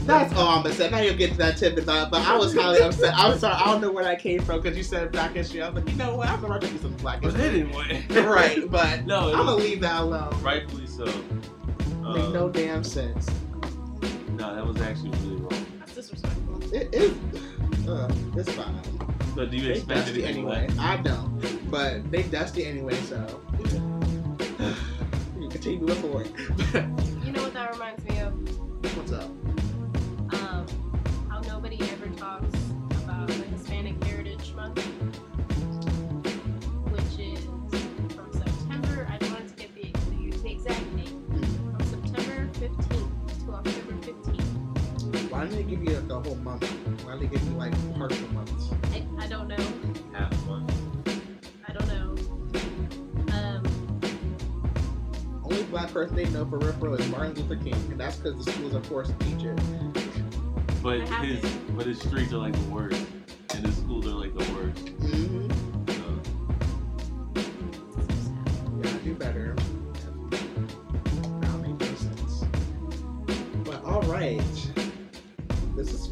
that's 0.05 0.33
all 0.35 0.47
I'm 0.47 0.63
gonna 0.63 0.73
say. 0.73 0.89
Now 0.89 0.99
you'll 0.99 1.15
get 1.15 1.31
to 1.31 1.37
that 1.37 1.57
tip 1.57 1.77
about 1.77 2.11
but 2.11 2.21
I 2.25 2.35
was 2.37 2.53
highly 2.55 2.81
upset. 2.81 3.13
I'm 3.15 3.37
sorry, 3.37 3.53
I 3.55 3.65
don't 3.65 3.81
know 3.81 3.91
where 3.91 4.03
that 4.03 4.19
came 4.19 4.41
from 4.41 4.61
because 4.61 4.77
you 4.77 4.83
said 4.83 5.11
black 5.11 5.33
history. 5.33 5.61
I 5.61 5.69
was 5.69 5.83
like, 5.83 5.91
you 5.91 5.97
know 5.97 6.15
what? 6.15 6.27
I'm 6.29 6.41
gonna 6.41 6.65
you 6.67 6.77
some 6.79 6.93
black 6.95 7.21
history. 7.21 7.41
But 7.41 7.51
history. 7.51 8.05
anyway, 8.09 8.25
right, 8.27 8.69
but 8.69 9.05
No, 9.05 9.29
I'm 9.29 9.45
gonna 9.45 9.55
leave 9.55 9.81
that 9.81 10.01
alone. 10.01 10.35
rightfully 10.41 10.87
so. 10.87 11.05
Uh, 12.03 12.13
Make 12.13 12.29
no 12.29 12.49
damn 12.49 12.83
sense. 12.83 13.29
No, 14.35 14.55
that 14.55 14.65
was 14.65 14.81
actually 14.81 15.11
really 15.19 15.35
wrong. 15.37 15.65
That's 15.79 15.95
disrespectful. 15.95 16.73
It 16.73 16.93
is. 16.93 17.13
Uh, 17.87 18.13
it's 18.35 18.51
fine. 18.51 18.79
But 19.35 19.51
do 19.51 19.57
you 19.57 19.63
They 19.63 19.71
expect 19.71 20.05
dusty 20.05 20.23
anything 20.23 20.49
anyway. 20.49 20.69
I 20.79 20.97
don't, 20.97 21.71
but 21.71 22.09
they 22.11 22.23
dusty 22.23 22.65
anyway. 22.65 22.95
So 22.95 23.41
you 25.39 25.49
continue 25.49 25.79
moving 25.79 25.95
forward. 25.95 26.29
You 27.25 27.31
know 27.31 27.43
what 27.43 27.53
that 27.53 27.71
reminds 27.73 28.03
me 28.05 28.19
of? 28.19 28.97
What's 28.97 29.11
up? 29.13 29.40
15th. 45.41 45.47
Why 45.47 45.47
didn't 45.47 45.69
give 45.69 45.83
you 45.83 45.99
like 45.99 46.11
a 46.11 46.21
whole 46.21 46.35
month? 46.35 46.63
Why 47.03 47.13
did 47.13 47.21
they 47.21 47.27
give 47.27 47.43
you 47.47 47.53
like 47.55 47.73
partial 47.97 48.27
months? 48.29 48.71
I, 48.93 49.05
I 49.19 49.27
don't 49.27 49.47
know. 49.47 49.57
Half 50.13 50.45
month. 50.45 50.73
I 51.67 51.73
don't 51.73 51.87
know. 51.87 52.15
Um, 53.33 53.63
Only 55.43 55.63
black 55.63 55.91
person 55.91 56.15
they 56.15 56.25
know 56.25 56.45
for 56.45 56.59
real 56.59 56.73
for 56.73 56.89
real 56.89 56.95
is 56.95 57.09
Martin 57.09 57.33
Luther 57.35 57.61
King, 57.61 57.73
and 57.89 57.99
that's 57.99 58.17
because 58.17 58.45
the 58.45 58.51
schools 58.51 58.75
are 58.75 58.83
forced 58.83 59.17
to 59.19 59.25
teach 59.25 59.43
it. 59.43 59.59
But 60.83 61.01
his 61.23 61.43
but 61.75 61.85
his 61.85 61.99
streets 61.99 62.33
are 62.33 62.37
like 62.37 62.53
the 62.53 62.69
worst, 62.69 63.05
and 63.53 63.65
his 63.65 63.77
schools 63.77 64.05
are 64.07 64.09
like 64.09 64.33
the 64.33 64.53
worst. 64.53 64.85
Mm-hmm. 64.85 65.50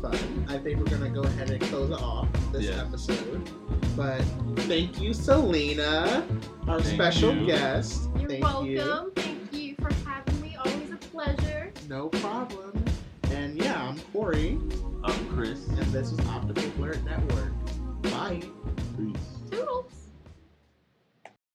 Fun. 0.02 0.46
I 0.50 0.58
think 0.58 0.78
we're 0.80 0.86
gonna 0.98 1.10
go 1.10 1.22
ahead 1.22 1.50
and 1.50 1.62
close 1.64 1.90
it 1.90 2.02
off 2.02 2.28
this 2.52 2.66
Yeah. 2.66 2.82
episode. 2.82 3.50
But 3.96 4.22
thank 4.68 5.02
you, 5.02 5.14
Selena, 5.14 6.26
our 6.68 6.80
Thank 6.82 6.96
special 6.96 7.36
you. 7.36 7.46
guest. 7.46 8.10
you're 8.18 8.30
thank 8.30 8.44
welcome. 8.44 8.66
you. 8.68 9.12
Thank 9.16 9.54
you 9.54 9.76
for 9.76 9.94
having 10.08 10.42
me. 10.42 10.56
Always 10.64 10.92
a 10.92 10.98
pleasure. 10.98 11.72
No 11.90 12.08
problem. 12.10 12.84
And 13.32 13.58
yeah, 13.58 13.88
I'm 13.88 14.00
Corey, 14.14 14.58
I'm 15.04 15.28
Chris. 15.30 15.68
and 15.68 15.78
this 15.94 16.12
is 16.12 16.20
Optical 16.28 16.70
Blurred 16.78 17.04
Network. 17.06 17.52
Bye. 18.04 18.42